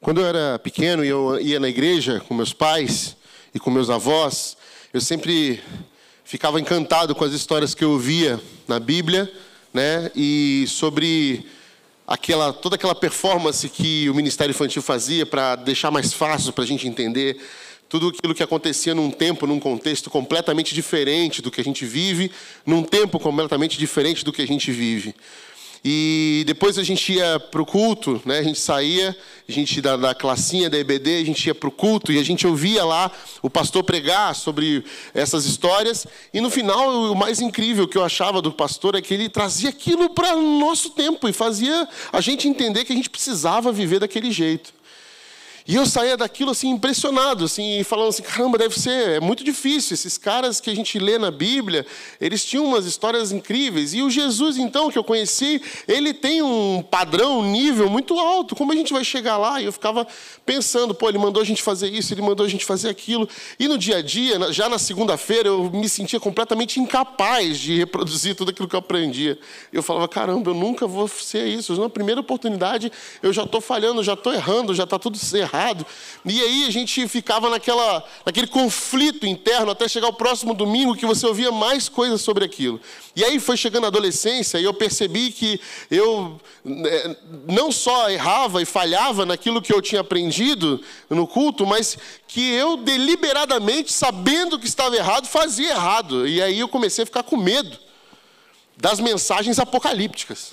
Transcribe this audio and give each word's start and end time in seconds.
Quando 0.00 0.20
eu 0.20 0.26
era 0.28 0.60
pequeno 0.60 1.04
e 1.04 1.08
eu 1.08 1.40
ia 1.40 1.58
na 1.58 1.68
igreja 1.68 2.20
com 2.20 2.32
meus 2.32 2.52
pais 2.52 3.16
e 3.52 3.58
com 3.58 3.68
meus 3.68 3.90
avós, 3.90 4.56
eu 4.94 5.00
sempre 5.00 5.60
ficava 6.24 6.60
encantado 6.60 7.16
com 7.16 7.24
as 7.24 7.32
histórias 7.32 7.74
que 7.74 7.82
eu 7.82 7.90
ouvia 7.90 8.40
na 8.68 8.78
Bíblia, 8.78 9.28
né? 9.74 10.08
E 10.14 10.66
sobre 10.68 11.44
aquela 12.06 12.52
toda 12.52 12.76
aquela 12.76 12.94
performance 12.94 13.68
que 13.68 14.08
o 14.08 14.14
Ministério 14.14 14.52
Infantil 14.52 14.82
fazia 14.82 15.26
para 15.26 15.56
deixar 15.56 15.90
mais 15.90 16.12
fácil 16.12 16.52
para 16.52 16.62
a 16.62 16.66
gente 16.66 16.86
entender 16.86 17.36
tudo 17.88 18.08
aquilo 18.08 18.36
que 18.36 18.42
acontecia 18.42 18.94
num 18.94 19.10
tempo, 19.10 19.48
num 19.48 19.58
contexto 19.58 20.08
completamente 20.08 20.76
diferente 20.76 21.42
do 21.42 21.50
que 21.50 21.60
a 21.60 21.64
gente 21.64 21.84
vive, 21.84 22.30
num 22.64 22.84
tempo 22.84 23.18
completamente 23.18 23.76
diferente 23.76 24.24
do 24.24 24.32
que 24.32 24.42
a 24.42 24.46
gente 24.46 24.70
vive. 24.70 25.12
E 25.84 26.42
depois 26.46 26.78
a 26.78 26.82
gente 26.82 27.12
ia 27.12 27.38
para 27.38 27.62
o 27.62 27.66
culto, 27.66 28.20
né? 28.24 28.38
a 28.38 28.42
gente 28.42 28.58
saía, 28.58 29.16
a 29.48 29.52
gente 29.52 29.80
da, 29.80 29.96
da 29.96 30.14
classinha 30.14 30.68
da 30.68 30.78
EBD, 30.78 31.16
a 31.16 31.24
gente 31.24 31.46
ia 31.46 31.54
para 31.54 31.68
o 31.68 31.72
culto 31.72 32.12
e 32.12 32.18
a 32.18 32.24
gente 32.24 32.46
ouvia 32.46 32.84
lá 32.84 33.10
o 33.42 33.48
pastor 33.48 33.84
pregar 33.84 34.34
sobre 34.34 34.84
essas 35.14 35.44
histórias. 35.44 36.06
E 36.32 36.40
no 36.40 36.50
final, 36.50 37.12
o 37.12 37.14
mais 37.14 37.40
incrível 37.40 37.86
que 37.86 37.96
eu 37.96 38.04
achava 38.04 38.42
do 38.42 38.52
pastor 38.52 38.94
é 38.94 39.02
que 39.02 39.14
ele 39.14 39.28
trazia 39.28 39.70
aquilo 39.70 40.10
para 40.10 40.36
o 40.36 40.58
nosso 40.58 40.90
tempo 40.90 41.28
e 41.28 41.32
fazia 41.32 41.88
a 42.12 42.20
gente 42.20 42.48
entender 42.48 42.84
que 42.84 42.92
a 42.92 42.96
gente 42.96 43.10
precisava 43.10 43.72
viver 43.72 44.00
daquele 44.00 44.30
jeito. 44.30 44.77
E 45.68 45.74
eu 45.74 45.84
saía 45.84 46.16
daquilo 46.16 46.52
assim 46.52 46.70
impressionado, 46.70 47.44
assim, 47.44 47.84
falando 47.84 48.08
assim, 48.08 48.22
caramba, 48.22 48.56
deve 48.56 48.80
ser, 48.80 49.16
é 49.16 49.20
muito 49.20 49.44
difícil. 49.44 49.92
Esses 49.92 50.16
caras 50.16 50.62
que 50.62 50.70
a 50.70 50.74
gente 50.74 50.98
lê 50.98 51.18
na 51.18 51.30
Bíblia, 51.30 51.84
eles 52.18 52.42
tinham 52.42 52.64
umas 52.64 52.86
histórias 52.86 53.32
incríveis. 53.32 53.92
E 53.92 54.00
o 54.00 54.08
Jesus, 54.08 54.56
então, 54.56 54.90
que 54.90 54.96
eu 54.96 55.04
conheci, 55.04 55.60
ele 55.86 56.14
tem 56.14 56.40
um 56.40 56.82
padrão, 56.82 57.40
um 57.40 57.50
nível 57.52 57.90
muito 57.90 58.18
alto. 58.18 58.56
Como 58.56 58.72
a 58.72 58.74
gente 58.74 58.94
vai 58.94 59.04
chegar 59.04 59.36
lá? 59.36 59.60
E 59.60 59.66
eu 59.66 59.72
ficava 59.72 60.06
pensando, 60.46 60.94
pô, 60.94 61.06
ele 61.06 61.18
mandou 61.18 61.42
a 61.42 61.44
gente 61.44 61.62
fazer 61.62 61.92
isso, 61.92 62.14
ele 62.14 62.22
mandou 62.22 62.46
a 62.46 62.48
gente 62.48 62.64
fazer 62.64 62.88
aquilo. 62.88 63.28
E 63.60 63.68
no 63.68 63.76
dia 63.76 63.98
a 63.98 64.02
dia, 64.02 64.50
já 64.50 64.70
na 64.70 64.78
segunda-feira, 64.78 65.50
eu 65.50 65.70
me 65.70 65.86
sentia 65.86 66.18
completamente 66.18 66.80
incapaz 66.80 67.58
de 67.58 67.76
reproduzir 67.76 68.34
tudo 68.34 68.52
aquilo 68.52 68.66
que 68.66 68.74
eu 68.74 68.80
aprendia. 68.80 69.38
Eu 69.70 69.82
falava, 69.82 70.08
caramba, 70.08 70.50
eu 70.50 70.54
nunca 70.54 70.86
vou 70.86 71.06
ser 71.08 71.46
isso. 71.46 71.78
Na 71.78 71.90
primeira 71.90 72.22
oportunidade, 72.22 72.90
eu 73.22 73.34
já 73.34 73.42
estou 73.42 73.60
falhando, 73.60 74.02
já 74.02 74.14
estou 74.14 74.32
errando, 74.32 74.74
já 74.74 74.84
está 74.84 74.98
tudo 74.98 75.18
errado 75.36 75.57
errado. 75.58 75.86
E 76.24 76.40
aí 76.40 76.66
a 76.66 76.70
gente 76.70 77.06
ficava 77.08 77.50
naquela, 77.50 78.04
naquele 78.24 78.46
conflito 78.46 79.26
interno 79.26 79.70
até 79.70 79.88
chegar 79.88 80.08
o 80.08 80.12
próximo 80.12 80.54
domingo 80.54 80.96
que 80.96 81.06
você 81.06 81.26
ouvia 81.26 81.50
mais 81.50 81.88
coisas 81.88 82.20
sobre 82.20 82.44
aquilo. 82.44 82.80
E 83.14 83.24
aí 83.24 83.40
foi 83.40 83.56
chegando 83.56 83.84
a 83.84 83.88
adolescência 83.88 84.58
e 84.58 84.64
eu 84.64 84.72
percebi 84.72 85.32
que 85.32 85.60
eu 85.90 86.40
né, 86.64 87.16
não 87.48 87.72
só 87.72 88.08
errava 88.08 88.62
e 88.62 88.64
falhava 88.64 89.26
naquilo 89.26 89.60
que 89.60 89.72
eu 89.72 89.82
tinha 89.82 90.00
aprendido 90.00 90.80
no 91.10 91.26
culto, 91.26 91.66
mas 91.66 91.98
que 92.26 92.52
eu 92.52 92.76
deliberadamente, 92.76 93.92
sabendo 93.92 94.58
que 94.58 94.66
estava 94.66 94.96
errado, 94.96 95.26
fazia 95.26 95.70
errado. 95.70 96.28
E 96.28 96.40
aí 96.40 96.60
eu 96.60 96.68
comecei 96.68 97.02
a 97.02 97.06
ficar 97.06 97.22
com 97.22 97.36
medo 97.36 97.78
das 98.76 99.00
mensagens 99.00 99.58
apocalípticas. 99.58 100.52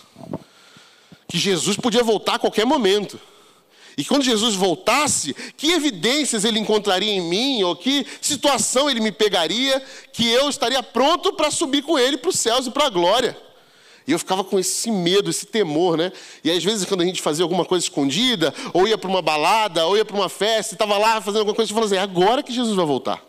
Que 1.28 1.38
Jesus 1.38 1.78
podia 1.78 2.04
voltar 2.04 2.36
a 2.36 2.40
qualquer 2.40 2.66
momento. 2.66 3.20
E 3.98 4.04
quando 4.04 4.24
Jesus 4.24 4.56
voltasse, 4.56 5.34
que 5.56 5.72
evidências 5.72 6.44
ele 6.44 6.60
encontraria 6.60 7.12
em 7.12 7.22
mim, 7.22 7.64
ou 7.64 7.76
que 7.76 8.06
situação 8.22 8.90
ele 8.90 9.00
me 9.00 9.12
pegaria, 9.12 9.82
que 10.12 10.28
eu 10.28 10.50
estaria 10.50 10.84
pronto 10.84 11.34
para 11.34 11.50
subir 11.50 11.82
com 11.82 11.98
ele 11.98 12.18
para 12.18 12.30
os 12.30 12.40
céus 12.40 12.68
e 12.68 12.72
para 12.72 12.88
a 12.88 12.90
glória. 12.90 13.38
E 14.08 14.12
eu 14.12 14.20
ficava 14.20 14.44
com 14.44 14.60
esse 14.60 14.92
medo, 14.92 15.30
esse 15.30 15.48
temor, 15.48 15.98
né? 15.98 16.12
E 16.44 16.52
às 16.52 16.64
vezes, 16.64 16.86
quando 16.86 17.02
a 17.02 17.06
gente 17.06 17.22
fazia 17.22 17.44
alguma 17.44 17.66
coisa 17.66 17.84
escondida, 17.84 18.54
ou 18.72 18.88
ia 18.88 18.98
para 18.98 19.10
uma 19.10 19.22
balada, 19.22 19.86
ou 19.88 19.98
ia 19.98 20.06
para 20.06 20.16
uma 20.16 20.30
festa, 20.30 20.74
e 20.74 20.76
estava 20.76 20.98
lá 20.98 21.20
fazendo 21.22 21.40
alguma 21.40 21.56
coisa, 21.56 21.72
eu 21.72 21.76
falava 21.76 21.94
assim: 21.94 22.00
é 22.00 22.04
agora 22.04 22.44
que 22.44 22.54
Jesus 22.54 22.76
vai 22.76 22.86
voltar. 22.86 23.25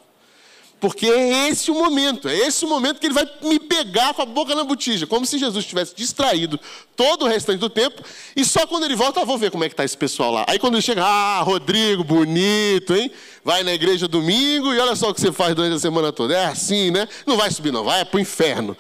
Porque 0.87 1.07
é 1.07 1.49
esse 1.49 1.69
o 1.69 1.75
momento, 1.75 2.29
é 2.29 2.37
esse 2.37 2.65
o 2.65 2.69
momento 2.69 3.01
que 3.01 3.09
ele 3.09 3.15
vai 3.15 3.29
me 3.43 3.59
pegar 3.59 4.15
com 4.15 4.23
a 4.23 4.25
boca 4.25 4.55
na 4.55 4.63
botija, 4.63 5.05
como 5.05 5.27
se 5.27 5.37
Jesus 5.37 5.67
tivesse 5.67 5.97
distraído 5.97 6.61
todo 6.95 7.25
o 7.25 7.29
restante 7.29 7.59
do 7.59 7.69
tempo, 7.69 8.05
e 8.37 8.45
só 8.45 8.69
quando 8.69 8.85
ele 8.85 8.95
volta, 8.95 9.19
eu 9.19 9.27
vou 9.27 9.37
ver 9.37 9.51
como 9.51 9.65
é 9.65 9.69
que 9.69 9.73
está 9.73 9.85
esse 9.85 9.97
pessoal 9.97 10.31
lá. 10.31 10.45
Aí 10.47 10.61
quando 10.61 10.75
ele 10.75 10.83
chega, 10.83 11.05
ah, 11.05 11.41
Rodrigo, 11.41 12.05
bonito, 12.05 12.95
hein? 12.95 13.11
Vai 13.45 13.65
na 13.65 13.75
igreja 13.75 14.07
domingo 14.07 14.73
e 14.73 14.79
olha 14.79 14.95
só 14.95 15.11
o 15.11 15.15
que 15.15 15.21
você 15.21 15.33
faz 15.33 15.57
durante 15.57 15.75
a 15.75 15.81
semana 15.81 16.13
toda. 16.13 16.37
É 16.37 16.45
assim, 16.45 16.93
né? 16.93 17.09
Não 17.27 17.37
vai 17.37 17.51
subir, 17.51 17.73
não, 17.73 17.83
vai 17.83 18.03
é 18.03 18.05
para 18.05 18.19
o 18.19 18.21
inferno. 18.21 18.77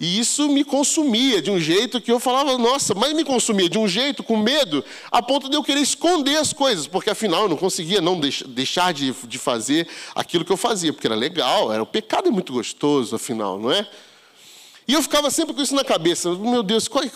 E 0.00 0.18
isso 0.18 0.48
me 0.48 0.62
consumia 0.62 1.42
de 1.42 1.50
um 1.50 1.58
jeito 1.58 2.00
que 2.00 2.12
eu 2.12 2.20
falava, 2.20 2.56
nossa, 2.56 2.94
mas 2.94 3.12
me 3.12 3.24
consumia 3.24 3.68
de 3.68 3.78
um 3.78 3.88
jeito 3.88 4.22
com 4.22 4.36
medo, 4.36 4.84
a 5.10 5.20
ponto 5.20 5.48
de 5.48 5.56
eu 5.56 5.62
querer 5.62 5.80
esconder 5.80 6.36
as 6.36 6.52
coisas, 6.52 6.86
porque 6.86 7.10
afinal 7.10 7.42
eu 7.42 7.48
não 7.48 7.56
conseguia 7.56 8.00
não 8.00 8.18
deixar 8.20 8.94
de, 8.94 9.12
de 9.12 9.38
fazer 9.38 9.88
aquilo 10.14 10.44
que 10.44 10.52
eu 10.52 10.56
fazia, 10.56 10.92
porque 10.92 11.08
era 11.08 11.16
legal, 11.16 11.72
era 11.72 11.82
o 11.82 11.86
pecado 11.86 12.28
é 12.28 12.30
muito 12.30 12.52
gostoso, 12.52 13.16
afinal, 13.16 13.58
não 13.58 13.72
é? 13.72 13.88
E 14.86 14.94
eu 14.94 15.02
ficava 15.02 15.30
sempre 15.30 15.52
com 15.52 15.60
isso 15.60 15.74
na 15.74 15.84
cabeça, 15.84 16.32
meu 16.32 16.62
Deus, 16.62 16.86
quais, 16.86 17.12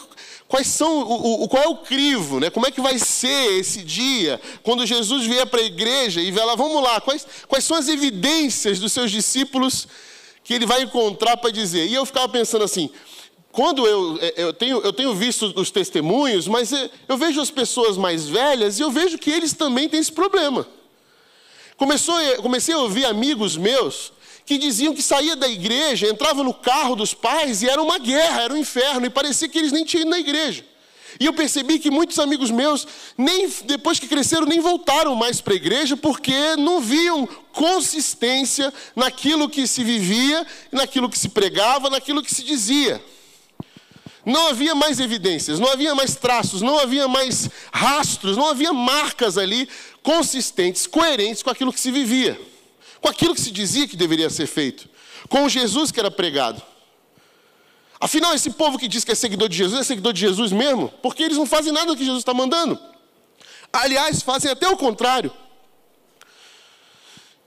quais 0.48 0.66
são, 0.66 1.02
o, 1.02 1.44
o, 1.44 1.48
qual 1.48 1.62
é 1.62 1.68
o 1.68 1.76
crivo, 1.76 2.40
né? 2.40 2.50
como 2.50 2.66
é 2.66 2.70
que 2.70 2.80
vai 2.80 2.98
ser 2.98 3.60
esse 3.60 3.82
dia, 3.82 4.40
quando 4.62 4.84
Jesus 4.84 5.24
vier 5.24 5.46
para 5.46 5.60
a 5.60 5.64
igreja 5.64 6.20
e 6.20 6.32
vai 6.32 6.44
lá, 6.44 6.56
vamos 6.56 6.82
lá, 6.82 7.00
quais, 7.00 7.26
quais 7.46 7.64
são 7.64 7.76
as 7.76 7.88
evidências 7.88 8.80
dos 8.80 8.92
seus 8.92 9.10
discípulos 9.10 9.86
que 10.44 10.54
ele 10.54 10.66
vai 10.66 10.82
encontrar 10.82 11.36
para 11.36 11.50
dizer. 11.50 11.86
E 11.86 11.94
eu 11.94 12.04
ficava 12.04 12.28
pensando 12.28 12.64
assim, 12.64 12.90
quando 13.50 13.86
eu, 13.86 14.18
é, 14.20 14.34
eu, 14.36 14.52
tenho, 14.52 14.80
eu 14.80 14.92
tenho 14.92 15.14
visto 15.14 15.52
os 15.54 15.70
testemunhos, 15.70 16.48
mas 16.48 16.72
é, 16.72 16.90
eu 17.06 17.16
vejo 17.16 17.40
as 17.40 17.50
pessoas 17.50 17.96
mais 17.96 18.28
velhas 18.28 18.78
e 18.78 18.82
eu 18.82 18.90
vejo 18.90 19.18
que 19.18 19.30
eles 19.30 19.52
também 19.52 19.88
têm 19.88 20.00
esse 20.00 20.12
problema. 20.12 20.66
Começou, 21.76 22.14
comecei 22.40 22.74
a 22.74 22.78
ouvir 22.78 23.04
amigos 23.04 23.56
meus 23.56 24.12
que 24.44 24.58
diziam 24.58 24.94
que 24.94 25.02
saía 25.02 25.36
da 25.36 25.48
igreja, 25.48 26.08
entrava 26.08 26.42
no 26.42 26.52
carro 26.52 26.96
dos 26.96 27.14
pais 27.14 27.62
e 27.62 27.68
era 27.68 27.80
uma 27.80 27.98
guerra, 27.98 28.42
era 28.42 28.54
um 28.54 28.56
inferno, 28.56 29.06
e 29.06 29.10
parecia 29.10 29.48
que 29.48 29.58
eles 29.58 29.72
nem 29.72 29.84
tinham 29.84 30.02
ido 30.02 30.10
na 30.10 30.18
igreja. 30.18 30.64
E 31.20 31.26
eu 31.26 31.32
percebi 31.32 31.78
que 31.78 31.90
muitos 31.90 32.18
amigos 32.18 32.50
meus, 32.50 32.86
nem 33.16 33.48
depois 33.64 33.98
que 33.98 34.08
cresceram, 34.08 34.46
nem 34.46 34.60
voltaram 34.60 35.14
mais 35.14 35.40
para 35.40 35.52
a 35.52 35.56
igreja, 35.56 35.96
porque 35.96 36.56
não 36.56 36.80
viam 36.80 37.26
consistência 37.52 38.72
naquilo 38.96 39.48
que 39.48 39.66
se 39.66 39.84
vivia, 39.84 40.46
naquilo 40.70 41.08
que 41.08 41.18
se 41.18 41.28
pregava, 41.28 41.90
naquilo 41.90 42.22
que 42.22 42.34
se 42.34 42.42
dizia. 42.42 43.02
Não 44.24 44.48
havia 44.48 44.74
mais 44.74 45.00
evidências, 45.00 45.58
não 45.58 45.70
havia 45.70 45.94
mais 45.94 46.14
traços, 46.14 46.62
não 46.62 46.78
havia 46.78 47.08
mais 47.08 47.50
rastros, 47.72 48.36
não 48.36 48.46
havia 48.46 48.72
marcas 48.72 49.36
ali 49.36 49.68
consistentes, 50.02 50.86
coerentes 50.86 51.42
com 51.42 51.50
aquilo 51.50 51.72
que 51.72 51.80
se 51.80 51.90
vivia, 51.90 52.40
com 53.00 53.08
aquilo 53.08 53.34
que 53.34 53.40
se 53.40 53.50
dizia 53.50 53.88
que 53.88 53.96
deveria 53.96 54.30
ser 54.30 54.46
feito, 54.46 54.88
com 55.28 55.48
Jesus 55.48 55.90
que 55.90 55.98
era 55.98 56.10
pregado. 56.10 56.62
Afinal, 58.02 58.34
esse 58.34 58.50
povo 58.50 58.80
que 58.80 58.88
diz 58.88 59.04
que 59.04 59.12
é 59.12 59.14
seguidor 59.14 59.48
de 59.48 59.56
Jesus 59.56 59.80
é 59.80 59.84
seguidor 59.84 60.12
de 60.12 60.18
Jesus 60.18 60.50
mesmo? 60.50 60.88
Porque 61.00 61.22
eles 61.22 61.36
não 61.36 61.46
fazem 61.46 61.72
nada 61.72 61.86
do 61.86 61.96
que 61.96 62.04
Jesus 62.04 62.22
está 62.22 62.34
mandando. 62.34 62.76
Aliás, 63.72 64.22
fazem 64.22 64.50
até 64.50 64.68
o 64.68 64.76
contrário. 64.76 65.30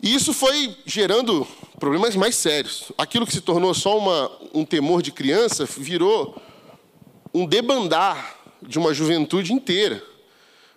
E 0.01 0.15
isso 0.15 0.31
foi 0.31 0.77
gerando 0.85 1.45
problemas 1.77 2.15
mais 2.15 2.35
sérios. 2.35 2.85
Aquilo 2.97 3.27
que 3.27 3.33
se 3.33 3.41
tornou 3.41 3.73
só 3.73 3.97
uma, 3.97 4.31
um 4.53 4.63
temor 4.63 5.01
de 5.01 5.11
criança 5.11 5.65
virou 5.65 6.41
um 7.33 7.45
debandar 7.45 8.39
de 8.61 8.79
uma 8.79 8.93
juventude 8.93 9.51
inteira, 9.51 10.01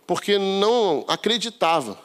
porque 0.08 0.38
não 0.38 1.04
acreditava 1.06 1.96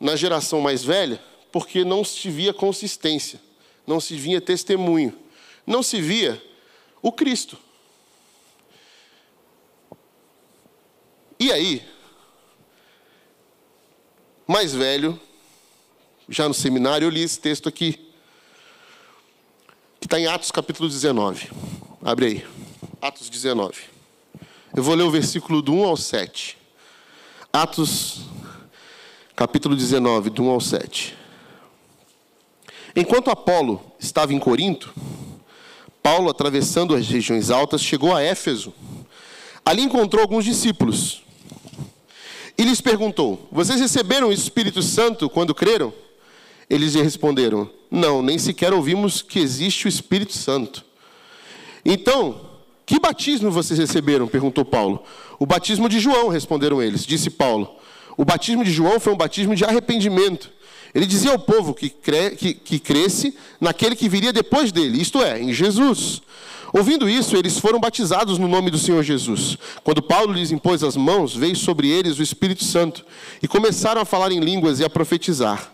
na 0.00 0.16
geração 0.16 0.60
mais 0.60 0.82
velha, 0.82 1.22
porque 1.52 1.84
não 1.84 2.02
se 2.02 2.28
via 2.28 2.52
consistência, 2.52 3.40
não 3.86 4.00
se 4.00 4.16
via 4.16 4.40
testemunho 4.40 5.24
não 5.66 5.82
se 5.82 6.00
via 6.00 6.42
o 7.02 7.10
Cristo. 7.10 7.58
E 11.38 11.52
aí, 11.52 11.86
mais 14.46 14.72
velho, 14.72 15.20
já 16.28 16.48
no 16.48 16.54
seminário, 16.54 17.06
eu 17.06 17.10
li 17.10 17.22
esse 17.22 17.38
texto 17.38 17.68
aqui, 17.68 17.92
que 20.00 20.06
está 20.06 20.18
em 20.18 20.26
Atos 20.26 20.50
capítulo 20.50 20.88
19. 20.88 21.50
Abre 22.02 22.26
aí, 22.26 22.46
Atos 23.02 23.28
19. 23.28 23.82
Eu 24.74 24.82
vou 24.82 24.94
ler 24.94 25.02
o 25.02 25.10
versículo 25.10 25.60
do 25.60 25.72
1 25.74 25.84
ao 25.84 25.96
7. 25.96 26.56
Atos 27.52 28.20
capítulo 29.34 29.76
19, 29.76 30.30
do 30.30 30.42
1 30.42 30.50
ao 30.50 30.60
7. 30.60 31.16
Enquanto 32.94 33.30
Apolo 33.30 33.92
estava 33.98 34.32
em 34.32 34.38
Corinto, 34.38 34.94
Paulo, 36.06 36.30
atravessando 36.30 36.94
as 36.94 37.08
regiões 37.08 37.50
altas, 37.50 37.82
chegou 37.82 38.14
a 38.14 38.22
Éfeso. 38.22 38.72
Ali 39.64 39.82
encontrou 39.82 40.22
alguns 40.22 40.44
discípulos. 40.44 41.24
E 42.56 42.62
lhes 42.62 42.80
perguntou: 42.80 43.48
Vocês 43.50 43.80
receberam 43.80 44.28
o 44.28 44.32
Espírito 44.32 44.82
Santo 44.82 45.28
quando 45.28 45.52
creram? 45.52 45.92
Eles 46.70 46.94
lhe 46.94 47.02
responderam: 47.02 47.68
Não, 47.90 48.22
nem 48.22 48.38
sequer 48.38 48.72
ouvimos 48.72 49.20
que 49.20 49.40
existe 49.40 49.86
o 49.86 49.88
Espírito 49.88 50.32
Santo. 50.32 50.84
Então, 51.84 52.40
Que 52.86 53.00
batismo 53.00 53.50
vocês 53.50 53.76
receberam? 53.76 54.28
perguntou 54.28 54.64
Paulo. 54.64 55.02
O 55.40 55.44
batismo 55.44 55.88
de 55.88 55.98
João, 55.98 56.28
responderam 56.28 56.80
eles. 56.80 57.04
Disse 57.04 57.30
Paulo. 57.30 57.68
O 58.16 58.24
batismo 58.24 58.62
de 58.62 58.70
João 58.70 59.00
foi 59.00 59.12
um 59.12 59.16
batismo 59.16 59.56
de 59.56 59.64
arrependimento. 59.64 60.52
Ele 60.94 61.06
dizia 61.06 61.32
ao 61.32 61.38
povo 61.38 61.74
que, 61.74 61.90
cre... 61.90 62.30
que, 62.30 62.54
que 62.54 62.78
cresce 62.78 63.36
naquele 63.60 63.96
que 63.96 64.08
viria 64.08 64.32
depois 64.32 64.72
dele, 64.72 65.00
isto 65.00 65.22
é, 65.22 65.40
em 65.40 65.52
Jesus. 65.52 66.22
Ouvindo 66.72 67.08
isso, 67.08 67.36
eles 67.36 67.58
foram 67.58 67.78
batizados 67.78 68.38
no 68.38 68.48
nome 68.48 68.70
do 68.70 68.78
Senhor 68.78 69.02
Jesus. 69.02 69.56
Quando 69.84 70.02
Paulo 70.02 70.32
lhes 70.32 70.50
impôs 70.50 70.82
as 70.82 70.96
mãos, 70.96 71.34
veio 71.34 71.56
sobre 71.56 71.88
eles 71.88 72.18
o 72.18 72.22
Espírito 72.22 72.64
Santo 72.64 73.04
e 73.42 73.48
começaram 73.48 74.00
a 74.00 74.04
falar 74.04 74.32
em 74.32 74.40
línguas 74.40 74.80
e 74.80 74.84
a 74.84 74.90
profetizar. 74.90 75.72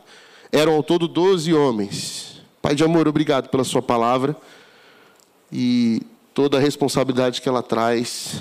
Eram 0.50 0.74
ao 0.74 0.82
todo 0.82 1.08
doze 1.08 1.52
homens. 1.54 2.40
Pai 2.60 2.74
de 2.74 2.84
amor, 2.84 3.08
obrigado 3.08 3.48
pela 3.48 3.64
Sua 3.64 3.82
palavra 3.82 4.36
e 5.50 6.02
toda 6.34 6.58
a 6.58 6.60
responsabilidade 6.60 7.40
que 7.40 7.48
ela 7.48 7.62
traz. 7.62 8.40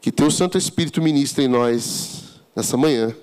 Que 0.00 0.10
Teu 0.10 0.30
Santo 0.30 0.56
Espírito 0.56 1.02
ministre 1.02 1.44
em 1.44 1.48
nós 1.48 2.40
nessa 2.56 2.76
manhã, 2.76 3.14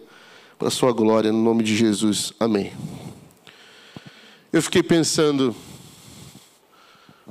para 0.57 0.69
a 0.69 0.72
Sua 0.72 0.92
glória, 0.94 1.31
no 1.31 1.42
nome 1.42 1.63
de 1.63 1.75
Jesus. 1.75 2.34
Amém. 2.40 2.72
Eu 4.52 4.62
fiquei 4.62 4.81
pensando, 4.81 5.56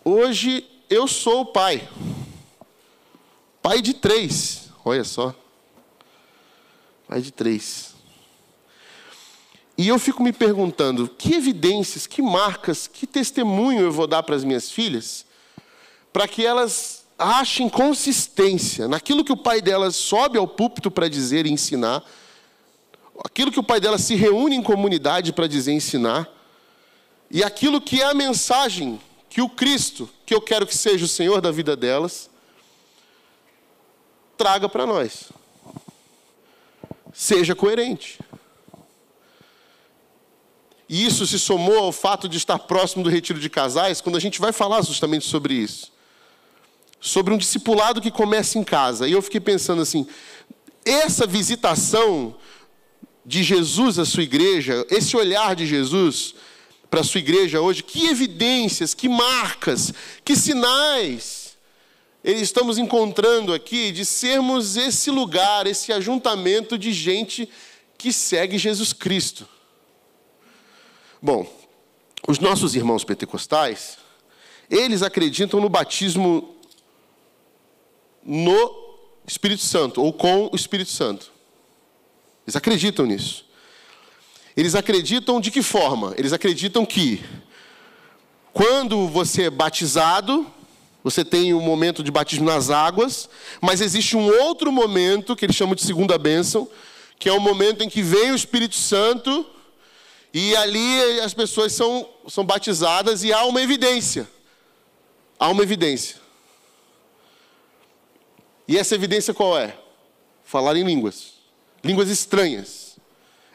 hoje 0.04 0.66
eu 0.90 1.08
sou 1.08 1.40
o 1.40 1.46
pai. 1.46 1.88
Pai 3.62 3.80
de 3.80 3.94
três. 3.94 4.68
Olha 4.84 5.04
só. 5.04 5.34
Pai 7.08 7.22
de 7.22 7.30
três. 7.30 7.94
E 9.76 9.88
eu 9.88 9.98
fico 9.98 10.22
me 10.22 10.32
perguntando: 10.32 11.08
que 11.08 11.34
evidências, 11.34 12.06
que 12.06 12.20
marcas, 12.20 12.86
que 12.86 13.06
testemunho 13.06 13.80
eu 13.80 13.92
vou 13.92 14.06
dar 14.06 14.22
para 14.22 14.36
as 14.36 14.44
minhas 14.44 14.70
filhas, 14.70 15.24
para 16.12 16.28
que 16.28 16.44
elas 16.44 17.06
achem 17.18 17.68
consistência 17.70 18.86
naquilo 18.86 19.24
que 19.24 19.32
o 19.32 19.36
pai 19.36 19.62
delas 19.62 19.96
sobe 19.96 20.36
ao 20.36 20.46
púlpito 20.46 20.90
para 20.90 21.08
dizer 21.08 21.46
e 21.46 21.50
ensinar, 21.50 22.04
aquilo 23.22 23.52
que 23.52 23.60
o 23.60 23.64
pai 23.64 23.80
delas 23.80 24.02
se 24.02 24.14
reúne 24.14 24.56
em 24.56 24.62
comunidade 24.62 25.32
para 25.32 25.46
dizer 25.46 25.72
ensinar, 25.72 26.28
e 27.30 27.42
aquilo 27.42 27.80
que 27.80 28.00
é 28.00 28.06
a 28.06 28.14
mensagem 28.14 29.00
que 29.28 29.42
o 29.42 29.48
Cristo, 29.48 30.08
que 30.24 30.34
eu 30.34 30.40
quero 30.40 30.66
que 30.66 30.76
seja 30.76 31.04
o 31.04 31.08
Senhor 31.08 31.40
da 31.40 31.50
vida 31.50 31.76
delas, 31.76 32.30
traga 34.36 34.68
para 34.68 34.86
nós. 34.86 35.24
Seja 37.12 37.54
coerente. 37.54 38.18
E 40.88 41.04
isso 41.04 41.26
se 41.26 41.38
somou 41.38 41.78
ao 41.78 41.92
fato 41.92 42.28
de 42.28 42.36
estar 42.36 42.58
próximo 42.58 43.02
do 43.02 43.10
retiro 43.10 43.40
de 43.40 43.48
casais, 43.48 44.00
quando 44.00 44.16
a 44.16 44.20
gente 44.20 44.40
vai 44.40 44.52
falar 44.52 44.82
justamente 44.82 45.24
sobre 45.24 45.54
isso. 45.54 45.92
Sobre 47.00 47.34
um 47.34 47.38
discipulado 47.38 48.00
que 48.00 48.10
começa 48.10 48.58
em 48.58 48.64
casa. 48.64 49.08
E 49.08 49.12
eu 49.12 49.22
fiquei 49.22 49.40
pensando 49.40 49.82
assim: 49.82 50.06
essa 50.84 51.26
visitação 51.26 52.36
de 53.24 53.42
Jesus 53.42 53.98
à 53.98 54.04
sua 54.04 54.22
igreja, 54.22 54.86
esse 54.90 55.16
olhar 55.16 55.54
de 55.56 55.66
Jesus, 55.66 56.34
para 56.90 57.00
a 57.00 57.04
sua 57.04 57.18
igreja 57.18 57.60
hoje, 57.60 57.82
que 57.82 58.06
evidências, 58.06 58.94
que 58.94 59.08
marcas, 59.08 59.92
que 60.24 60.36
sinais 60.36 61.44
estamos 62.24 62.78
encontrando 62.78 63.52
aqui 63.52 63.92
de 63.92 64.04
sermos 64.04 64.76
esse 64.76 65.10
lugar, 65.10 65.66
esse 65.66 65.92
ajuntamento 65.92 66.78
de 66.78 66.92
gente 66.92 67.48
que 67.98 68.12
segue 68.12 68.56
Jesus 68.56 68.94
Cristo. 68.94 69.46
Bom, 71.20 71.46
os 72.26 72.38
nossos 72.38 72.74
irmãos 72.74 73.04
pentecostais, 73.04 73.98
eles 74.70 75.02
acreditam 75.02 75.60
no 75.60 75.68
batismo 75.68 76.56
no 78.22 78.84
Espírito 79.26 79.62
Santo, 79.62 80.02
ou 80.02 80.10
com 80.10 80.48
o 80.50 80.56
Espírito 80.56 80.90
Santo. 80.90 81.33
Eles 82.46 82.56
acreditam 82.56 83.06
nisso. 83.06 83.44
Eles 84.56 84.74
acreditam 84.74 85.40
de 85.40 85.50
que 85.50 85.62
forma? 85.62 86.14
Eles 86.16 86.32
acreditam 86.32 86.86
que 86.86 87.24
quando 88.52 89.08
você 89.08 89.44
é 89.44 89.50
batizado, 89.50 90.46
você 91.02 91.24
tem 91.24 91.52
um 91.52 91.60
momento 91.60 92.02
de 92.02 92.10
batismo 92.10 92.46
nas 92.46 92.70
águas, 92.70 93.28
mas 93.60 93.80
existe 93.80 94.16
um 94.16 94.26
outro 94.42 94.70
momento 94.70 95.34
que 95.34 95.44
eles 95.44 95.56
chamam 95.56 95.74
de 95.74 95.82
segunda 95.82 96.16
bênção, 96.16 96.68
que 97.18 97.28
é 97.28 97.32
o 97.32 97.40
momento 97.40 97.82
em 97.82 97.88
que 97.88 98.00
vem 98.00 98.30
o 98.30 98.36
Espírito 98.36 98.76
Santo 98.76 99.44
e 100.32 100.54
ali 100.56 101.20
as 101.20 101.34
pessoas 101.34 101.72
são, 101.72 102.08
são 102.28 102.44
batizadas 102.44 103.22
e 103.22 103.32
há 103.32 103.44
uma 103.44 103.60
evidência. 103.60 104.28
Há 105.38 105.48
uma 105.48 105.62
evidência. 105.62 106.16
E 108.66 108.78
essa 108.78 108.94
evidência 108.94 109.34
qual 109.34 109.58
é? 109.58 109.76
Falar 110.42 110.76
em 110.76 110.84
línguas. 110.84 111.33
Línguas 111.84 112.08
estranhas. 112.08 112.96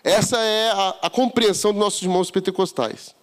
Essa 0.04 0.38
é 0.38 0.70
a, 0.72 0.96
a 1.04 1.10
compreensão 1.10 1.72
dos 1.72 1.80
nossos 1.80 2.02
irmãos 2.02 2.32
pentecostais. 2.32 3.16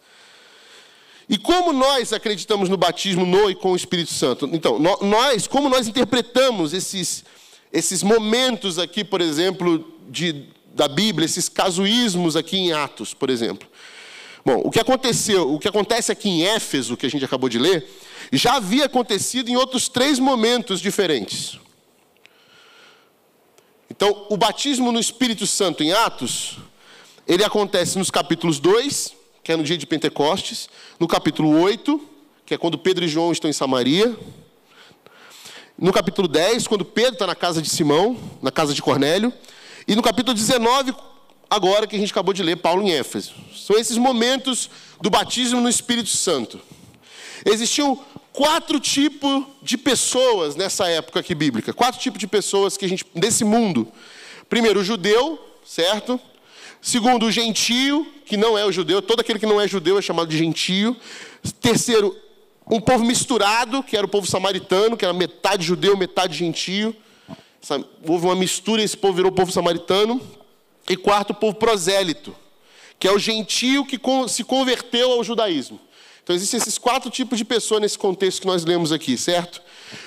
E 1.28 1.36
como 1.36 1.72
nós 1.72 2.12
acreditamos 2.12 2.68
no 2.68 2.76
batismo 2.76 3.26
no 3.26 3.50
e 3.50 3.54
com 3.54 3.72
o 3.72 3.76
Espírito 3.76 4.12
Santo? 4.12 4.48
Então, 4.52 4.78
nós, 4.78 5.46
como 5.46 5.68
nós 5.68 5.88
interpretamos 5.88 6.72
esses, 6.72 7.24
esses 7.72 8.02
momentos 8.02 8.78
aqui, 8.78 9.02
por 9.02 9.20
exemplo, 9.20 9.92
de, 10.08 10.44
da 10.72 10.86
Bíblia, 10.86 11.26
esses 11.26 11.48
casuísmos 11.48 12.36
aqui 12.36 12.56
em 12.56 12.72
Atos, 12.72 13.12
por 13.12 13.28
exemplo? 13.28 13.68
Bom, 14.44 14.62
o 14.64 14.70
que 14.70 14.78
aconteceu, 14.78 15.52
o 15.52 15.58
que 15.58 15.66
acontece 15.66 16.12
aqui 16.12 16.28
em 16.28 16.44
Éfeso, 16.44 16.96
que 16.96 17.06
a 17.06 17.10
gente 17.10 17.24
acabou 17.24 17.48
de 17.48 17.58
ler, 17.58 17.84
já 18.32 18.54
havia 18.54 18.84
acontecido 18.84 19.48
em 19.48 19.56
outros 19.56 19.88
três 19.88 20.20
momentos 20.20 20.80
diferentes. 20.80 21.58
Então, 23.96 24.26
o 24.28 24.36
batismo 24.36 24.92
no 24.92 25.00
Espírito 25.00 25.46
Santo 25.46 25.82
em 25.82 25.90
Atos, 25.90 26.58
ele 27.26 27.42
acontece 27.42 27.96
nos 27.96 28.10
capítulos 28.10 28.58
2, 28.60 29.14
que 29.42 29.50
é 29.50 29.56
no 29.56 29.64
dia 29.64 29.78
de 29.78 29.86
Pentecostes, 29.86 30.68
no 31.00 31.08
capítulo 31.08 31.58
8, 31.62 31.98
que 32.44 32.52
é 32.52 32.58
quando 32.58 32.76
Pedro 32.76 33.06
e 33.06 33.08
João 33.08 33.32
estão 33.32 33.48
em 33.48 33.54
Samaria, 33.54 34.14
no 35.78 35.94
capítulo 35.94 36.28
10, 36.28 36.66
quando 36.68 36.84
Pedro 36.84 37.14
está 37.14 37.26
na 37.26 37.34
casa 37.34 37.62
de 37.62 37.70
Simão, 37.70 38.18
na 38.42 38.50
casa 38.50 38.74
de 38.74 38.82
Cornélio, 38.82 39.32
e 39.88 39.96
no 39.96 40.02
capítulo 40.02 40.34
19, 40.34 40.94
agora 41.48 41.86
que 41.86 41.96
a 41.96 41.98
gente 41.98 42.12
acabou 42.12 42.34
de 42.34 42.42
ler, 42.42 42.56
Paulo 42.56 42.82
em 42.82 42.92
Éfeso. 42.92 43.32
São 43.54 43.78
esses 43.78 43.96
momentos 43.96 44.68
do 45.00 45.08
batismo 45.08 45.58
no 45.58 45.70
Espírito 45.70 46.10
Santo. 46.10 46.60
Existiam 47.46 47.98
quatro 48.36 48.78
tipos 48.78 49.44
de 49.62 49.78
pessoas 49.78 50.56
nessa 50.56 50.86
época 50.88 51.20
aqui 51.20 51.34
bíblica. 51.34 51.72
Quatro 51.72 51.98
tipos 51.98 52.20
de 52.20 52.26
pessoas 52.26 52.76
que 52.76 52.84
a 52.84 52.88
gente 52.88 53.04
desse 53.14 53.44
mundo. 53.44 53.90
Primeiro, 54.46 54.80
o 54.80 54.84
judeu, 54.84 55.40
certo? 55.64 56.20
Segundo, 56.82 57.24
o 57.24 57.32
gentio, 57.32 58.06
que 58.26 58.36
não 58.36 58.56
é 58.56 58.66
o 58.66 58.70
judeu, 58.70 59.00
todo 59.00 59.20
aquele 59.20 59.38
que 59.38 59.46
não 59.46 59.58
é 59.58 59.66
judeu 59.66 59.98
é 59.98 60.02
chamado 60.02 60.28
de 60.28 60.36
gentio. 60.36 60.94
Terceiro, 61.62 62.14
um 62.70 62.78
povo 62.78 63.06
misturado, 63.06 63.82
que 63.82 63.96
era 63.96 64.04
o 64.04 64.08
povo 64.08 64.26
samaritano, 64.26 64.98
que 64.98 65.04
era 65.06 65.14
metade 65.14 65.64
judeu, 65.64 65.96
metade 65.96 66.36
gentio. 66.36 66.94
Houve 68.06 68.26
uma 68.26 68.36
mistura 68.36 68.82
e 68.82 68.84
esse 68.84 68.98
povo 68.98 69.14
virou 69.14 69.32
povo 69.32 69.50
samaritano. 69.50 70.20
E 70.90 70.94
quarto, 70.94 71.30
o 71.30 71.34
povo 71.34 71.54
prosélito, 71.54 72.36
que 72.98 73.08
é 73.08 73.12
o 73.12 73.18
gentio 73.18 73.86
que 73.86 73.98
se 74.28 74.44
converteu 74.44 75.12
ao 75.12 75.24
judaísmo. 75.24 75.80
Então, 76.26 76.34
existem 76.34 76.58
esses 76.58 76.76
quatro 76.76 77.08
tipos 77.08 77.38
de 77.38 77.44
pessoas 77.44 77.80
nesse 77.80 77.96
contexto 77.96 78.40
que 78.40 78.48
nós 78.48 78.64
lemos 78.64 78.90
aqui, 78.90 79.16
certo? 79.16 79.62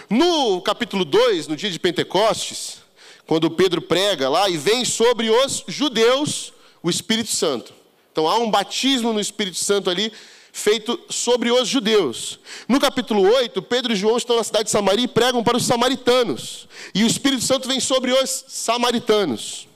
No 0.10 0.60
capítulo 0.60 1.06
2, 1.06 1.48
no 1.48 1.56
dia 1.56 1.72
de 1.72 1.80
Pentecostes, 1.80 2.80
quando 3.26 3.50
Pedro 3.50 3.82
prega 3.82 4.28
lá 4.28 4.50
e 4.50 4.58
vem 4.58 4.84
sobre 4.84 5.30
os 5.30 5.64
judeus 5.66 6.52
o 6.84 6.90
Espírito 6.90 7.30
Santo. 7.30 7.74
Então, 8.12 8.28
há 8.28 8.38
um 8.38 8.52
batismo 8.52 9.14
no 9.14 9.22
Espírito 9.22 9.56
Santo 9.56 9.90
ali 9.90 10.12
feito 10.52 11.00
sobre 11.10 11.52
os 11.52 11.70
judeus. 11.70 12.38
No 12.68 12.82
capítulo 12.82 13.22
8, 13.22 13.62
Pedro 13.62 13.94
e 13.94 13.96
João 13.96 14.18
estão 14.18 14.36
na 14.36 14.44
cidade 14.44 14.66
de 14.66 14.72
Samaria 14.72 15.06
e 15.06 15.08
pregam 15.08 15.42
para 15.42 15.56
os 15.56 15.66
samaritanos. 15.66 16.68
E 16.94 17.06
o 17.06 17.08
Espírito 17.08 17.46
Santo 17.46 17.66
vem 17.66 17.80
sobre 17.80 18.12
os 18.12 18.44
samaritanos. 18.50 19.70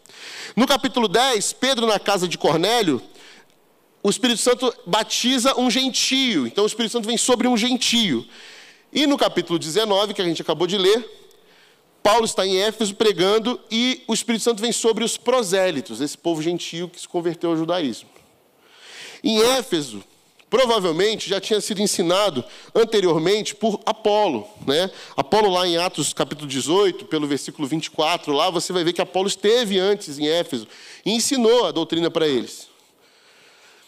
No 0.57 0.67
capítulo 0.67 1.07
10, 1.07 1.53
Pedro, 1.53 1.87
na 1.87 1.99
casa 1.99 2.27
de 2.27 2.37
Cornélio, 2.37 3.01
o 4.03 4.09
Espírito 4.09 4.41
Santo 4.41 4.71
batiza 4.85 5.57
um 5.57 5.71
gentio. 5.71 6.45
Então 6.45 6.65
o 6.65 6.67
Espírito 6.67 6.91
Santo 6.91 7.07
vem 7.07 7.17
sobre 7.17 7.47
um 7.47 7.55
gentio. 7.55 8.27
E 8.91 9.07
no 9.07 9.17
capítulo 9.17 9.57
19, 9.57 10.13
que 10.13 10.21
a 10.21 10.25
gente 10.25 10.41
acabou 10.41 10.67
de 10.67 10.77
ler, 10.77 11.09
Paulo 12.03 12.25
está 12.25 12.45
em 12.45 12.57
Éfeso 12.57 12.93
pregando 12.93 13.59
e 13.71 14.03
o 14.05 14.13
Espírito 14.13 14.43
Santo 14.43 14.61
vem 14.61 14.73
sobre 14.73 15.05
os 15.05 15.15
prosélitos, 15.15 16.01
esse 16.01 16.17
povo 16.17 16.41
gentio 16.41 16.89
que 16.89 16.99
se 16.99 17.07
converteu 17.07 17.51
ao 17.51 17.57
judaísmo. 17.57 18.09
Em 19.23 19.41
Éfeso, 19.41 20.03
provavelmente 20.49 21.29
já 21.29 21.39
tinha 21.39 21.61
sido 21.61 21.81
ensinado 21.81 22.43
anteriormente 22.75 23.55
por 23.55 23.79
Apolo. 23.85 24.45
Né? 24.67 24.91
Apolo, 25.15 25.49
lá 25.49 25.65
em 25.65 25.77
Atos 25.77 26.13
capítulo 26.13 26.47
18, 26.47 27.05
pelo 27.05 27.25
versículo 27.25 27.65
24, 27.69 28.33
lá 28.33 28.49
você 28.49 28.73
vai 28.73 28.83
ver 28.83 28.91
que 28.91 29.01
Apolo 29.01 29.29
esteve 29.29 29.79
antes 29.79 30.19
em 30.19 30.27
Éfeso 30.27 30.67
e 31.05 31.11
ensinou 31.13 31.65
a 31.65 31.71
doutrina 31.71 32.11
para 32.11 32.27
eles. 32.27 32.72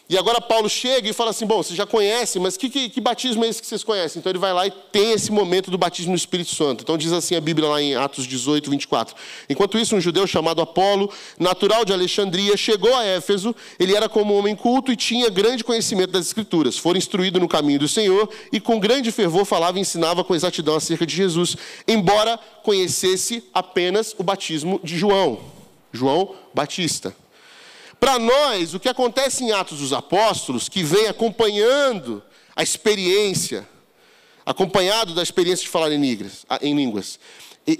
E 0.08 0.16
agora 0.16 0.40
Paulo 0.40 0.68
chega 0.68 1.08
e 1.08 1.12
fala 1.12 1.30
assim: 1.30 1.44
bom, 1.44 1.62
vocês 1.62 1.76
já 1.76 1.84
conhecem, 1.84 2.40
mas 2.40 2.56
que, 2.56 2.70
que, 2.70 2.88
que, 2.88 3.00
batismo 3.00 3.44
é 3.44 3.48
esse 3.48 3.60
que 3.60 3.66
vocês 3.66 3.82
conhecem? 3.82 4.20
Então 4.20 4.30
ele 4.30 4.38
vai 4.38 4.52
lá 4.52 4.64
e 4.64 4.70
tem 4.70 5.10
esse 5.10 5.32
momento 5.32 5.68
do 5.68 5.76
batismo 5.76 6.12
no 6.12 6.16
Espírito 6.16 6.54
Santo. 6.54 6.82
Então 6.82 6.96
diz 6.96 7.12
assim 7.12 7.34
a 7.34 7.40
Bíblia 7.40 7.68
lá 7.68 7.82
em 7.82 7.96
Atos 7.96 8.24
18, 8.24 8.70
24. 8.70 9.16
Enquanto 9.50 9.76
isso, 9.76 9.96
um 9.96 10.00
judeu 10.00 10.24
chamado 10.24 10.62
Apolo, 10.62 11.12
natural 11.38 11.84
de 11.84 11.92
Alexandria, 11.92 12.56
chegou 12.56 12.94
a 12.94 13.04
Éfeso. 13.04 13.54
Ele 13.80 13.96
era 13.96 14.08
como 14.08 14.34
um 14.34 14.38
homem 14.38 14.54
culto 14.54 14.92
e 14.92 14.96
tinha 14.96 15.28
grande 15.28 15.64
conhecimento 15.64 16.12
das 16.12 16.26
Escrituras. 16.26 16.78
Foi 16.78 16.96
instruído 16.96 17.40
no 17.40 17.48
caminho 17.48 17.80
do 17.80 17.88
Senhor 17.88 18.30
e 18.52 18.60
com 18.60 18.78
grande 18.78 19.10
fervor 19.10 19.44
falava 19.44 19.78
e 19.78 19.80
ensinava 19.80 20.22
com 20.22 20.36
exatidão 20.36 20.76
acerca 20.76 21.04
de 21.04 21.16
Jesus, 21.16 21.56
embora 21.86 22.38
conhecesse 22.62 23.42
apenas 23.52 24.14
o 24.16 24.22
batismo 24.22 24.80
de 24.84 24.96
João, 24.96 25.40
João 25.92 26.34
Batista. 26.54 27.25
Para 27.98 28.18
nós, 28.18 28.74
o 28.74 28.80
que 28.80 28.88
acontece 28.88 29.44
em 29.44 29.52
Atos 29.52 29.78
dos 29.78 29.92
Apóstolos, 29.92 30.68
que 30.68 30.82
vem 30.82 31.06
acompanhando 31.06 32.22
a 32.54 32.62
experiência, 32.62 33.66
acompanhado 34.44 35.14
da 35.14 35.22
experiência 35.22 35.64
de 35.64 35.70
falar 35.70 35.92
em 35.92 36.00
línguas, 36.00 36.46
em 36.60 36.74
línguas. 36.74 37.18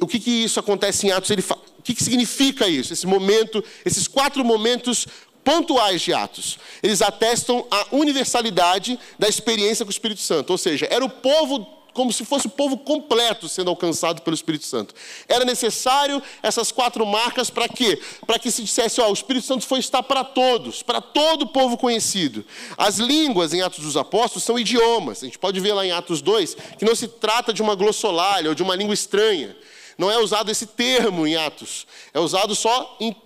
o 0.00 0.06
que, 0.06 0.18
que 0.18 0.30
isso 0.30 0.58
acontece 0.58 1.06
em 1.06 1.10
Atos? 1.10 1.30
Ele 1.30 1.42
o 1.78 1.82
que, 1.82 1.94
que 1.94 2.02
significa 2.02 2.66
isso? 2.66 2.92
Esse 2.92 3.06
momento, 3.06 3.62
esses 3.84 4.08
quatro 4.08 4.44
momentos 4.44 5.06
pontuais 5.44 6.02
de 6.02 6.12
Atos. 6.12 6.58
Eles 6.82 7.00
atestam 7.00 7.64
a 7.70 7.86
universalidade 7.92 8.98
da 9.16 9.28
experiência 9.28 9.84
com 9.84 9.90
o 9.90 9.92
Espírito 9.92 10.20
Santo. 10.20 10.50
Ou 10.50 10.58
seja, 10.58 10.88
era 10.90 11.04
o 11.04 11.08
povo 11.08 11.75
como 11.96 12.12
se 12.12 12.24
fosse 12.24 12.46
o 12.46 12.50
povo 12.50 12.76
completo 12.76 13.48
sendo 13.48 13.70
alcançado 13.70 14.20
pelo 14.22 14.34
Espírito 14.34 14.66
Santo. 14.66 14.94
Era 15.26 15.44
necessário 15.44 16.22
essas 16.42 16.70
quatro 16.70 17.04
marcas 17.06 17.48
para 17.48 17.68
quê? 17.68 18.00
Para 18.26 18.38
que 18.38 18.50
se 18.50 18.62
dissesse, 18.62 19.00
ó, 19.00 19.08
o 19.08 19.14
Espírito 19.14 19.46
Santo 19.46 19.66
foi 19.66 19.80
estar 19.80 20.02
para 20.02 20.22
todos, 20.22 20.82
para 20.82 21.00
todo 21.00 21.42
o 21.42 21.46
povo 21.48 21.76
conhecido. 21.78 22.44
As 22.76 22.98
línguas 22.98 23.54
em 23.54 23.62
Atos 23.62 23.82
dos 23.82 23.96
Apóstolos 23.96 24.44
são 24.44 24.58
idiomas. 24.58 25.22
A 25.22 25.26
gente 25.26 25.38
pode 25.38 25.58
ver 25.58 25.72
lá 25.72 25.84
em 25.84 25.90
Atos 25.90 26.20
2 26.20 26.54
que 26.78 26.84
não 26.84 26.94
se 26.94 27.08
trata 27.08 27.52
de 27.52 27.62
uma 27.62 27.74
glossolalia 27.74 28.50
ou 28.50 28.54
de 28.54 28.62
uma 28.62 28.76
língua 28.76 28.94
estranha. 28.94 29.56
Não 29.96 30.10
é 30.10 30.18
usado 30.18 30.50
esse 30.50 30.66
termo 30.66 31.26
em 31.26 31.36
Atos. 31.36 31.86
É 32.12 32.20
usado 32.20 32.54
só 32.54 32.96
em 33.00 33.16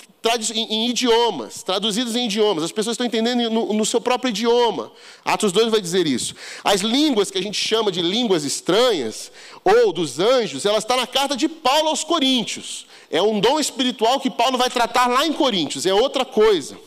em, 0.55 0.91
idiomas, 0.91 1.63
traduzidos 1.63 2.15
em 2.15 2.27
idiomas. 2.27 2.65
As 2.65 2.73
pessoas 2.73 2.95
estão 2.95 3.07
entendendo 3.07 3.49
no, 3.51 3.73
no, 3.73 3.87
seu 3.87 4.01
próprio 4.01 4.29
idioma. 4.29 4.93
Atos 5.25 5.51
2 5.51 5.71
vai 5.71 5.81
dizer 5.81 6.07
isso. 6.07 6.35
As 6.63 6.83
línguas 6.83 7.31
que 7.31 7.39
a 7.39 7.43
gente 7.43 7.59
chama 7.59 7.91
de 7.91 8.03
línguas 8.03 8.45
estranhas, 8.45 9.33
ou 9.65 9.93
dos 9.93 10.19
anjos, 10.19 10.67
ela 10.67 10.79
está 10.79 10.97
na 10.97 11.07
carta 11.07 11.37
de 11.37 11.49
Paulo 11.49 11.89
aos 11.89 12.05
Coríntios. 12.05 12.87
É 13.11 13.23
um 13.23 13.41
dom 13.41 13.59
espiritual 13.59 14.21
que 14.21 14.31
Paulo 14.31 14.59
vai 14.59 14.69
tratar 14.69 15.07
lá 15.09 15.27
em 15.27 15.33
Coríntios, 15.33 15.87
é 15.87 15.95
outra 15.95 16.25
coisa. 16.25 16.79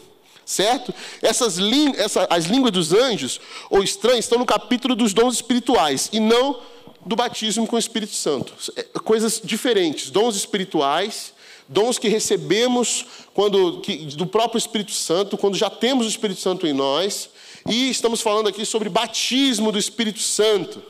Certo? 0.46 0.94
Essas 1.22 1.58
essa, 1.98 2.28
as 2.30 2.46
línguas 2.46 2.72
dos 2.72 2.94
anjos 2.94 3.40
ou 3.70 3.82
estranhos 3.82 4.25
estão 4.25 4.38
no 4.38 4.46
capítulo 4.46 4.94
dos 4.94 5.13
dons 5.13 5.36
espirituais 5.36 6.10
e 6.12 6.20
não 6.20 6.60
do 7.06 7.16
batismo 7.16 7.66
com 7.66 7.78
o 7.78 7.80
Espírito 7.80 8.13
Santo. 8.13 8.54
É, 8.75 8.84
coisas 9.00 9.42
diferentes, 9.44 10.10
dons 10.10 10.36
espirituais 10.36 11.34
dons 11.74 11.98
que 11.98 12.08
recebemos 12.08 13.06
quando, 13.34 13.82
que, 13.82 13.98
do 14.15 14.27
próprio 14.27 14.58
Espírito 14.60 14.92
Santo, 14.92 15.38
quando 15.38 15.58
já 15.58 15.70
temos 15.70 16.06
o 16.06 16.10
Espírito 16.10 16.39
Santo 16.39 16.68
em 16.68 16.74
nós, 16.74 17.30
e 17.68 17.89
estamos 17.89 18.22
falando 18.22 18.48
aqui 18.48 18.65
sobre 18.65 18.89
batismo 18.89 19.72
do 19.72 19.80
Espírito 19.80 20.20
Santo. 20.20 20.82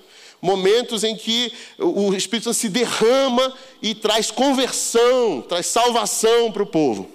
Momentos 0.41 1.05
em 1.05 1.15
que 1.15 1.53
o 1.79 2.13
Espírito 2.13 2.45
Santo 2.45 2.57
se 2.57 2.67
derrama 2.67 3.53
e 3.81 3.95
traz 3.95 4.29
conversão, 4.29 5.41
traz 5.41 5.67
salvação 5.67 6.51
para 6.51 6.63
o 6.63 6.67
povo. 6.67 7.09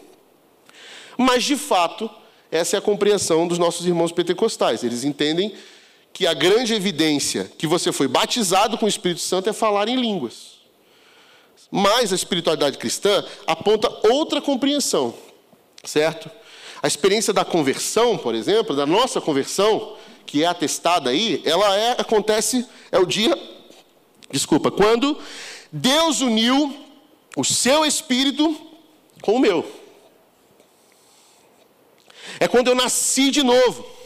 Mas, 1.18 1.44
de 1.44 1.56
fato, 1.56 2.08
essa 2.50 2.76
é 2.76 2.78
a 2.78 2.82
compreensão 2.82 3.46
dos 3.46 3.58
nossos 3.58 3.84
irmãos 3.86 4.12
pentecostais. 4.12 4.82
Eles 4.82 5.04
entendem 5.04 5.52
que 6.12 6.26
a 6.26 6.32
grande 6.32 6.72
evidência 6.72 7.50
que 7.58 7.66
você 7.66 7.92
foi 7.92 8.08
batizado 8.08 8.78
com 8.78 8.86
o 8.86 8.88
Espírito 8.88 9.20
Santo 9.20 9.50
é 9.50 9.52
falar 9.52 9.88
em 9.88 9.96
línguas. 9.96 10.57
Mas 11.70 12.12
a 12.12 12.16
espiritualidade 12.16 12.78
cristã 12.78 13.24
aponta 13.46 13.88
outra 14.08 14.40
compreensão, 14.40 15.14
certo? 15.84 16.30
A 16.82 16.86
experiência 16.86 17.32
da 17.32 17.44
conversão, 17.44 18.16
por 18.16 18.34
exemplo, 18.34 18.74
da 18.74 18.86
nossa 18.86 19.20
conversão, 19.20 19.96
que 20.24 20.44
é 20.44 20.46
atestada 20.46 21.10
aí, 21.10 21.42
ela 21.44 21.76
é, 21.76 21.92
acontece, 21.92 22.66
é 22.90 22.98
o 22.98 23.06
dia, 23.06 23.36
desculpa, 24.30 24.70
quando 24.70 25.18
Deus 25.72 26.20
uniu 26.20 26.74
o 27.36 27.44
seu 27.44 27.84
espírito 27.84 28.56
com 29.20 29.34
o 29.34 29.38
meu. 29.38 29.64
É 32.40 32.46
quando 32.46 32.68
eu 32.68 32.74
nasci 32.74 33.30
de 33.30 33.42
novo. 33.42 33.97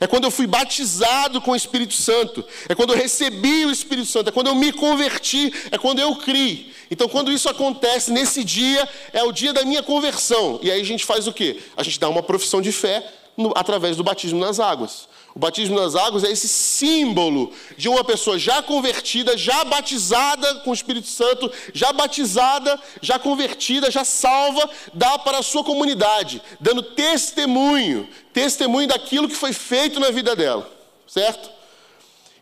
É 0.00 0.06
quando 0.06 0.24
eu 0.24 0.30
fui 0.30 0.46
batizado 0.46 1.40
com 1.40 1.52
o 1.52 1.56
Espírito 1.56 1.94
Santo. 1.94 2.44
É 2.68 2.74
quando 2.74 2.92
eu 2.92 2.96
recebi 2.96 3.64
o 3.64 3.70
Espírito 3.70 4.06
Santo. 4.06 4.28
É 4.28 4.32
quando 4.32 4.48
eu 4.48 4.54
me 4.54 4.72
converti. 4.72 5.52
É 5.70 5.78
quando 5.78 5.98
eu 5.98 6.16
criei. 6.16 6.72
Então, 6.90 7.08
quando 7.08 7.30
isso 7.30 7.48
acontece, 7.48 8.10
nesse 8.10 8.42
dia, 8.42 8.88
é 9.12 9.22
o 9.22 9.32
dia 9.32 9.52
da 9.52 9.64
minha 9.64 9.82
conversão. 9.82 10.58
E 10.62 10.70
aí 10.70 10.80
a 10.80 10.84
gente 10.84 11.04
faz 11.04 11.26
o 11.26 11.32
quê? 11.32 11.60
A 11.76 11.82
gente 11.82 12.00
dá 12.00 12.08
uma 12.08 12.22
profissão 12.22 12.60
de 12.60 12.72
fé 12.72 13.06
no, 13.36 13.52
através 13.54 13.96
do 13.96 14.02
batismo 14.02 14.40
nas 14.40 14.58
águas. 14.58 15.08
O 15.38 15.40
batismo 15.40 15.78
nas 15.78 15.94
águas 15.94 16.24
é 16.24 16.32
esse 16.32 16.48
símbolo 16.48 17.52
de 17.76 17.88
uma 17.88 18.02
pessoa 18.02 18.36
já 18.36 18.60
convertida, 18.60 19.38
já 19.38 19.62
batizada 19.62 20.56
com 20.56 20.70
o 20.70 20.74
Espírito 20.74 21.06
Santo, 21.06 21.48
já 21.72 21.92
batizada, 21.92 22.76
já 23.00 23.20
convertida, 23.20 23.88
já 23.88 24.04
salva, 24.04 24.68
dá 24.92 25.16
para 25.16 25.38
a 25.38 25.42
sua 25.44 25.62
comunidade, 25.62 26.42
dando 26.58 26.82
testemunho, 26.82 28.08
testemunho 28.32 28.88
daquilo 28.88 29.28
que 29.28 29.36
foi 29.36 29.52
feito 29.52 30.00
na 30.00 30.10
vida 30.10 30.34
dela, 30.34 30.68
certo? 31.06 31.48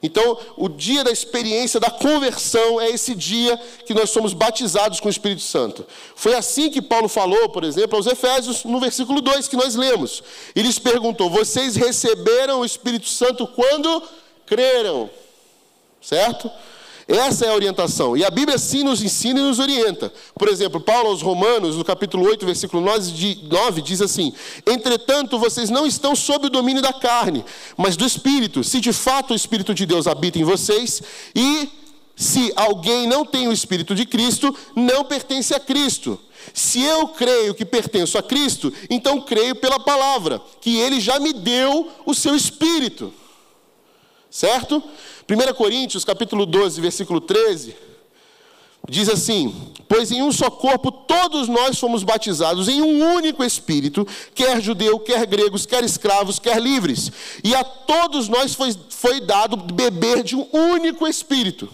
Então, 0.02 0.38
o 0.56 0.68
dia 0.68 1.02
da 1.02 1.10
experiência 1.10 1.80
da 1.80 1.90
conversão 1.90 2.80
é 2.80 2.90
esse 2.90 3.14
dia 3.14 3.56
que 3.86 3.94
nós 3.94 4.10
somos 4.10 4.32
batizados 4.32 5.00
com 5.00 5.08
o 5.08 5.10
Espírito 5.10 5.42
Santo. 5.42 5.86
Foi 6.14 6.34
assim 6.34 6.70
que 6.70 6.82
Paulo 6.82 7.08
falou, 7.08 7.48
por 7.48 7.64
exemplo, 7.64 7.96
aos 7.96 8.06
Efésios, 8.06 8.64
no 8.64 8.78
versículo 8.78 9.20
2 9.20 9.48
que 9.48 9.56
nós 9.56 9.74
lemos. 9.74 10.22
Ele 10.54 10.66
lhes 10.66 10.78
perguntou: 10.78 11.30
Vocês 11.30 11.76
receberam 11.76 12.60
o 12.60 12.64
Espírito 12.64 13.08
Santo 13.08 13.46
quando 13.46 14.02
creram? 14.44 15.10
Certo? 16.00 16.50
Essa 17.08 17.46
é 17.46 17.50
a 17.50 17.54
orientação. 17.54 18.16
E 18.16 18.24
a 18.24 18.30
Bíblia 18.30 18.58
sim 18.58 18.82
nos 18.82 19.00
ensina 19.00 19.38
e 19.38 19.42
nos 19.42 19.60
orienta. 19.60 20.12
Por 20.34 20.48
exemplo, 20.48 20.80
Paulo 20.80 21.10
aos 21.10 21.22
Romanos, 21.22 21.76
no 21.76 21.84
capítulo 21.84 22.26
8, 22.26 22.44
versículo 22.44 22.82
9, 22.82 23.80
diz 23.80 24.02
assim: 24.02 24.32
Entretanto, 24.66 25.38
vocês 25.38 25.70
não 25.70 25.86
estão 25.86 26.16
sob 26.16 26.46
o 26.46 26.50
domínio 26.50 26.82
da 26.82 26.92
carne, 26.92 27.44
mas 27.76 27.96
do 27.96 28.04
Espírito, 28.04 28.64
se 28.64 28.80
de 28.80 28.92
fato 28.92 29.32
o 29.32 29.36
Espírito 29.36 29.72
de 29.72 29.86
Deus 29.86 30.08
habita 30.08 30.40
em 30.40 30.44
vocês, 30.44 31.00
e 31.32 31.68
se 32.16 32.52
alguém 32.56 33.06
não 33.06 33.24
tem 33.24 33.46
o 33.46 33.52
Espírito 33.52 33.94
de 33.94 34.04
Cristo, 34.04 34.52
não 34.74 35.04
pertence 35.04 35.54
a 35.54 35.60
Cristo. 35.60 36.18
Se 36.52 36.82
eu 36.82 37.08
creio 37.08 37.54
que 37.54 37.64
pertenço 37.64 38.18
a 38.18 38.22
Cristo, 38.22 38.72
então 38.90 39.20
creio 39.20 39.54
pela 39.54 39.78
palavra, 39.78 40.40
que 40.60 40.76
ele 40.76 40.98
já 40.98 41.20
me 41.20 41.32
deu 41.32 41.88
o 42.04 42.14
seu 42.14 42.34
Espírito. 42.34 43.12
Certo? 44.28 44.82
1 45.28 45.54
Coríntios, 45.54 46.04
capítulo 46.04 46.46
12, 46.46 46.80
versículo 46.80 47.20
13, 47.20 47.74
diz 48.88 49.08
assim: 49.08 49.72
Pois 49.88 50.12
em 50.12 50.22
um 50.22 50.30
só 50.30 50.48
corpo 50.48 50.92
todos 50.92 51.48
nós 51.48 51.78
fomos 51.78 52.04
batizados 52.04 52.68
em 52.68 52.80
um 52.80 53.14
único 53.14 53.42
espírito, 53.42 54.06
quer 54.34 54.60
judeu, 54.60 55.00
quer 55.00 55.26
gregos, 55.26 55.66
quer 55.66 55.82
escravos, 55.82 56.38
quer 56.38 56.62
livres, 56.62 57.10
e 57.42 57.56
a 57.56 57.64
todos 57.64 58.28
nós 58.28 58.54
foi, 58.54 58.72
foi 58.88 59.20
dado 59.20 59.56
beber 59.56 60.22
de 60.22 60.36
um 60.36 60.46
único 60.52 61.08
espírito. 61.08 61.68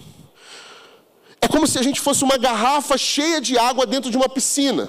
É 1.38 1.46
como 1.46 1.66
se 1.66 1.78
a 1.78 1.82
gente 1.82 2.00
fosse 2.00 2.24
uma 2.24 2.38
garrafa 2.38 2.96
cheia 2.96 3.38
de 3.38 3.58
água 3.58 3.84
dentro 3.84 4.10
de 4.10 4.16
uma 4.16 4.28
piscina. 4.28 4.88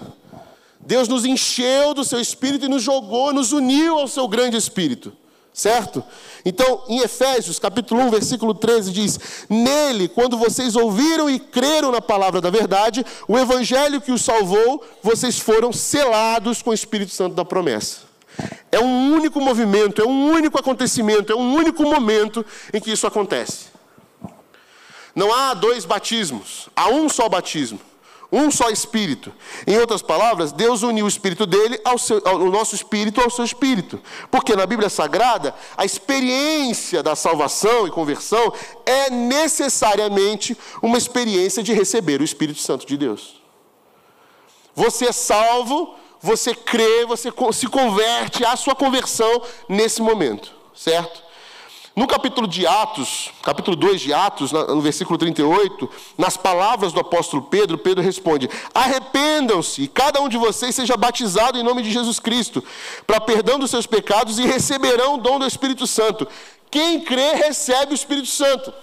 Deus 0.80 1.08
nos 1.08 1.26
encheu 1.26 1.94
do 1.94 2.04
seu 2.04 2.20
espírito 2.20 2.66
e 2.66 2.70
nos 2.70 2.84
jogou, 2.84 3.34
nos 3.34 3.52
uniu 3.52 3.98
ao 3.98 4.08
seu 4.08 4.28
grande 4.28 4.56
espírito. 4.56 5.12
Certo? 5.54 6.04
Então, 6.44 6.84
em 6.88 7.00
Efésios, 7.02 7.60
capítulo 7.60 8.02
1, 8.02 8.10
versículo 8.10 8.56
13 8.56 8.92
diz: 8.92 9.20
"Nele, 9.48 10.08
quando 10.08 10.36
vocês 10.36 10.76
ouviram 10.76 11.30
e 11.30 11.40
creram 11.40 11.92
na 11.92 12.02
palavra 12.02 12.42
da 12.42 12.50
verdade, 12.50 13.06
o 13.28 13.38
evangelho 13.38 14.02
que 14.02 14.12
os 14.12 14.24
salvou, 14.24 14.84
vocês 15.04 15.38
foram 15.38 15.72
selados 15.72 16.64
com 16.64 16.72
o 16.72 16.74
Espírito 16.74 17.12
Santo 17.12 17.36
da 17.36 17.46
promessa." 17.46 18.14
É 18.72 18.80
um 18.80 19.14
único 19.14 19.40
movimento, 19.40 20.02
é 20.02 20.06
um 20.06 20.32
único 20.32 20.60
acontecimento, 20.60 21.32
é 21.32 21.36
um 21.36 21.54
único 21.54 21.84
momento 21.84 22.44
em 22.74 22.82
que 22.82 22.92
isso 22.92 23.06
acontece. 23.06 23.68
Não 25.16 25.32
há 25.32 25.54
dois 25.54 25.86
batismos, 25.86 26.68
há 26.76 26.90
um 26.90 27.08
só 27.08 27.30
batismo. 27.30 27.80
Um 28.36 28.50
só 28.50 28.72
espírito. 28.72 29.32
Em 29.68 29.78
outras 29.78 30.02
palavras, 30.02 30.52
Deus 30.52 30.82
uniu 30.82 31.06
o 31.06 31.08
espírito 31.08 31.46
dele 31.46 31.80
ao, 31.86 32.00
seu, 32.00 32.20
ao 32.26 32.40
nosso 32.50 32.74
espírito 32.74 33.22
ao 33.22 33.30
seu 33.30 33.46
espírito. 33.46 34.02
Porque 34.32 34.56
na 34.56 34.66
Bíblia 34.66 34.90
Sagrada, 34.90 35.54
a 35.78 35.86
experiência 35.86 37.04
da 37.04 37.16
salvação 37.16 37.86
e 37.86 37.92
conversão 37.92 38.52
é 38.88 39.12
necessariamente 39.12 40.58
uma 40.82 40.98
experiência 40.98 41.62
de 41.62 41.74
receber 41.74 42.22
o 42.22 42.24
Espírito 42.24 42.60
Santo 42.60 42.88
de 42.88 42.98
Deus. 42.98 43.40
Você 44.74 45.10
é 45.10 45.12
salvo, 45.12 45.94
você 46.20 46.56
crê, 46.56 47.06
você 47.06 47.32
se 47.52 47.68
converte, 47.68 48.44
a 48.44 48.56
sua 48.56 48.74
conversão 48.74 49.44
nesse 49.70 50.02
momento, 50.02 50.56
certo? 50.74 51.22
No 51.96 52.08
capítulo 52.08 52.48
de 52.48 52.66
Atos, 52.66 53.30
capítulo 53.44 53.76
2 53.76 54.02
de 54.02 54.12
Atos, 54.12 54.52
no 54.52 54.82
versículo 54.82 55.16
38, 55.16 55.88
nas 56.18 56.36
palavras 56.36 56.92
do 56.92 57.00
apóstolo 57.00 57.44
Pedro, 57.44 57.78
Pedro 57.78 58.04
responde: 58.04 58.50
Arrependam-se, 58.74 59.88
cada 59.90 60.20
um 60.20 60.28
de 60.28 60.36
vocês 60.36 60.74
seja 60.74 60.98
batizado 60.98 61.56
em 61.56 61.64
nome 61.64 61.84
de 61.84 61.92
Jesus 61.92 62.20
Cristo, 62.20 62.64
para 63.06 63.22
perdão 63.22 63.60
dos 63.60 63.70
seus 63.70 63.86
pecados 63.86 64.40
e 64.40 64.48
receberão 64.48 65.16
o 65.16 65.18
dom 65.20 65.38
do 65.38 65.46
Espírito 65.46 65.86
Santo. 65.86 66.28
Quem 66.72 67.00
crê, 67.00 67.36
recebe 67.36 67.92
o 67.92 67.96
Espírito 67.96 68.28
Santo. 68.28 68.74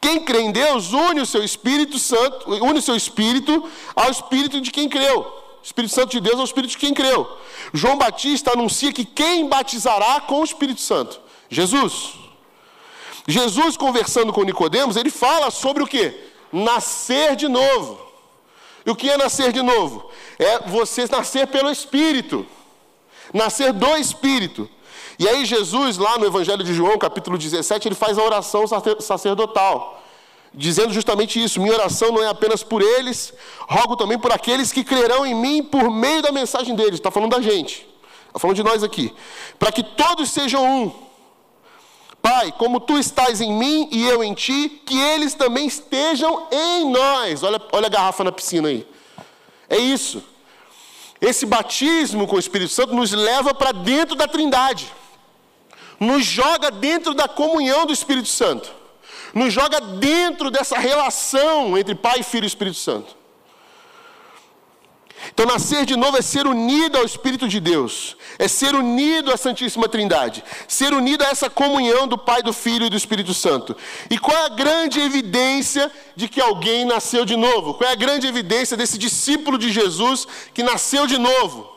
Quem 0.00 0.24
crê 0.24 0.42
em 0.42 0.52
Deus 0.52 0.92
une 0.92 1.20
o 1.20 1.26
seu 1.26 1.42
Espírito 1.42 1.98
Santo, 1.98 2.48
une 2.48 2.78
o 2.78 2.82
seu 2.82 2.94
espírito 2.94 3.68
ao 3.96 4.08
espírito 4.08 4.60
de 4.60 4.70
quem 4.70 4.88
creu. 4.88 5.47
Espírito 5.68 5.94
Santo 5.94 6.12
de 6.12 6.20
Deus 6.20 6.38
é 6.38 6.40
o 6.40 6.44
espírito 6.44 6.70
de 6.70 6.78
quem 6.78 6.94
creu. 6.94 7.30
João 7.74 7.98
Batista 7.98 8.52
anuncia 8.52 8.90
que 8.90 9.04
quem 9.04 9.46
batizará 9.46 10.18
com 10.22 10.40
o 10.40 10.44
Espírito 10.44 10.80
Santo? 10.80 11.20
Jesus. 11.50 12.14
Jesus 13.26 13.76
conversando 13.76 14.32
com 14.32 14.44
Nicodemos, 14.44 14.96
ele 14.96 15.10
fala 15.10 15.50
sobre 15.50 15.82
o 15.82 15.86
que? 15.86 16.18
Nascer 16.50 17.36
de 17.36 17.48
novo. 17.48 18.00
E 18.86 18.90
o 18.90 18.96
que 18.96 19.10
é 19.10 19.18
nascer 19.18 19.52
de 19.52 19.60
novo? 19.60 20.10
É 20.38 20.60
você 20.60 21.06
nascer 21.06 21.46
pelo 21.48 21.70
Espírito. 21.70 22.46
Nascer 23.34 23.70
do 23.74 23.94
Espírito. 23.98 24.70
E 25.18 25.28
aí 25.28 25.44
Jesus, 25.44 25.98
lá 25.98 26.16
no 26.16 26.24
Evangelho 26.24 26.64
de 26.64 26.72
João, 26.72 26.96
capítulo 26.96 27.36
17, 27.36 27.88
ele 27.88 27.94
faz 27.94 28.16
a 28.16 28.22
oração 28.22 28.64
sacerdotal, 29.00 30.02
dizendo 30.58 30.92
justamente 30.92 31.42
isso: 31.42 31.60
minha 31.60 31.72
oração 31.72 32.10
não 32.12 32.22
é 32.22 32.28
apenas 32.28 32.62
por 32.62 32.82
eles, 32.82 33.32
rogo 33.68 33.96
também 33.96 34.18
por 34.18 34.32
aqueles 34.32 34.72
que 34.72 34.82
crerão 34.82 35.24
em 35.24 35.34
mim 35.34 35.62
por 35.62 35.88
meio 35.88 36.20
da 36.20 36.32
mensagem 36.32 36.74
deles. 36.74 36.94
Está 36.94 37.10
falando 37.10 37.30
da 37.30 37.40
gente, 37.40 37.88
está 38.26 38.38
falando 38.38 38.56
de 38.56 38.64
nós 38.64 38.82
aqui, 38.82 39.14
para 39.58 39.72
que 39.72 39.82
todos 39.82 40.30
sejam 40.30 40.64
um. 40.64 41.08
Pai, 42.20 42.52
como 42.58 42.80
tu 42.80 42.98
estás 42.98 43.40
em 43.40 43.52
mim 43.52 43.88
e 43.92 44.04
eu 44.04 44.24
em 44.24 44.34
ti, 44.34 44.82
que 44.84 44.98
eles 44.98 45.34
também 45.34 45.68
estejam 45.68 46.48
em 46.50 46.90
nós. 46.90 47.44
Olha, 47.44 47.62
olha 47.72 47.86
a 47.86 47.90
garrafa 47.90 48.24
na 48.24 48.32
piscina 48.32 48.68
aí. 48.68 48.84
É 49.70 49.78
isso. 49.78 50.22
Esse 51.20 51.46
batismo 51.46 52.26
com 52.26 52.34
o 52.34 52.38
Espírito 52.38 52.72
Santo 52.72 52.92
nos 52.92 53.12
leva 53.12 53.54
para 53.54 53.70
dentro 53.70 54.16
da 54.16 54.26
Trindade 54.26 54.92
nos 55.98 56.24
joga 56.24 56.70
dentro 56.70 57.12
da 57.14 57.26
comunhão 57.26 57.86
do 57.86 57.92
Espírito 57.92 58.28
Santo, 58.28 58.72
nos 59.38 59.52
joga 59.52 59.80
dentro 59.80 60.50
dessa 60.50 60.78
relação 60.78 61.78
entre 61.78 61.94
Pai, 61.94 62.22
Filho 62.22 62.44
e 62.44 62.46
Espírito 62.46 62.76
Santo. 62.76 63.16
Então, 65.32 65.46
nascer 65.46 65.84
de 65.84 65.96
novo 65.96 66.16
é 66.16 66.22
ser 66.22 66.46
unido 66.46 66.96
ao 66.96 67.04
Espírito 67.04 67.48
de 67.48 67.60
Deus, 67.60 68.16
é 68.38 68.46
ser 68.46 68.74
unido 68.74 69.32
à 69.32 69.36
Santíssima 69.36 69.88
Trindade, 69.88 70.44
ser 70.66 70.92
unido 70.92 71.22
a 71.22 71.28
essa 71.28 71.50
comunhão 71.50 72.06
do 72.06 72.16
Pai, 72.16 72.42
do 72.42 72.52
Filho 72.52 72.86
e 72.86 72.90
do 72.90 72.96
Espírito 72.96 73.34
Santo. 73.34 73.76
E 74.08 74.18
qual 74.18 74.36
é 74.36 74.46
a 74.46 74.48
grande 74.50 75.00
evidência 75.00 75.90
de 76.14 76.28
que 76.28 76.40
alguém 76.40 76.84
nasceu 76.84 77.24
de 77.24 77.36
novo? 77.36 77.74
Qual 77.74 77.88
é 77.88 77.92
a 77.92 77.96
grande 77.96 78.26
evidência 78.26 78.76
desse 78.76 78.96
discípulo 78.96 79.58
de 79.58 79.72
Jesus 79.72 80.26
que 80.54 80.62
nasceu 80.62 81.06
de 81.06 81.18
novo? 81.18 81.68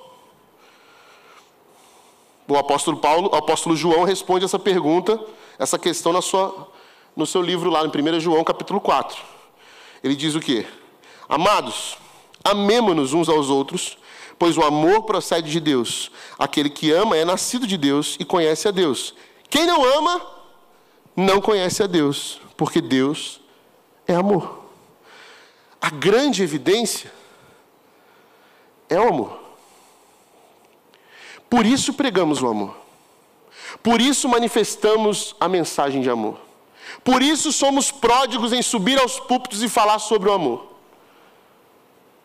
O 2.48 2.58
apóstolo 2.58 2.98
Paulo, 2.98 3.30
o 3.32 3.36
apóstolo 3.36 3.75
João 3.75 4.03
responde 4.03 4.46
essa 4.46 4.60
pergunta, 4.60 5.20
essa 5.58 5.80
questão 5.80 6.12
na 6.12 6.22
sua, 6.22 6.71
no 7.22 7.28
seu 7.28 7.42
livro 7.42 7.70
lá 7.70 7.84
em 7.86 7.88
1 7.88 8.20
João 8.20 8.44
capítulo 8.44 8.82
4. 8.82 9.22
Ele 10.04 10.16
diz 10.16 10.34
o 10.34 10.40
quê? 10.40 10.66
Amados, 11.30 11.96
amemo-nos 12.44 13.13
uns 13.13 13.30
aos 13.30 13.48
outros, 13.48 13.96
pois 14.40 14.58
o 14.58 14.63
amor 14.63 15.04
procede 15.04 15.51
de 15.51 15.60
Deus. 15.60 16.12
Aquele 16.40 16.68
que 16.68 16.92
ama 16.92 17.16
é 17.16 17.24
nascido 17.24 17.68
de 17.68 17.78
Deus 17.78 18.18
e 18.20 18.25
conhece 18.25 18.68
a 18.68 18.72
Deus. 18.72 19.13
Quem 19.51 19.68
não 19.68 19.86
ama, 20.00 20.20
não 21.16 21.40
conhece 21.40 21.84
a 21.84 21.88
Deus, 21.88 22.42
porque 22.58 22.82
Deus 22.82 23.40
é 24.08 24.16
amor. 24.16 24.66
A 25.80 25.92
grande 25.92 26.42
evidência 26.42 27.13
é 28.90 29.00
o 29.00 29.08
amor. 29.08 29.40
Por 31.48 31.68
isso 31.68 31.94
pregamos 31.94 32.42
o 32.42 32.48
amor. 32.48 32.75
Por 33.84 34.01
isso 34.01 34.27
manifestamos 34.27 35.36
a 35.40 35.48
mensagem 35.48 36.01
de 36.01 36.10
amor. 36.10 36.50
Por 37.03 37.22
isso 37.22 37.51
somos 37.51 37.92
pródigos 37.92 38.53
em 38.53 38.61
subir 38.61 39.00
aos 39.00 39.20
púlpitos 39.20 39.64
e 39.64 39.70
falar 39.70 40.00
sobre 40.00 40.29
o 40.29 40.33
amor. 40.33 40.68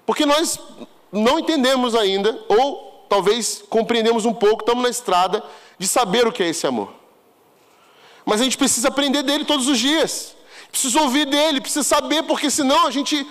Porque 0.05 0.27
nós 0.27 0.59
não 1.11 1.39
entendemos 1.39 1.95
ainda, 1.95 2.39
ou 2.49 3.07
talvez 3.09 3.65
compreendemos 3.69 4.25
um 4.25 4.35
pouco, 4.35 4.63
estamos 4.63 4.83
na 4.83 4.91
estrada 4.91 5.43
de 5.79 5.89
saber 5.89 6.27
o 6.27 6.33
que 6.33 6.43
é 6.43 6.49
esse 6.49 6.67
amor. 6.67 6.93
Mas 8.25 8.41
a 8.41 8.45
gente 8.45 8.59
precisa 8.59 8.89
aprender 8.89 9.23
dele 9.23 9.45
todos 9.45 9.69
os 9.69 9.79
dias. 9.79 10.35
Precisa 10.71 11.01
ouvir 11.01 11.27
dele, 11.27 11.61
precisa 11.61 11.85
saber, 11.85 12.25
porque 12.25 12.51
senão 12.51 12.87
a 12.87 12.91
gente 12.91 13.27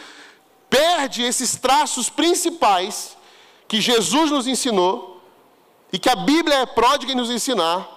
perde 0.69 1.21
esses 1.21 1.55
traços 1.55 2.09
principais 2.09 3.15
que 3.67 3.81
Jesus 3.81 4.31
nos 4.31 4.47
ensinou 4.47 5.21
e 5.91 5.99
que 5.99 6.09
a 6.09 6.15
Bíblia 6.15 6.55
é 6.59 6.65
pródiga 6.65 7.11
em 7.11 7.15
nos 7.15 7.29
ensinar, 7.29 7.87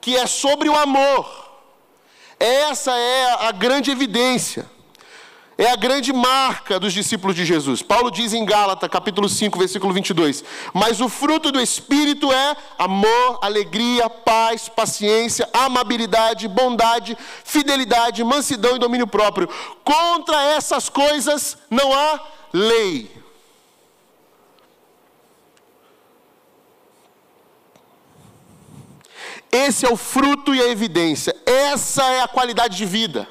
que 0.00 0.16
é 0.16 0.26
sobre 0.26 0.68
o 0.68 0.76
amor. 0.76 1.43
Essa 2.38 2.92
é 2.92 3.46
a 3.46 3.52
grande 3.52 3.90
evidência. 3.90 4.66
É 5.56 5.70
a 5.70 5.76
grande 5.76 6.12
marca 6.12 6.80
dos 6.80 6.92
discípulos 6.92 7.36
de 7.36 7.44
Jesus. 7.44 7.80
Paulo 7.80 8.10
diz 8.10 8.32
em 8.32 8.44
Gálatas, 8.44 8.90
capítulo 8.90 9.28
5, 9.28 9.56
versículo 9.56 9.92
22: 9.92 10.42
Mas 10.72 11.00
o 11.00 11.08
fruto 11.08 11.52
do 11.52 11.60
Espírito 11.60 12.32
é 12.32 12.56
amor, 12.76 13.38
alegria, 13.40 14.10
paz, 14.10 14.68
paciência, 14.68 15.48
amabilidade, 15.52 16.48
bondade, 16.48 17.16
fidelidade, 17.44 18.24
mansidão 18.24 18.74
e 18.74 18.80
domínio 18.80 19.06
próprio. 19.06 19.48
Contra 19.84 20.42
essas 20.42 20.88
coisas 20.88 21.56
não 21.70 21.92
há 21.92 22.20
lei. 22.52 23.23
Esse 29.54 29.86
é 29.86 29.88
o 29.88 29.96
fruto 29.96 30.52
e 30.52 30.60
a 30.60 30.66
evidência. 30.66 31.32
Essa 31.46 32.02
é 32.10 32.20
a 32.22 32.26
qualidade 32.26 32.76
de 32.76 32.84
vida. 32.84 33.28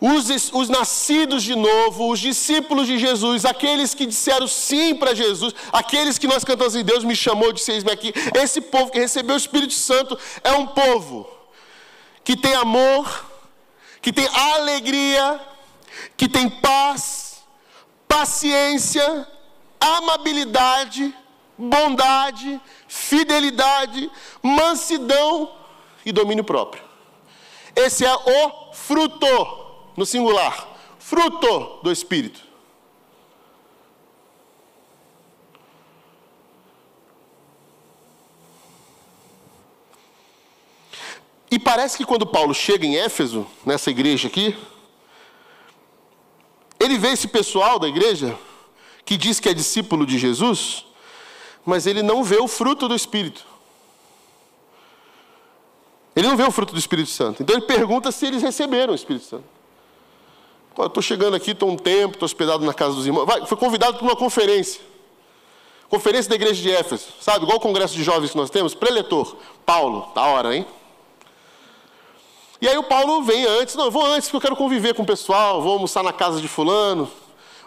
Os, 0.00 0.52
os, 0.52 0.68
nascidos 0.68 1.44
de 1.44 1.54
novo, 1.54 2.10
os 2.10 2.18
discípulos 2.18 2.88
de 2.88 2.98
Jesus, 2.98 3.44
aqueles 3.44 3.94
que 3.94 4.04
disseram 4.04 4.48
sim 4.48 4.96
para 4.96 5.14
Jesus, 5.14 5.54
aqueles 5.72 6.18
que 6.18 6.26
nós 6.26 6.42
cantamos 6.42 6.74
em 6.74 6.84
Deus 6.84 7.04
me 7.04 7.14
chamou, 7.14 7.52
de 7.52 7.60
seis 7.60 7.86
aqui. 7.86 8.12
Esse 8.34 8.60
povo 8.60 8.90
que 8.90 8.98
recebeu 8.98 9.36
o 9.36 9.38
Espírito 9.38 9.74
Santo 9.74 10.18
é 10.42 10.52
um 10.52 10.66
povo 10.66 11.28
que 12.24 12.36
tem 12.36 12.54
amor, 12.54 13.26
que 14.02 14.12
tem 14.12 14.28
alegria, 14.28 15.40
que 16.16 16.28
tem 16.28 16.48
paz, 16.48 17.42
paciência, 18.08 19.26
amabilidade, 19.80 21.14
bondade, 21.58 22.60
fidelidade, 22.86 24.10
mansidão 24.42 25.52
e 26.06 26.12
domínio 26.12 26.44
próprio. 26.44 26.82
Esse 27.74 28.04
é 28.04 28.14
o 28.14 28.72
fruto, 28.72 29.26
no 29.96 30.06
singular, 30.06 30.68
fruto 30.98 31.80
do 31.82 31.90
Espírito. 31.90 32.46
E 41.50 41.58
parece 41.58 41.96
que 41.96 42.04
quando 42.04 42.26
Paulo 42.26 42.52
chega 42.52 42.84
em 42.84 42.96
Éfeso, 42.96 43.46
nessa 43.64 43.90
igreja 43.90 44.28
aqui, 44.28 44.56
ele 46.78 46.98
vê 46.98 47.08
esse 47.08 47.26
pessoal 47.26 47.78
da 47.78 47.88
igreja, 47.88 48.38
que 49.04 49.16
diz 49.16 49.40
que 49.40 49.48
é 49.48 49.54
discípulo 49.54 50.04
de 50.04 50.18
Jesus, 50.18 50.84
mas 51.68 51.86
ele 51.86 52.02
não 52.02 52.24
vê 52.24 52.38
o 52.38 52.48
fruto 52.48 52.88
do 52.88 52.94
Espírito. 52.94 53.44
Ele 56.16 56.26
não 56.26 56.34
vê 56.34 56.42
o 56.42 56.50
fruto 56.50 56.72
do 56.72 56.78
Espírito 56.78 57.10
Santo. 57.10 57.42
Então 57.42 57.54
ele 57.54 57.66
pergunta 57.66 58.10
se 58.10 58.26
eles 58.26 58.42
receberam 58.42 58.94
o 58.94 58.96
Espírito 58.96 59.26
Santo. 59.26 59.44
Estou 60.78 61.02
chegando 61.02 61.36
aqui, 61.36 61.50
estou 61.50 61.68
um 61.68 61.76
tempo, 61.76 62.14
estou 62.14 62.24
hospedado 62.24 62.64
na 62.64 62.72
casa 62.72 62.94
dos 62.94 63.06
irmãos. 63.06 63.26
Vai, 63.26 63.44
foi 63.44 63.58
convidado 63.58 63.98
para 63.98 64.06
uma 64.06 64.16
conferência. 64.16 64.80
Conferência 65.90 66.30
da 66.30 66.36
igreja 66.36 66.62
de 66.62 66.70
Éfeso. 66.70 67.08
Sabe, 67.20 67.44
igual 67.44 67.58
o 67.58 67.60
congresso 67.60 67.94
de 67.94 68.02
jovens 68.02 68.30
que 68.30 68.36
nós 68.38 68.48
temos. 68.48 68.74
Preletor. 68.74 69.36
Paulo, 69.66 70.10
da 70.14 70.22
hora, 70.22 70.56
hein? 70.56 70.66
E 72.62 72.68
aí 72.68 72.78
o 72.78 72.84
Paulo 72.84 73.22
vem 73.22 73.44
antes. 73.44 73.74
Não, 73.74 73.84
eu 73.84 73.90
vou 73.90 74.06
antes 74.06 74.30
porque 74.30 74.36
eu 74.38 74.40
quero 74.40 74.56
conviver 74.56 74.94
com 74.94 75.02
o 75.02 75.06
pessoal. 75.06 75.60
Vou 75.60 75.74
almoçar 75.74 76.02
na 76.02 76.14
casa 76.14 76.40
de 76.40 76.48
fulano 76.48 77.10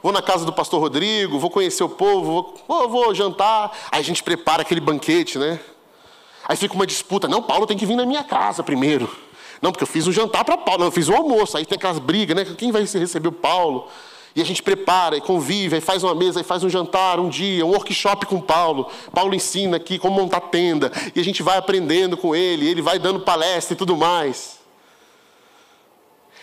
vou 0.01 0.11
na 0.11 0.21
casa 0.21 0.45
do 0.45 0.53
pastor 0.53 0.79
Rodrigo, 0.79 1.39
vou 1.39 1.49
conhecer 1.49 1.83
o 1.83 1.89
povo, 1.89 2.55
vou, 2.67 2.89
vou 2.89 3.13
jantar. 3.13 3.71
Aí 3.91 3.99
a 3.99 4.03
gente 4.03 4.23
prepara 4.23 4.61
aquele 4.61 4.81
banquete, 4.81 5.37
né? 5.37 5.59
Aí 6.47 6.57
fica 6.57 6.73
uma 6.73 6.87
disputa. 6.87 7.27
Não, 7.27 7.41
Paulo 7.41 7.65
tem 7.65 7.77
que 7.77 7.85
vir 7.85 7.95
na 7.95 8.05
minha 8.05 8.23
casa 8.23 8.63
primeiro. 8.63 9.09
Não, 9.61 9.71
porque 9.71 9.83
eu 9.83 9.87
fiz 9.87 10.07
um 10.07 10.11
jantar 10.11 10.43
para 10.43 10.57
Paulo, 10.57 10.79
não, 10.79 10.87
eu 10.87 10.91
fiz 10.91 11.07
um 11.07 11.15
almoço. 11.15 11.55
Aí 11.55 11.65
tem 11.65 11.75
aquelas 11.75 11.99
brigas, 11.99 12.35
né? 12.35 12.45
Quem 12.57 12.71
vai 12.71 12.83
receber 12.83 13.27
o 13.27 13.31
Paulo? 13.31 13.87
E 14.35 14.41
a 14.41 14.45
gente 14.45 14.63
prepara 14.63 15.17
e 15.17 15.21
convive, 15.21 15.75
aí 15.75 15.81
faz 15.81 16.03
uma 16.03 16.15
mesa, 16.15 16.39
aí 16.39 16.43
faz 16.43 16.63
um 16.63 16.69
jantar 16.69 17.19
um 17.19 17.27
dia, 17.27 17.65
um 17.65 17.69
workshop 17.69 18.25
com 18.25 18.39
Paulo. 18.39 18.87
Paulo 19.13 19.35
ensina 19.35 19.75
aqui 19.75 19.99
como 19.99 20.15
montar 20.15 20.39
tenda. 20.41 20.91
E 21.13 21.19
a 21.19 21.23
gente 21.23 21.43
vai 21.43 21.57
aprendendo 21.57 22.15
com 22.15 22.33
ele, 22.33 22.67
ele 22.67 22.81
vai 22.81 22.97
dando 22.97 23.19
palestra 23.19 23.73
e 23.73 23.77
tudo 23.77 23.97
mais. 23.97 24.60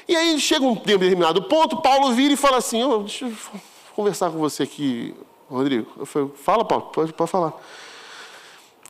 E 0.09 0.17
aí 0.17 0.41
chega 0.41 0.65
um 0.65 0.75
determinado 0.75 1.43
ponto, 1.43 1.83
Paulo 1.83 2.15
vira 2.15 2.33
e 2.33 2.37
fala 2.37 2.57
assim: 2.57 2.83
oh, 2.83 3.01
deixa 3.01 3.27
eu 3.27 3.33
conversar 3.95 4.31
com 4.31 4.39
você 4.39 4.63
aqui, 4.63 5.15
Rodrigo. 5.51 5.87
Eu 5.99 6.07
falei, 6.07 6.31
fala, 6.35 6.65
Paulo, 6.65 6.87
pode, 6.87 7.13
pode 7.13 7.31
falar. 7.31 7.53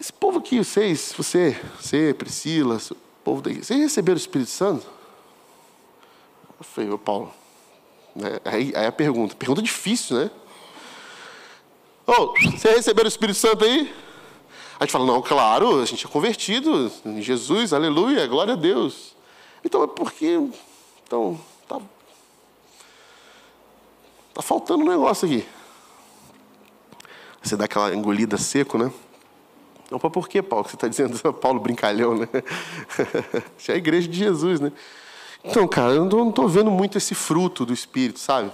Esse 0.00 0.12
povo 0.12 0.38
aqui, 0.38 0.58
vocês, 0.58 1.12
você, 1.16 1.60
você, 1.80 2.14
Priscila, 2.14 2.76
o 2.90 2.96
povo 3.24 3.42
daqui, 3.42 3.64
vocês 3.64 3.80
receberam 3.80 4.14
o 4.14 4.20
Espírito 4.20 4.50
Santo? 4.50 4.86
Eu 6.56 6.64
falei, 6.64 6.90
ô 6.90 6.98
Paulo, 6.98 7.32
né? 8.14 8.38
Aí, 8.44 8.72
aí, 8.76 8.86
a 8.86 8.92
pergunta, 8.92 9.34
pergunta 9.34 9.60
difícil, 9.60 10.18
né? 10.18 10.30
Oh, 12.06 12.32
você 12.52 12.70
receberam 12.70 13.06
o 13.06 13.08
Espírito 13.08 13.38
Santo 13.38 13.64
aí? 13.64 13.92
A 14.78 14.84
gente 14.84 14.92
fala, 14.92 15.04
não, 15.04 15.20
claro, 15.20 15.80
a 15.80 15.84
gente 15.84 16.06
é 16.06 16.08
convertido 16.08 16.92
em 17.04 17.20
Jesus, 17.20 17.72
aleluia, 17.72 18.24
glória 18.28 18.52
a 18.52 18.56
Deus. 18.56 19.16
Então 19.64 19.82
é 19.82 19.86
porque. 19.88 20.38
Então, 21.08 21.40
tá, 21.66 21.80
tá 24.34 24.42
faltando 24.42 24.84
um 24.84 24.88
negócio 24.88 25.26
aqui. 25.26 25.48
Você 27.42 27.56
dá 27.56 27.64
aquela 27.64 27.94
engolida 27.94 28.36
seco, 28.36 28.76
né? 28.76 28.92
Não, 29.90 29.98
por 29.98 30.28
que, 30.28 30.42
Paulo? 30.42 30.68
Você 30.68 30.76
está 30.76 30.86
dizendo 30.86 31.18
Paulo 31.32 31.60
brincalhão, 31.60 32.14
né? 32.14 32.28
Isso 33.56 33.70
é 33.70 33.74
a 33.74 33.78
igreja 33.78 34.06
de 34.06 34.18
Jesus, 34.18 34.60
né? 34.60 34.70
Então, 35.42 35.66
cara, 35.66 35.94
eu 35.94 36.04
não 36.04 36.28
estou 36.28 36.46
vendo 36.46 36.70
muito 36.70 36.98
esse 36.98 37.14
fruto 37.14 37.64
do 37.64 37.72
Espírito, 37.72 38.18
sabe? 38.18 38.52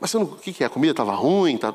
Mas 0.00 0.12
não, 0.14 0.24
o 0.24 0.36
que, 0.36 0.52
que 0.52 0.64
é? 0.64 0.66
A 0.66 0.70
comida 0.70 0.90
estava 0.90 1.14
ruim? 1.14 1.56
Tá, 1.56 1.72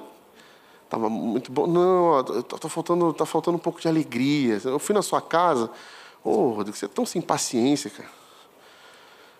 muito 0.98 1.50
bom? 1.50 1.66
Não, 1.66 2.20
está 2.20 2.68
faltando, 2.68 3.14
tá 3.14 3.26
faltando 3.26 3.56
um 3.56 3.62
pouco 3.62 3.80
de 3.80 3.88
alegria. 3.88 4.60
Eu 4.66 4.80
fui 4.80 4.94
na 4.94 5.02
sua 5.02 5.22
casa. 5.22 5.72
Ô, 6.22 6.30
oh, 6.30 6.50
Rodrigo, 6.56 6.76
você 6.76 6.88
é 6.88 6.90
tão 6.90 7.06
sem 7.06 7.22
paciência, 7.22 7.90
cara. 7.90 8.23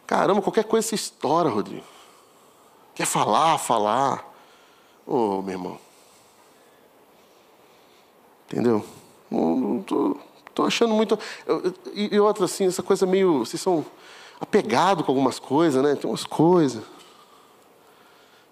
Caramba, 0.06 0.42
qualquer 0.42 0.66
coisa 0.66 0.88
você 0.88 0.96
estoura, 0.96 1.50
Rodrigo. 1.50 1.86
Quer 2.94 3.06
falar, 3.06 3.58
falar. 3.58 4.24
Ô, 5.06 5.38
oh, 5.38 5.42
meu 5.42 5.54
irmão. 5.54 5.80
Entendeu? 8.46 8.86
Não 9.32 9.80
estou 9.80 10.66
achando 10.66 10.94
muito. 10.94 11.18
E, 11.94 12.16
e 12.16 12.20
outra, 12.20 12.46
assim, 12.46 12.68
essa 12.68 12.84
coisa 12.84 13.06
meio. 13.06 13.40
Vocês 13.40 13.62
são 13.62 13.86
apegado 14.40 15.04
com 15.04 15.12
algumas 15.12 15.40
coisas, 15.40 15.82
né? 15.82 15.96
Tem 15.96 16.10
umas 16.10 16.24
coisas. 16.24 16.84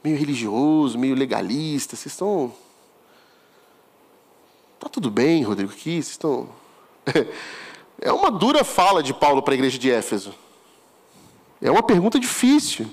Meio 0.04 0.18
religioso, 0.18 0.98
meio 0.98 1.14
legalista. 1.14 1.96
Vocês 1.96 2.14
estão. 2.14 2.52
Tá 4.80 4.90
tudo 4.90 5.12
bem, 5.12 5.44
Rodrigo, 5.44 5.72
aqui? 5.72 6.02
Vocês 6.02 6.10
estão. 6.10 6.50
É 8.04 8.12
uma 8.12 8.32
dura 8.32 8.64
fala 8.64 9.04
de 9.04 9.14
Paulo 9.14 9.44
para 9.44 9.54
a 9.54 9.56
igreja 9.56 9.78
de 9.78 9.92
Éfeso. 9.92 10.34
É 11.62 11.70
uma 11.70 11.84
pergunta 11.84 12.20
difícil. 12.20 12.88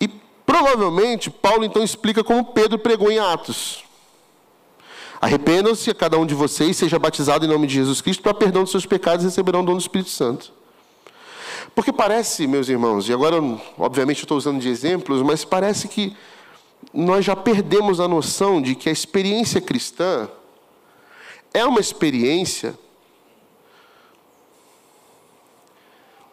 E 0.00 0.08
provavelmente 0.46 1.30
Paulo 1.30 1.64
então 1.64 1.82
explica 1.82 2.24
como 2.24 2.44
Pedro 2.46 2.78
pregou 2.78 3.10
em 3.10 3.18
Atos. 3.18 3.84
Arrependam-se 5.20 5.90
a 5.90 5.94
cada 5.94 6.16
um 6.16 6.24
de 6.24 6.34
vocês, 6.34 6.76
seja 6.76 6.98
batizado 6.98 7.44
em 7.44 7.48
nome 7.48 7.66
de 7.66 7.74
Jesus 7.74 8.00
Cristo 8.00 8.22
para 8.22 8.32
perdão 8.32 8.62
dos 8.62 8.70
seus 8.70 8.86
pecados 8.86 9.24
e 9.24 9.28
receberão 9.28 9.60
o 9.60 9.64
dom 9.64 9.72
do 9.74 9.80
Espírito 9.80 10.10
Santo. 10.10 10.52
Porque 11.74 11.92
parece, 11.92 12.46
meus 12.46 12.68
irmãos, 12.68 13.08
e 13.08 13.12
agora, 13.12 13.36
obviamente, 13.76 14.20
estou 14.20 14.38
usando 14.38 14.60
de 14.60 14.68
exemplos, 14.68 15.20
mas 15.22 15.44
parece 15.44 15.88
que 15.88 16.16
nós 16.94 17.24
já 17.24 17.34
perdemos 17.34 18.00
a 18.00 18.08
noção 18.08 18.62
de 18.62 18.74
que 18.74 18.88
a 18.88 18.92
experiência 18.92 19.60
cristã 19.60 20.28
é 21.52 21.64
uma 21.64 21.80
experiência 21.80 22.78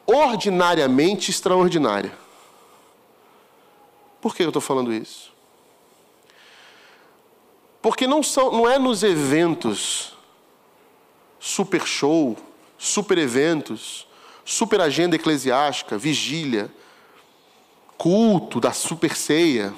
ordinariamente 0.06 1.32
extraordinária. 1.32 2.16
Por 4.22 4.36
que 4.36 4.44
eu 4.44 4.50
estou 4.50 4.62
falando 4.62 4.94
isso? 4.94 5.34
Porque 7.82 8.08
não, 8.08 8.24
são, 8.24 8.52
não 8.52 8.70
é 8.70 8.80
nos 8.80 9.04
eventos, 9.04 10.16
super 11.40 11.86
show, 11.86 12.36
super 12.78 13.18
eventos, 13.18 14.08
super 14.44 14.82
agenda 14.82 15.16
eclesiástica, 15.16 15.98
vigília, 15.98 16.72
culto 17.98 18.60
da 18.60 18.72
super 18.72 19.16
ceia, 19.16 19.74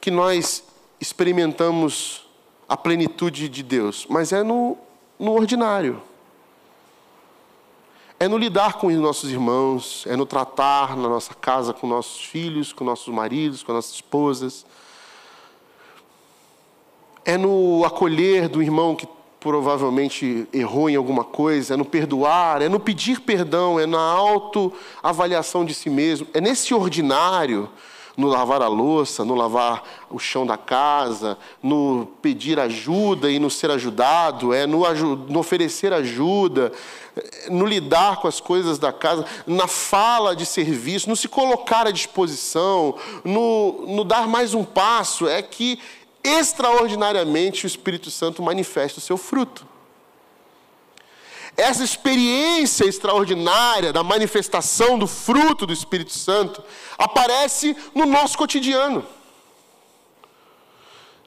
que 0.00 0.10
nós 0.10 0.64
experimentamos 1.00 2.26
a 2.68 2.76
plenitude 2.76 3.48
de 3.48 3.62
Deus, 3.62 4.06
mas 4.08 4.32
é 4.32 4.42
no, 4.42 4.76
no 5.18 5.32
ordinário. 5.32 6.02
É 8.18 8.26
no 8.26 8.38
lidar 8.38 8.74
com 8.78 8.86
os 8.86 8.94
nossos 8.94 9.30
irmãos, 9.30 10.04
é 10.06 10.16
no 10.16 10.24
tratar 10.24 10.96
na 10.96 11.06
nossa 11.06 11.34
casa 11.34 11.74
com 11.74 11.86
nossos 11.86 12.24
filhos, 12.24 12.72
com 12.72 12.82
nossos 12.82 13.12
maridos, 13.12 13.62
com 13.62 13.74
nossas 13.74 13.92
esposas. 13.92 14.64
É 17.26 17.36
no 17.36 17.84
acolher 17.84 18.48
do 18.48 18.62
irmão 18.62 18.96
que 18.96 19.06
provavelmente 19.38 20.48
errou 20.50 20.88
em 20.88 20.96
alguma 20.96 21.24
coisa, 21.24 21.74
é 21.74 21.76
no 21.76 21.84
perdoar, 21.84 22.62
é 22.62 22.70
no 22.70 22.80
pedir 22.80 23.20
perdão, 23.20 23.78
é 23.78 23.84
na 23.84 24.00
autoavaliação 24.00 25.62
de 25.62 25.74
si 25.74 25.90
mesmo, 25.90 26.26
é 26.32 26.40
nesse 26.40 26.72
ordinário, 26.72 27.68
no 28.16 28.28
lavar 28.28 28.62
a 28.62 28.68
louça, 28.68 29.24
no 29.24 29.34
lavar 29.34 29.82
o 30.10 30.18
chão 30.18 30.46
da 30.46 30.56
casa, 30.56 31.36
no 31.62 32.08
pedir 32.22 32.58
ajuda 32.58 33.30
e 33.30 33.38
no 33.38 33.50
ser 33.50 33.70
ajudado, 33.70 34.54
é 34.54 34.66
no, 34.66 34.80
no 35.16 35.38
oferecer 35.38 35.92
ajuda, 35.92 36.72
no 37.50 37.66
lidar 37.66 38.16
com 38.20 38.28
as 38.28 38.40
coisas 38.40 38.78
da 38.78 38.92
casa, 38.92 39.24
na 39.46 39.66
fala 39.66 40.34
de 40.34 40.46
serviço, 40.46 41.08
no 41.08 41.16
se 41.16 41.28
colocar 41.28 41.86
à 41.86 41.90
disposição, 41.90 42.94
no, 43.24 43.86
no 43.86 44.04
dar 44.04 44.26
mais 44.26 44.54
um 44.54 44.64
passo, 44.64 45.28
é 45.28 45.42
que 45.42 45.78
extraordinariamente 46.24 47.64
o 47.64 47.68
Espírito 47.68 48.10
Santo 48.10 48.42
manifesta 48.42 48.98
o 48.98 49.02
seu 49.02 49.16
fruto. 49.16 49.75
Essa 51.56 51.82
experiência 51.82 52.84
extraordinária 52.84 53.92
da 53.92 54.02
manifestação 54.04 54.98
do 54.98 55.06
fruto 55.06 55.66
do 55.66 55.72
Espírito 55.72 56.12
Santo 56.12 56.62
aparece 56.98 57.74
no 57.94 58.04
nosso 58.04 58.36
cotidiano. 58.36 59.04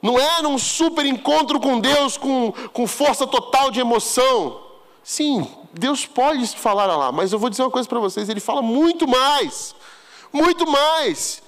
Não 0.00 0.18
é 0.18 0.40
num 0.40 0.56
super 0.56 1.04
encontro 1.04 1.58
com 1.60 1.80
Deus 1.80 2.16
com, 2.16 2.52
com 2.72 2.86
força 2.86 3.26
total 3.26 3.70
de 3.70 3.80
emoção. 3.80 4.60
Sim, 5.02 5.46
Deus 5.72 6.06
pode 6.06 6.46
falar 6.56 6.86
lá, 6.86 7.10
mas 7.12 7.32
eu 7.32 7.38
vou 7.38 7.50
dizer 7.50 7.62
uma 7.62 7.70
coisa 7.70 7.88
para 7.88 7.98
vocês: 7.98 8.28
Ele 8.28 8.40
fala 8.40 8.62
muito 8.62 9.06
mais. 9.06 9.74
Muito 10.32 10.64
mais 10.70 11.42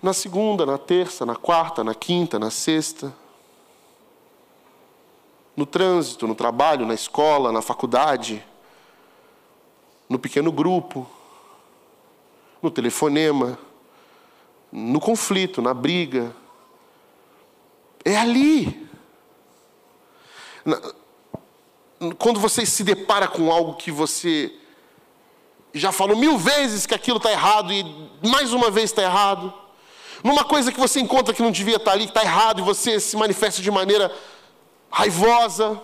na 0.00 0.12
segunda, 0.12 0.64
na 0.64 0.78
terça, 0.78 1.26
na 1.26 1.36
quarta, 1.36 1.84
na 1.84 1.94
quinta, 1.94 2.38
na 2.38 2.50
sexta. 2.50 3.12
No 5.56 5.66
trânsito, 5.66 6.26
no 6.26 6.34
trabalho, 6.34 6.86
na 6.86 6.94
escola, 6.94 7.52
na 7.52 7.60
faculdade, 7.60 8.44
no 10.08 10.18
pequeno 10.18 10.50
grupo, 10.50 11.06
no 12.62 12.70
telefonema, 12.70 13.58
no 14.70 15.00
conflito, 15.00 15.60
na 15.60 15.74
briga. 15.74 16.34
É 18.04 18.16
ali. 18.16 18.88
Quando 22.18 22.40
você 22.40 22.64
se 22.64 22.82
depara 22.82 23.28
com 23.28 23.52
algo 23.52 23.74
que 23.74 23.90
você 23.90 24.54
já 25.74 25.92
falou 25.92 26.16
mil 26.16 26.38
vezes 26.38 26.86
que 26.86 26.94
aquilo 26.94 27.16
está 27.16 27.30
errado 27.30 27.72
e 27.72 27.84
mais 28.22 28.52
uma 28.52 28.70
vez 28.70 28.90
está 28.90 29.02
errado 29.02 29.52
numa 30.22 30.44
coisa 30.44 30.70
que 30.70 30.78
você 30.78 31.00
encontra 31.00 31.34
que 31.34 31.42
não 31.42 31.50
devia 31.50 31.76
estar 31.76 31.92
ali, 31.92 32.04
que 32.04 32.10
está 32.10 32.22
errado, 32.22 32.60
e 32.60 32.62
você 32.62 33.00
se 33.00 33.16
manifesta 33.16 33.60
de 33.60 33.70
maneira 33.70 34.12
raivosa, 34.92 35.80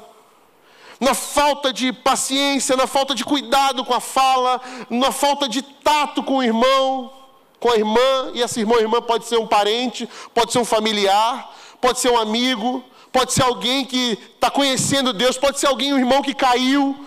na 1.01 1.15
falta 1.15 1.73
de 1.73 1.93
paciência, 1.93 2.77
na 2.77 2.87
falta 2.87 3.15
de 3.15 3.25
cuidado 3.25 3.85
com 3.85 3.95
a 3.95 4.01
fala, 4.01 4.61
na 4.91 5.11
falta 5.11 5.49
de 5.49 5.63
tato 5.63 6.23
com 6.23 6.39
o 6.39 6.43
irmão, 6.43 7.11
com 7.59 7.71
a 7.71 7.77
irmã, 7.77 8.33
e 8.35 8.43
essa 8.43 8.61
irmã 8.61 8.75
ou 8.75 8.81
irmã 8.81 9.01
pode 9.01 9.25
ser 9.25 9.39
um 9.39 9.47
parente, 9.47 10.09
pode 10.35 10.53
ser 10.53 10.59
um 10.59 10.65
familiar, 10.65 11.55
pode 11.81 12.01
ser 12.01 12.11
um 12.11 12.19
amigo, 12.19 12.85
pode 13.11 13.33
ser 13.33 13.43
alguém 13.43 13.85
que 13.85 14.19
está 14.35 14.51
conhecendo 14.51 15.13
Deus, 15.13 15.39
pode 15.39 15.59
ser 15.59 15.69
alguém, 15.69 15.93
um 15.93 15.99
irmão 15.99 16.21
que 16.21 16.35
caiu. 16.35 17.07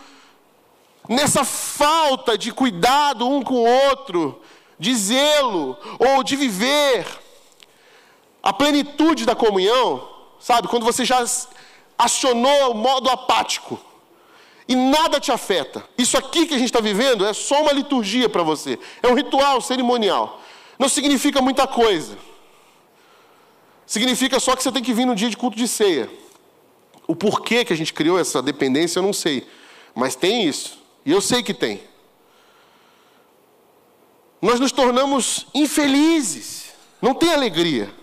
Nessa 1.08 1.44
falta 1.44 2.38
de 2.38 2.52
cuidado 2.52 3.28
um 3.28 3.44
com 3.44 3.56
o 3.56 3.88
outro, 3.88 4.42
de 4.80 4.96
zelo 4.96 5.78
ou 6.00 6.24
de 6.24 6.36
viver 6.36 7.06
a 8.42 8.52
plenitude 8.52 9.26
da 9.26 9.36
comunhão, 9.36 10.08
sabe? 10.40 10.68
Quando 10.68 10.86
você 10.86 11.06
já 11.06 11.24
acionou 12.02 12.72
o 12.72 12.74
modo 12.74 13.10
apático 13.12 13.80
e 14.68 14.76
nada 14.76 15.20
te 15.20 15.32
afeta. 15.32 15.88
Isso 15.96 16.18
aqui 16.18 16.48
que 16.48 16.56
a 16.56 16.58
gente 16.58 16.70
está 16.70 16.80
vivendo 16.80 17.24
é 17.26 17.32
só 17.32 17.62
uma 17.62 17.72
liturgia 17.72 18.28
para 18.28 18.42
você, 18.42 18.80
é 19.04 19.08
um 19.08 19.14
ritual 19.14 19.62
cerimonial. 19.62 20.42
Não 20.80 20.90
significa 20.90 21.42
muita 21.42 21.68
coisa. 21.68 22.18
Significa 23.86 24.40
só 24.40 24.56
que 24.56 24.64
você 24.64 24.72
tem 24.72 24.82
que 24.82 24.94
vir 24.94 25.06
no 25.06 25.14
dia 25.14 25.30
de 25.30 25.38
culto 25.38 25.56
de 25.56 25.68
ceia. 25.68 26.10
O 27.06 27.16
porquê 27.16 27.64
que 27.64 27.74
a 27.74 27.76
gente 27.76 27.94
criou 27.94 28.18
essa 28.18 28.42
dependência 28.42 28.98
eu 28.98 29.04
não 29.04 29.14
sei, 29.14 29.48
mas 29.94 30.16
tem 30.16 30.46
isso, 30.46 30.80
e 31.06 31.12
eu 31.12 31.22
sei 31.22 31.44
que 31.44 31.54
tem. 31.54 31.84
Nós 34.42 34.60
nos 34.60 34.72
tornamos 34.72 35.46
infelizes, 35.54 36.72
não 37.00 37.14
tem 37.14 37.32
alegria. 37.32 38.01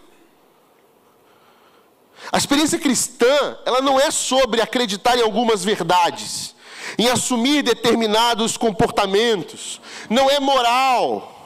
A 2.31 2.37
experiência 2.37 2.79
cristã, 2.79 3.59
ela 3.65 3.81
não 3.81 3.99
é 3.99 4.11
sobre 4.11 4.61
acreditar 4.61 5.17
em 5.17 5.23
algumas 5.23 5.65
verdades, 5.65 6.55
em 6.99 7.09
assumir 7.09 7.63
determinados 7.63 8.57
comportamentos. 8.57 9.81
Não 10.11 10.29
é 10.29 10.39
moral, 10.39 11.39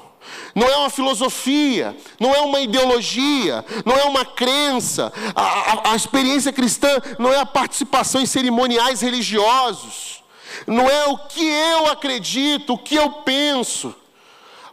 não 0.54 0.68
é 0.68 0.76
uma 0.76 0.90
filosofia, 0.90 1.96
não 2.18 2.34
é 2.34 2.40
uma 2.40 2.60
ideologia, 2.60 3.64
não 3.84 3.96
é 3.96 4.04
uma 4.04 4.24
crença. 4.24 5.12
A, 5.34 5.42
a, 5.42 5.92
a 5.92 5.96
experiência 5.96 6.52
cristã 6.52 7.00
não 7.18 7.32
é 7.32 7.38
a 7.38 7.46
participação 7.46 8.20
em 8.20 8.26
cerimoniais 8.26 9.00
religiosos, 9.00 10.22
não 10.66 10.88
é 10.88 11.06
o 11.06 11.18
que 11.18 11.44
eu 11.44 11.86
acredito, 11.86 12.74
o 12.74 12.78
que 12.78 12.96
eu 12.96 13.10
penso, 13.10 13.94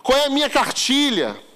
qual 0.03 0.17
é 0.17 0.25
a 0.25 0.29
minha 0.29 0.49
cartilha. 0.49 1.48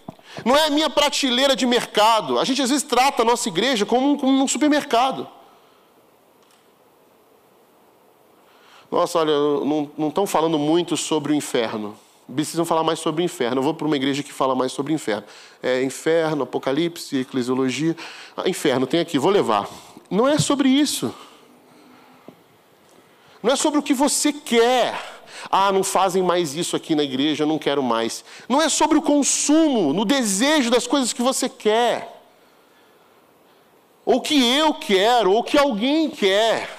Não 0.43 0.55
é 0.55 0.65
a 0.65 0.69
minha 0.69 0.89
prateleira 0.89 1.55
de 1.55 1.65
mercado. 1.65 2.39
A 2.39 2.43
gente 2.43 2.61
às 2.61 2.69
vezes 2.69 2.83
trata 2.83 3.21
a 3.21 3.25
nossa 3.25 3.47
igreja 3.47 3.85
como 3.85 4.11
um, 4.11 4.17
como 4.17 4.43
um 4.43 4.47
supermercado. 4.47 5.27
Nossa, 8.91 9.19
olha, 9.19 9.33
não 9.97 10.09
estão 10.09 10.27
falando 10.27 10.57
muito 10.59 10.95
sobre 10.95 11.33
o 11.33 11.35
inferno. 11.35 11.97
Precisam 12.33 12.63
falar 12.63 12.83
mais 12.83 12.99
sobre 12.99 13.21
o 13.21 13.25
inferno. 13.25 13.59
Eu 13.59 13.63
vou 13.63 13.73
para 13.73 13.87
uma 13.87 13.95
igreja 13.95 14.23
que 14.23 14.31
fala 14.31 14.55
mais 14.55 14.71
sobre 14.71 14.93
o 14.93 14.95
inferno. 14.95 15.23
É 15.61 15.83
inferno, 15.83 16.43
apocalipse, 16.43 17.17
eclesiologia. 17.17 17.95
Ah, 18.35 18.47
inferno, 18.47 18.87
tem 18.87 18.99
aqui, 18.99 19.19
vou 19.19 19.31
levar. 19.31 19.67
Não 20.09 20.27
é 20.27 20.37
sobre 20.37 20.69
isso. 20.69 21.13
Não 23.41 23.51
é 23.51 23.55
sobre 23.55 23.79
o 23.79 23.83
que 23.83 23.93
você 23.93 24.31
quer. 24.31 25.12
Ah, 25.49 25.71
não 25.71 25.83
fazem 25.83 26.21
mais 26.21 26.55
isso 26.55 26.75
aqui 26.75 26.95
na 26.95 27.03
igreja, 27.03 27.43
eu 27.43 27.47
não 27.47 27.59
quero 27.59 27.81
mais. 27.81 28.23
Não 28.47 28.61
é 28.61 28.69
sobre 28.69 28.97
o 28.97 29.01
consumo, 29.01 29.93
no 29.93 30.05
desejo 30.05 30.69
das 30.69 30.87
coisas 30.87 31.13
que 31.13 31.21
você 31.21 31.47
quer. 31.47 32.21
Ou 34.05 34.21
que 34.21 34.35
eu 34.55 34.73
quero, 34.73 35.31
ou 35.31 35.43
que 35.43 35.57
alguém 35.57 36.09
quer. 36.09 36.69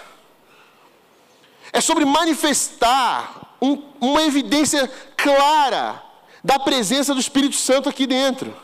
É 1.73 1.81
sobre 1.81 2.05
manifestar 2.05 3.57
um, 3.61 3.83
uma 4.01 4.23
evidência 4.23 4.91
clara 5.17 6.03
da 6.43 6.59
presença 6.59 7.15
do 7.15 7.21
Espírito 7.21 7.57
Santo 7.57 7.89
aqui 7.89 8.07
dentro. 8.07 8.55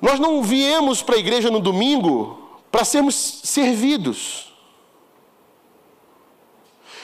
Nós 0.00 0.20
não 0.20 0.42
viemos 0.42 1.02
para 1.02 1.14
a 1.14 1.18
igreja 1.18 1.50
no 1.50 1.60
domingo 1.60 2.60
para 2.70 2.84
sermos 2.84 3.14
servidos. 3.14 4.51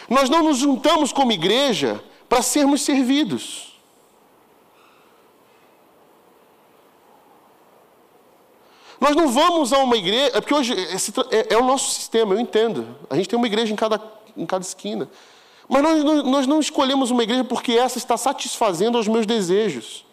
Nós 0.08 0.30
não 0.30 0.42
nos 0.42 0.58
juntamos 0.58 1.12
como 1.12 1.32
igreja 1.32 2.02
para 2.28 2.42
sermos 2.42 2.82
servidos. 2.82 3.68
Nós 9.00 9.14
não 9.14 9.28
vamos 9.28 9.72
a 9.72 9.78
uma 9.78 9.96
igreja, 9.96 10.32
é 10.34 10.40
porque 10.40 10.54
hoje 10.54 10.74
é, 11.30 11.54
é, 11.54 11.56
o 11.56 11.64
nosso 11.64 11.90
sistema, 11.90 12.34
eu 12.34 12.40
entendo. 12.40 12.96
A 13.08 13.16
gente 13.16 13.28
tem 13.28 13.36
uma 13.36 13.46
igreja 13.46 13.72
em 13.72 13.76
cada, 13.76 14.02
em 14.36 14.44
cada 14.44 14.64
esquina. 14.64 15.08
Mas 15.68 15.82
nós, 15.82 16.24
nós 16.24 16.46
não 16.46 16.58
escolhemos 16.58 17.10
uma 17.10 17.22
igreja 17.22 17.44
porque 17.44 17.72
essa 17.72 17.98
está 17.98 18.16
satisfazendo 18.16 18.96
aos 18.96 19.06
meus 19.06 19.26
desejos. 19.26 20.04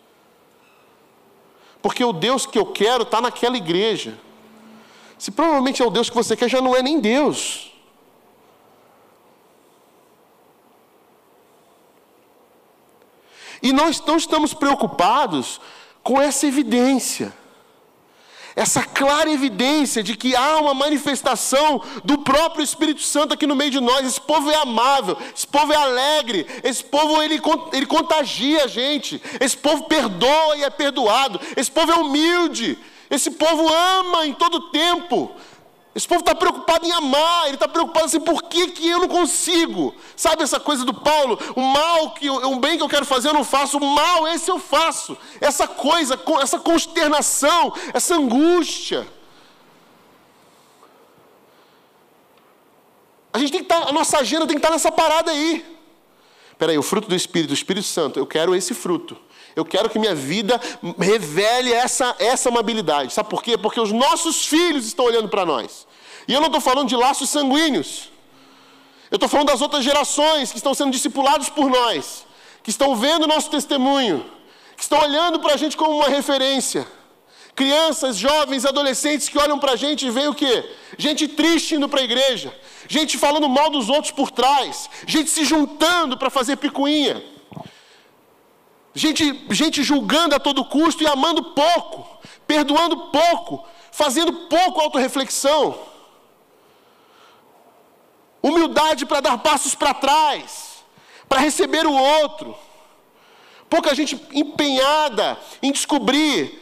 Porque 1.81 2.03
o 2.03 2.12
Deus 2.12 2.45
que 2.45 2.60
eu 2.60 2.65
quero 2.65 3.03
está 3.03 3.21
naquela 3.21 3.58
igreja. 3.58 4.17
Se 5.17 5.31
provavelmente 5.31 5.81
é 5.81 5.86
o 5.86 5.89
Deus 5.89 6.10
que 6.10 6.15
você 6.15 6.36
quer, 6.36 6.49
já 6.49 6.62
não 6.62 6.75
é 6.75 6.84
nem 6.84 6.99
Deus. 6.99 7.71
E 13.65 13.73
nós 13.73 13.99
não 14.06 14.15
estamos 14.15 14.54
preocupados 14.54 15.60
com 16.04 16.21
essa 16.21 16.45
evidência. 16.45 17.34
Essa 18.56 18.84
clara 18.84 19.28
evidência 19.32 20.04
de 20.04 20.15
que 20.15 20.36
há 20.36 20.60
uma 20.60 20.75
manifestação 20.75 21.82
do 22.04 22.19
próprio 22.19 22.63
Espírito 22.63 23.01
Santo 23.01 23.34
aqui 23.34 23.47
no 23.47 23.56
meio 23.56 23.71
de 23.71 23.80
nós. 23.80 24.06
Esse 24.06 24.21
povo 24.21 24.51
é 24.51 24.56
amável, 24.56 25.17
esse 25.36 25.47
povo 25.47 25.73
é 25.73 25.75
alegre, 25.75 26.45
esse 26.63 26.84
povo 26.84 27.19
ele, 27.23 27.41
ele 27.73 27.88
contagia 27.88 28.65
a 28.65 28.67
gente, 28.67 29.19
esse 29.39 29.58
povo 29.58 29.86
perdoa 29.86 30.58
e 30.58 30.63
é 30.63 30.69
perdoado, 30.69 31.41
esse 31.58 31.71
povo 31.71 31.91
é 31.91 31.95
humilde, 31.95 32.78
esse 33.10 33.32
povo 33.32 33.67
ama 33.67 34.28
em 34.28 34.34
todo 34.34 34.69
tempo, 34.69 35.36
esse 35.95 36.05
povo 36.05 36.19
está 36.19 36.36
preocupado 36.36 36.86
em 36.86 36.91
amar, 36.91 37.45
ele 37.45 37.53
está 37.53 37.69
preocupado 37.69 38.08
assim, 38.08 38.19
por 38.19 38.43
que, 38.43 38.67
que 38.67 38.89
eu 38.89 38.99
não 38.99 39.08
consigo? 39.08 39.95
Sabe 40.13 40.43
essa 40.43 40.60
coisa 40.60 40.84
do 40.84 40.93
Paulo? 40.93 41.39
O 41.55 41.62
mal, 41.62 42.12
que 42.12 42.29
o 42.29 42.60
bem 42.60 42.75
que 42.75 42.84
eu 42.84 42.89
quero 42.89 43.05
fazer 43.05 43.29
eu 43.29 43.34
não 43.34 43.45
faço, 43.45 43.77
o 43.77 43.95
mal 43.95 44.27
esse 44.27 44.51
eu 44.51 44.60
faço. 44.60 45.17
Essa 45.39 45.65
coisa, 45.65 46.19
essa 46.41 46.60
consternação, 46.60 47.73
essa 47.93 48.13
angústia. 48.13 49.08
A 53.31 53.39
gente 53.39 53.53
tem 53.53 53.62
que 53.62 53.65
estar, 53.65 53.86
tá, 53.86 53.89
a 53.89 53.93
nossa 53.93 54.17
agenda 54.17 54.45
tem 54.45 54.55
que 54.55 54.60
estar 54.60 54.67
tá 54.67 54.73
nessa 54.73 54.91
parada 54.91 55.31
aí. 55.31 55.65
Espera 56.51 56.73
aí, 56.73 56.77
o 56.77 56.84
fruto 56.84 57.08
do 57.08 57.15
Espírito, 57.15 57.49
do 57.49 57.53
Espírito 57.53 57.88
Santo, 57.88 58.19
eu 58.19 58.27
quero 58.27 58.53
esse 58.53 58.73
fruto. 58.73 59.17
Eu 59.55 59.63
quero 59.63 59.89
que 59.89 59.97
minha 59.97 60.13
vida 60.13 60.59
revele 60.99 61.71
essa, 61.71 62.15
essa 62.19 62.49
amabilidade. 62.49 63.13
Sabe 63.13 63.29
por 63.29 63.41
quê? 63.41 63.57
Porque 63.57 63.79
os 63.79 63.91
nossos 63.91 64.45
filhos 64.45 64.85
estão 64.85 65.05
olhando 65.05 65.29
para 65.29 65.45
nós. 65.45 65.87
E 66.27 66.33
eu 66.33 66.39
não 66.39 66.47
estou 66.47 66.61
falando 66.61 66.89
de 66.89 66.95
laços 66.95 67.29
sanguíneos. 67.29 68.09
Eu 69.09 69.15
estou 69.15 69.29
falando 69.29 69.47
das 69.47 69.61
outras 69.61 69.83
gerações 69.83 70.51
que 70.51 70.57
estão 70.57 70.73
sendo 70.73 70.91
discipulados 70.91 71.47
por 71.47 71.69
nós, 71.69 72.25
que 72.63 72.69
estão 72.69 72.95
vendo 72.95 73.23
o 73.23 73.27
nosso 73.27 73.49
testemunho, 73.49 74.25
que 74.75 74.83
estão 74.83 74.99
olhando 74.99 75.39
para 75.39 75.53
a 75.53 75.57
gente 75.57 75.77
como 75.77 75.95
uma 75.95 76.09
referência. 76.09 76.85
Crianças, 77.55 78.17
jovens, 78.17 78.65
adolescentes 78.65 79.29
que 79.29 79.37
olham 79.37 79.57
para 79.57 79.73
a 79.73 79.75
gente 79.77 80.05
e 80.05 80.09
veem 80.09 80.27
o 80.27 80.35
quê? 80.35 80.69
Gente 80.97 81.29
triste 81.29 81.75
indo 81.75 81.87
para 81.87 82.01
a 82.01 82.03
igreja, 82.03 82.53
gente 82.89 83.17
falando 83.17 83.47
mal 83.47 83.69
dos 83.69 83.87
outros 83.87 84.11
por 84.11 84.29
trás, 84.29 84.89
gente 85.07 85.29
se 85.29 85.45
juntando 85.45 86.17
para 86.17 86.29
fazer 86.29 86.57
picuinha. 86.57 87.23
Gente, 88.97 89.45
gente 89.49 89.84
julgando 89.84 90.36
a 90.36 90.39
todo 90.39 90.63
custo 90.63 91.03
e 91.03 91.08
amando 91.08 91.43
pouco, 91.51 92.17
perdoando 92.47 92.95
pouco, 93.08 93.67
fazendo 93.91 94.31
pouco 94.47 94.79
autorreflexão. 94.79 95.77
Humildade 98.41 99.05
para 99.05 99.19
dar 99.19 99.38
passos 99.39 99.75
para 99.75 99.93
trás, 99.93 100.86
para 101.27 101.41
receber 101.41 101.86
o 101.86 101.91
outro. 101.91 102.55
Pouca 103.69 103.93
gente 103.93 104.17
empenhada 104.31 105.38
em 105.62 105.73
descobrir, 105.73 106.58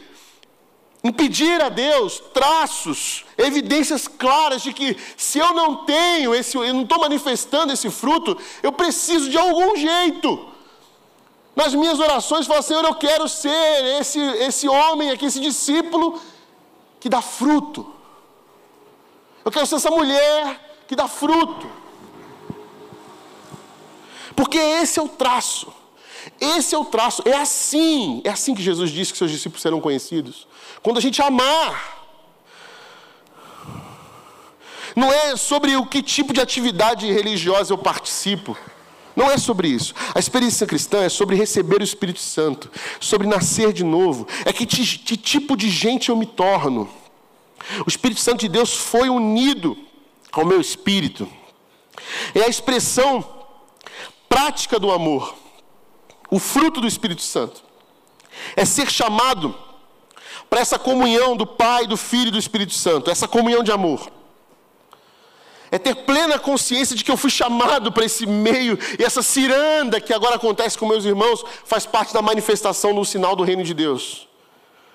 em 1.04 1.12
pedir 1.12 1.62
a 1.62 1.68
Deus 1.68 2.18
traços, 2.32 3.24
evidências 3.38 4.08
claras 4.08 4.60
de 4.60 4.72
que 4.72 4.96
se 5.16 5.38
eu 5.38 5.54
não 5.54 5.84
tenho 5.84 6.34
esse, 6.34 6.56
eu 6.56 6.74
não 6.74 6.82
estou 6.82 6.98
manifestando 6.98 7.72
esse 7.72 7.88
fruto, 7.90 8.36
eu 8.60 8.72
preciso 8.72 9.30
de 9.30 9.38
algum 9.38 9.76
jeito 9.76 10.52
nas 11.54 11.72
minhas 11.74 12.00
orações, 12.00 12.46
falo, 12.46 12.62
Senhor, 12.62 12.84
eu 12.84 12.94
quero 12.94 13.28
ser 13.28 14.00
esse, 14.00 14.18
esse 14.20 14.68
homem 14.68 15.10
aqui, 15.10 15.24
esse 15.24 15.40
discípulo 15.40 16.20
que 16.98 17.08
dá 17.08 17.22
fruto. 17.22 17.94
Eu 19.44 19.52
quero 19.52 19.66
ser 19.66 19.76
essa 19.76 19.90
mulher 19.90 20.82
que 20.88 20.96
dá 20.96 21.06
fruto. 21.06 21.70
Porque 24.34 24.58
esse 24.58 24.98
é 24.98 25.02
o 25.02 25.08
traço. 25.08 25.72
Esse 26.40 26.74
é 26.74 26.78
o 26.78 26.84
traço. 26.84 27.22
É 27.24 27.36
assim, 27.36 28.20
é 28.24 28.30
assim 28.30 28.54
que 28.54 28.62
Jesus 28.62 28.90
disse 28.90 29.12
que 29.12 29.18
seus 29.18 29.30
discípulos 29.30 29.62
serão 29.62 29.80
conhecidos. 29.80 30.48
Quando 30.82 30.98
a 30.98 31.00
gente 31.00 31.22
amar. 31.22 31.92
Não 34.96 35.12
é 35.12 35.36
sobre 35.36 35.76
o 35.76 35.86
que 35.86 36.02
tipo 36.02 36.32
de 36.32 36.40
atividade 36.40 37.10
religiosa 37.12 37.72
eu 37.72 37.78
participo. 37.78 38.56
Não 39.16 39.30
é 39.30 39.38
sobre 39.38 39.68
isso. 39.68 39.94
A 40.14 40.18
experiência 40.18 40.66
cristã 40.66 41.02
é 41.02 41.08
sobre 41.08 41.36
receber 41.36 41.80
o 41.80 41.84
Espírito 41.84 42.20
Santo, 42.20 42.70
sobre 42.98 43.26
nascer 43.26 43.72
de 43.72 43.84
novo. 43.84 44.26
É 44.44 44.52
que, 44.52 44.66
que 44.66 45.16
tipo 45.16 45.56
de 45.56 45.70
gente 45.70 46.08
eu 46.08 46.16
me 46.16 46.26
torno. 46.26 46.88
O 47.86 47.88
Espírito 47.88 48.20
Santo 48.20 48.40
de 48.40 48.48
Deus 48.48 48.74
foi 48.74 49.08
unido 49.08 49.76
ao 50.32 50.44
meu 50.44 50.60
espírito. 50.60 51.28
É 52.34 52.42
a 52.42 52.48
expressão 52.48 53.24
prática 54.28 54.78
do 54.78 54.90
amor, 54.90 55.34
o 56.30 56.38
fruto 56.38 56.80
do 56.80 56.86
Espírito 56.86 57.22
Santo. 57.22 57.62
É 58.56 58.64
ser 58.64 58.90
chamado 58.90 59.54
para 60.50 60.60
essa 60.60 60.78
comunhão 60.78 61.36
do 61.36 61.46
Pai, 61.46 61.86
do 61.86 61.96
Filho 61.96 62.28
e 62.28 62.32
do 62.32 62.38
Espírito 62.38 62.74
Santo, 62.74 63.10
essa 63.10 63.28
comunhão 63.28 63.62
de 63.62 63.70
amor. 63.70 64.10
É 65.74 65.78
ter 65.78 65.96
plena 65.96 66.38
consciência 66.38 66.94
de 66.94 67.02
que 67.02 67.10
eu 67.10 67.16
fui 67.16 67.30
chamado 67.30 67.90
para 67.90 68.04
esse 68.04 68.26
meio 68.26 68.78
e 68.96 69.02
essa 69.02 69.24
ciranda 69.24 70.00
que 70.00 70.14
agora 70.14 70.36
acontece 70.36 70.78
com 70.78 70.86
meus 70.86 71.04
irmãos 71.04 71.44
faz 71.64 71.84
parte 71.84 72.14
da 72.14 72.22
manifestação 72.22 72.94
do 72.94 73.04
sinal 73.04 73.34
do 73.34 73.42
reino 73.42 73.64
de 73.64 73.74
Deus, 73.74 74.28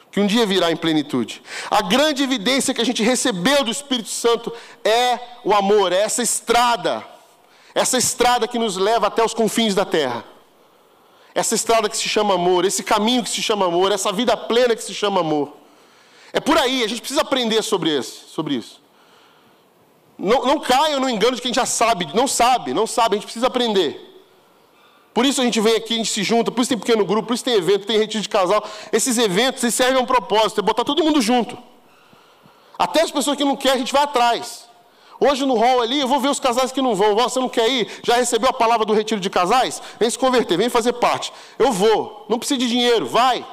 que 0.09 0.21
um 0.21 0.25
dia 0.25 0.45
virá 0.45 0.71
em 0.71 0.77
plenitude. 0.77 1.41
A 1.69 1.81
grande 1.81 2.23
evidência 2.23 2.73
que 2.73 2.79
a 2.79 2.85
gente 2.85 3.03
recebeu 3.03 3.61
do 3.65 3.69
Espírito 3.69 4.07
Santo 4.07 4.53
é 4.81 5.19
o 5.43 5.53
amor, 5.53 5.91
é 5.91 5.97
essa 5.97 6.23
estrada, 6.23 7.05
essa 7.75 7.97
estrada 7.97 8.47
que 8.47 8.57
nos 8.57 8.77
leva 8.77 9.07
até 9.07 9.21
os 9.21 9.33
confins 9.33 9.75
da 9.75 9.83
terra. 9.83 10.23
Essa 11.35 11.55
estrada 11.55 11.89
que 11.89 11.97
se 11.97 12.07
chama 12.07 12.35
amor, 12.35 12.63
esse 12.63 12.83
caminho 12.83 13.21
que 13.21 13.29
se 13.29 13.41
chama 13.41 13.65
amor, 13.65 13.91
essa 13.91 14.13
vida 14.13 14.37
plena 14.37 14.73
que 14.77 14.83
se 14.83 14.93
chama 14.93 15.19
amor. 15.19 15.57
É 16.31 16.39
por 16.39 16.57
aí, 16.57 16.85
a 16.85 16.87
gente 16.87 17.01
precisa 17.01 17.19
aprender 17.19 17.61
sobre, 17.63 17.89
esse, 17.93 18.29
sobre 18.29 18.55
isso. 18.55 18.79
Não, 20.19 20.45
não 20.45 20.99
no 20.99 21.09
engano 21.09 21.37
de 21.37 21.41
quem 21.41 21.53
já 21.53 21.65
sabe, 21.65 22.09
não 22.13 22.27
sabe, 22.27 22.73
não 22.73 22.85
sabe, 22.85 23.15
a 23.15 23.17
gente 23.17 23.25
precisa 23.25 23.47
aprender. 23.47 24.05
Por 25.13 25.25
isso 25.25 25.39
a 25.41 25.45
gente 25.45 25.59
vem 25.61 25.75
aqui, 25.75 25.93
a 25.93 25.97
gente 25.97 26.11
se 26.11 26.23
junta, 26.23 26.51
por 26.51 26.61
isso 26.61 26.69
tem 26.69 26.77
pequeno 26.77 27.05
grupo, 27.05 27.29
por 27.29 27.33
isso 27.33 27.43
tem 27.43 27.55
evento, 27.55 27.87
tem 27.87 27.97
retiro 27.97 28.21
de 28.21 28.29
casal. 28.29 28.63
Esses 28.91 29.17
eventos 29.17 29.63
eles 29.63 29.73
servem 29.73 29.97
a 29.97 29.99
um 29.99 30.05
propósito, 30.05 30.59
é 30.59 30.61
botar 30.61 30.83
todo 30.83 31.03
mundo 31.03 31.21
junto. 31.21 31.57
Até 32.77 33.01
as 33.01 33.11
pessoas 33.11 33.37
que 33.37 33.45
não 33.45 33.55
querem, 33.55 33.75
a 33.75 33.79
gente 33.79 33.93
vai 33.93 34.03
atrás. 34.03 34.67
Hoje 35.21 35.45
no 35.45 35.55
hall 35.55 35.81
ali, 35.81 35.99
eu 35.99 36.07
vou 36.07 36.19
ver 36.19 36.29
os 36.29 36.39
casais 36.39 36.71
que 36.71 36.81
não 36.81 36.95
vão. 36.95 37.15
Você 37.15 37.39
não 37.39 37.49
quer 37.49 37.69
ir? 37.69 37.89
Já 38.03 38.15
recebeu 38.15 38.49
a 38.49 38.53
palavra 38.53 38.85
do 38.85 38.93
retiro 38.93 39.19
de 39.19 39.29
casais? 39.29 39.81
Vem 39.99 40.09
se 40.09 40.17
converter, 40.17 40.57
vem 40.57 40.69
fazer 40.69 40.93
parte. 40.93 41.33
Eu 41.57 41.71
vou. 41.71 42.25
Não 42.29 42.37
precisa 42.37 42.57
de 42.57 42.67
dinheiro, 42.67 43.05
vai. 43.05 43.45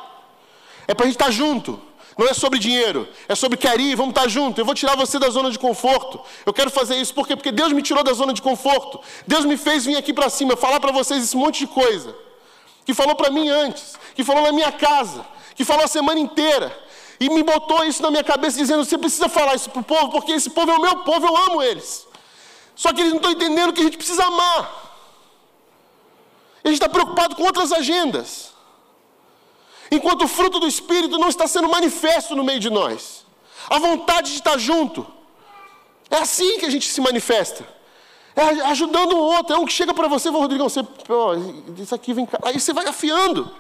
É 0.87 0.95
para 0.95 1.05
a 1.05 1.09
gente 1.09 1.17
estar 1.17 1.31
junto. 1.31 1.81
Não 2.17 2.27
é 2.27 2.33
sobre 2.33 2.59
dinheiro, 2.59 3.07
é 3.29 3.35
sobre 3.35 3.59
querer 3.59 3.83
ir, 3.83 3.95
vamos 3.95 4.13
estar 4.13 4.27
juntos. 4.27 4.59
Eu 4.59 4.65
vou 4.65 4.75
tirar 4.75 4.97
você 4.97 5.19
da 5.19 5.29
zona 5.29 5.51
de 5.51 5.59
conforto. 5.59 6.19
Eu 6.47 6.53
quero 6.53 6.71
fazer 6.71 6.97
isso 6.97 7.13
por 7.13 7.27
quê? 7.27 7.37
Porque 7.37 7.53
Deus 7.53 7.73
me 7.73 7.83
tirou 7.83 8.03
da 8.03 8.15
zona 8.15 8.33
de 8.33 8.41
conforto. 8.41 9.01
Deus 9.27 9.45
me 9.45 9.57
fez 9.59 9.85
vir 9.85 9.97
aqui 9.97 10.15
para 10.15 10.31
cima, 10.31 10.57
falar 10.57 10.81
para 10.81 10.93
vocês 10.93 11.23
esse 11.23 11.37
monte 11.37 11.59
de 11.59 11.67
coisa. 11.67 12.17
Que 12.87 12.95
falou 12.95 13.15
para 13.15 13.31
mim 13.31 13.51
antes, 13.51 13.97
que 14.15 14.25
falou 14.25 14.43
na 14.43 14.53
minha 14.53 14.73
casa, 14.73 15.27
que 15.55 15.63
falou 15.63 15.85
a 15.85 15.89
semana 15.89 16.19
inteira. 16.19 16.75
E 17.21 17.29
me 17.29 17.43
botou 17.43 17.85
isso 17.85 18.03
na 18.03 18.11
minha 18.11 18.25
cabeça, 18.25 18.57
dizendo: 18.57 18.83
você 18.83 18.97
precisa 18.97 19.29
falar 19.29 19.55
isso 19.55 19.69
para 19.69 19.81
o 19.81 19.85
povo, 19.85 20.11
porque 20.11 20.33
esse 20.33 20.49
povo 20.49 20.71
é 20.71 20.77
o 20.77 20.81
meu 20.81 20.97
povo, 21.01 21.27
eu 21.27 21.37
amo 21.37 21.63
eles. 21.63 22.07
Só 22.75 22.95
que 22.95 23.01
eles 23.03 23.13
não 23.13 23.19
estão 23.19 23.33
entendendo 23.33 23.75
que 23.75 23.81
a 23.81 23.85
gente 23.85 23.99
precisa 23.99 24.25
amar. 24.25 24.85
A 26.65 26.69
gente 26.69 26.77
está 26.77 26.89
preocupado 26.89 27.37
com 27.37 27.43
outras 27.43 27.73
agendas 27.73 28.56
enquanto 29.91 30.23
o 30.23 30.29
fruto 30.29 30.59
do 30.59 30.67
Espírito 30.67 31.19
não 31.19 31.29
está 31.29 31.47
sendo 31.47 31.69
manifesto 31.69 32.35
no 32.35 32.45
meio 32.45 32.61
de 32.61 32.71
nós. 32.71 33.25
A 33.69 33.79
vontade 33.79 34.31
de 34.31 34.39
estar 34.39 34.59
junto. 34.59 35.07
É 36.11 36.19
assim 36.19 36.59
que 36.59 36.67
a 36.67 36.71
gente 36.71 36.89
se 36.89 37.01
manifesta. 37.01 37.67
É 38.35 38.43
ajudando 38.67 39.15
o 39.15 39.19
outro. 39.19 39.55
É 39.55 39.59
um 39.59 39.65
que 39.65 39.73
chega 39.73 39.93
para 39.95 40.09
você, 40.09 40.29
Rodrigão, 40.29 40.69
você, 40.69 40.87
ó, 41.09 41.35
isso 41.79 41.95
aqui 41.95 42.13
vem 42.13 42.27
cá. 42.27 42.39
Aí 42.43 42.61
você 42.61 42.73
vai 42.73 42.87
afiando. 42.87 43.51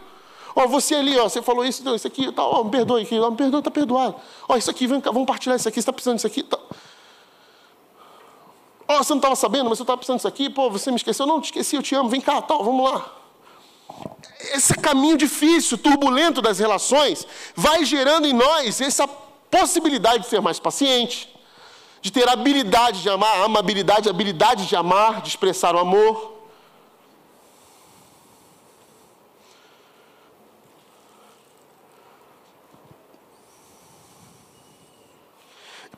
Ó, 0.54 0.66
você 0.66 0.94
ali, 0.94 1.18
ó, 1.18 1.28
você 1.28 1.42
falou 1.42 1.64
isso, 1.64 1.84
não, 1.84 1.94
isso 1.94 2.06
aqui, 2.06 2.32
tá, 2.32 2.42
ó, 2.42 2.64
me 2.64 2.70
perdoe 2.70 3.02
aqui, 3.02 3.18
ó, 3.18 3.30
me 3.30 3.36
perdoe, 3.36 3.58
está 3.58 3.70
perdoado. 3.70 4.16
Ó, 4.48 4.56
isso 4.56 4.70
aqui, 4.70 4.86
vem 4.86 5.00
cá, 5.02 5.10
vamos 5.10 5.26
partilhar 5.26 5.56
isso 5.56 5.68
aqui, 5.68 5.74
você 5.74 5.80
está 5.80 5.92
precisando 5.92 6.16
disso 6.16 6.26
aqui. 6.26 6.42
Tá. 6.42 6.58
Ó, 8.88 8.96
você 8.96 9.12
não 9.12 9.18
estava 9.18 9.36
sabendo, 9.36 9.68
mas 9.68 9.76
você 9.76 9.82
estava 9.82 9.98
precisando 9.98 10.16
disso 10.16 10.28
aqui, 10.28 10.48
pô, 10.48 10.70
você 10.70 10.90
me 10.90 10.96
esqueceu. 10.96 11.26
Não, 11.26 11.42
te 11.42 11.46
esqueci, 11.46 11.76
eu 11.76 11.82
te 11.82 11.94
amo, 11.94 12.08
vem 12.08 12.22
cá, 12.22 12.40
tal, 12.40 12.64
vamos 12.64 12.90
lá 12.90 13.25
esse 14.52 14.74
caminho 14.74 15.16
difícil, 15.16 15.78
turbulento 15.78 16.40
das 16.40 16.58
relações, 16.58 17.26
vai 17.54 17.84
gerando 17.84 18.26
em 18.26 18.32
nós 18.32 18.80
essa 18.80 19.06
possibilidade 19.50 20.24
de 20.24 20.28
ser 20.28 20.40
mais 20.40 20.58
paciente, 20.58 21.34
de 22.00 22.10
ter 22.10 22.28
habilidade 22.28 23.02
de 23.02 23.08
amar, 23.08 23.42
amabilidade, 23.42 24.08
habilidade 24.08 24.66
de 24.66 24.76
amar, 24.76 25.22
de 25.22 25.28
expressar 25.28 25.74
o 25.74 25.78
amor. 25.78 26.34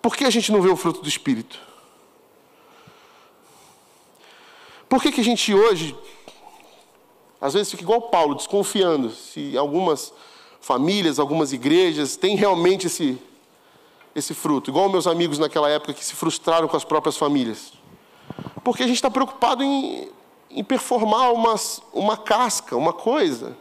Por 0.00 0.16
que 0.16 0.24
a 0.24 0.30
gente 0.30 0.50
não 0.52 0.62
vê 0.62 0.70
o 0.70 0.76
fruto 0.76 1.02
do 1.02 1.08
Espírito? 1.08 1.58
Por 4.88 5.02
que, 5.02 5.12
que 5.12 5.20
a 5.20 5.24
gente 5.24 5.52
hoje 5.52 5.94
às 7.40 7.54
vezes 7.54 7.70
fica 7.70 7.82
igual 7.82 8.02
Paulo, 8.02 8.34
desconfiando 8.34 9.10
se 9.10 9.56
algumas 9.56 10.12
famílias, 10.60 11.18
algumas 11.18 11.52
igrejas 11.52 12.16
têm 12.16 12.36
realmente 12.36 12.88
esse, 12.88 13.18
esse 14.14 14.34
fruto. 14.34 14.70
Igual 14.70 14.88
meus 14.88 15.06
amigos 15.06 15.38
naquela 15.38 15.68
época 15.68 15.94
que 15.94 16.04
se 16.04 16.14
frustraram 16.14 16.66
com 16.66 16.76
as 16.76 16.84
próprias 16.84 17.16
famílias. 17.16 17.72
Porque 18.64 18.82
a 18.82 18.86
gente 18.86 18.96
está 18.96 19.10
preocupado 19.10 19.62
em, 19.62 20.10
em 20.50 20.64
performar 20.64 21.32
umas, 21.32 21.80
uma 21.92 22.16
casca, 22.16 22.76
uma 22.76 22.92
coisa. 22.92 23.56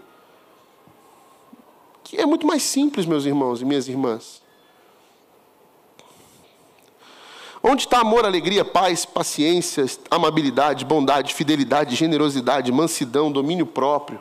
Que 2.03 2.17
é 2.17 2.25
muito 2.25 2.47
mais 2.47 2.63
simples, 2.63 3.05
meus 3.05 3.25
irmãos 3.25 3.61
e 3.61 3.65
minhas 3.65 3.87
irmãs. 3.87 4.41
Onde 7.61 7.83
está 7.85 7.99
amor, 7.99 8.25
alegria, 8.25 8.63
paz, 8.63 9.05
paciência, 9.05 9.85
amabilidade, 10.09 10.85
bondade, 10.85 11.33
fidelidade, 11.33 11.95
generosidade, 11.95 12.71
mansidão, 12.71 13.31
domínio 13.31 13.65
próprio? 13.65 14.19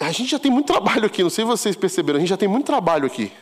A 0.00 0.10
gente 0.10 0.30
já 0.30 0.38
tem 0.38 0.50
muito 0.50 0.66
trabalho 0.66 1.06
aqui, 1.06 1.22
não 1.22 1.30
sei 1.30 1.44
se 1.44 1.48
vocês 1.48 1.76
perceberam, 1.76 2.16
a 2.16 2.20
gente 2.20 2.30
já 2.30 2.36
tem 2.36 2.48
muito 2.48 2.66
trabalho 2.66 3.06
aqui. 3.06 3.32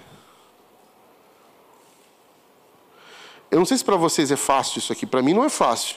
Eu 3.51 3.59
não 3.59 3.65
sei 3.65 3.79
se 3.79 3.85
para 3.85 3.97
vocês 3.97 4.31
é 4.31 4.37
fácil 4.37 4.79
isso 4.79 4.93
aqui, 4.93 5.07
para 5.07 5.23
mim 5.23 5.33
não 5.33 5.45
é 5.45 5.49
fácil. 5.49 5.97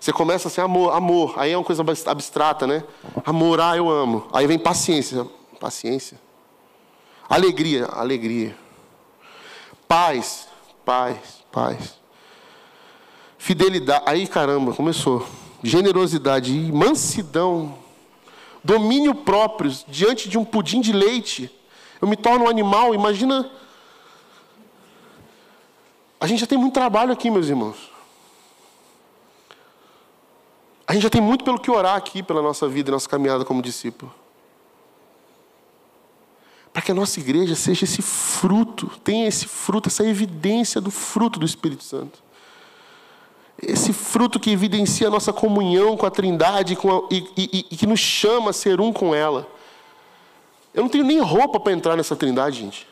Você 0.00 0.12
começa 0.12 0.46
assim, 0.46 0.60
amor, 0.60 0.94
amor, 0.94 1.34
aí 1.36 1.50
é 1.50 1.58
uma 1.58 1.64
coisa 1.64 1.84
abstrata, 2.06 2.66
né? 2.66 2.84
Amor, 3.26 3.60
ah, 3.60 3.76
eu 3.76 3.90
amo. 3.90 4.28
Aí 4.32 4.46
vem 4.46 4.58
paciência, 4.58 5.26
paciência. 5.58 6.18
Alegria, 7.28 7.86
alegria. 7.86 8.56
Paz, 9.88 10.46
paz, 10.84 11.42
paz. 11.50 11.98
Fidelidade. 13.38 14.04
Aí, 14.06 14.26
caramba, 14.28 14.74
começou. 14.74 15.26
Generosidade 15.62 16.52
e 16.52 16.70
mansidão. 16.70 17.78
Domínio 18.62 19.14
próprio 19.14 19.72
diante 19.88 20.28
de 20.28 20.36
um 20.36 20.44
pudim 20.44 20.82
de 20.82 20.92
leite. 20.92 21.50
Eu 22.02 22.06
me 22.06 22.16
torno 22.16 22.44
um 22.44 22.48
animal. 22.48 22.94
Imagina. 22.94 23.50
A 26.20 26.26
gente 26.26 26.40
já 26.40 26.46
tem 26.46 26.58
muito 26.58 26.74
trabalho 26.74 27.12
aqui, 27.12 27.30
meus 27.30 27.48
irmãos. 27.48 27.90
A 30.86 30.92
gente 30.92 31.02
já 31.02 31.10
tem 31.10 31.20
muito 31.20 31.44
pelo 31.44 31.58
que 31.58 31.70
orar 31.70 31.96
aqui 31.96 32.22
pela 32.22 32.42
nossa 32.42 32.68
vida, 32.68 32.92
nossa 32.92 33.08
caminhada 33.08 33.44
como 33.44 33.62
discípulo 33.62 34.12
para 36.72 36.82
que 36.82 36.92
a 36.92 36.94
nossa 36.94 37.18
igreja 37.18 37.54
seja 37.54 37.84
esse 37.84 38.02
fruto, 38.02 38.90
tenha 39.02 39.26
esse 39.26 39.46
fruto, 39.46 39.88
essa 39.88 40.04
evidência 40.06 40.80
do 40.80 40.90
fruto 40.90 41.38
do 41.38 41.46
Espírito 41.46 41.82
Santo. 41.82 42.22
Esse 43.60 43.92
fruto 43.92 44.38
que 44.38 44.50
evidencia 44.50 45.08
a 45.08 45.10
nossa 45.10 45.32
comunhão 45.32 45.96
com 45.96 46.06
a 46.06 46.10
Trindade 46.10 46.76
com 46.76 46.90
a, 46.90 47.08
e, 47.10 47.26
e, 47.36 47.66
e, 47.70 47.76
que 47.76 47.86
nos 47.86 47.98
chama 47.98 48.50
a 48.50 48.52
ser 48.52 48.80
um 48.80 48.92
com 48.92 49.14
ela. 49.14 49.48
Eu 50.72 50.82
não 50.82 50.88
tenho 50.88 51.04
nem 51.04 51.20
roupa 51.20 51.58
para 51.58 51.72
entrar 51.72 51.96
nessa 51.96 52.14
Trindade, 52.14 52.60
gente. 52.60 52.86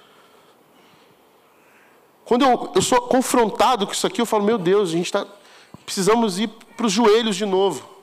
Quando 2.24 2.44
eu, 2.44 2.72
eu 2.74 2.82
sou 2.82 3.00
confrontado 3.02 3.86
com 3.86 3.92
isso 3.92 4.06
aqui, 4.06 4.20
eu 4.20 4.26
falo: 4.26 4.42
meu 4.42 4.58
Deus, 4.58 4.88
a 4.88 4.92
gente 4.92 5.06
está. 5.06 5.24
Precisamos 5.84 6.40
ir 6.40 6.48
para 6.76 6.86
os 6.86 6.92
joelhos 6.92 7.36
de 7.36 7.46
novo. 7.46 7.95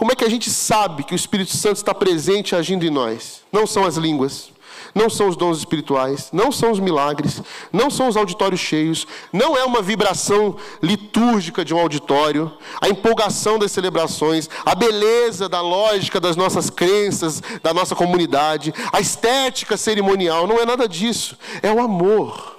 Como 0.00 0.12
é 0.12 0.14
que 0.14 0.24
a 0.24 0.30
gente 0.30 0.48
sabe 0.48 1.04
que 1.04 1.12
o 1.12 1.14
Espírito 1.14 1.54
Santo 1.54 1.76
está 1.76 1.94
presente 1.94 2.56
agindo 2.56 2.86
em 2.86 2.90
nós? 2.90 3.42
Não 3.52 3.66
são 3.66 3.84
as 3.84 3.98
línguas, 3.98 4.50
não 4.94 5.10
são 5.10 5.28
os 5.28 5.36
dons 5.36 5.58
espirituais, 5.58 6.30
não 6.32 6.50
são 6.50 6.70
os 6.72 6.80
milagres, 6.80 7.42
não 7.70 7.90
são 7.90 8.08
os 8.08 8.16
auditórios 8.16 8.60
cheios, 8.62 9.06
não 9.30 9.54
é 9.58 9.62
uma 9.62 9.82
vibração 9.82 10.56
litúrgica 10.82 11.62
de 11.62 11.74
um 11.74 11.78
auditório, 11.78 12.50
a 12.80 12.88
empolgação 12.88 13.58
das 13.58 13.72
celebrações, 13.72 14.48
a 14.64 14.74
beleza 14.74 15.50
da 15.50 15.60
lógica 15.60 16.18
das 16.18 16.34
nossas 16.34 16.70
crenças, 16.70 17.42
da 17.62 17.74
nossa 17.74 17.94
comunidade, 17.94 18.72
a 18.90 19.02
estética 19.02 19.76
cerimonial, 19.76 20.46
não 20.46 20.58
é 20.58 20.64
nada 20.64 20.88
disso. 20.88 21.36
É 21.62 21.70
o 21.70 21.78
amor. 21.78 22.58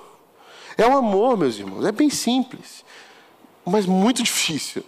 É 0.77 0.85
o 0.85 0.95
amor, 0.95 1.35
meus 1.39 1.57
irmãos. 1.57 1.87
É 1.87 1.91
bem 1.91 2.11
simples, 2.11 2.85
mas 3.65 3.87
muito 3.87 4.21
difícil. 4.21 4.83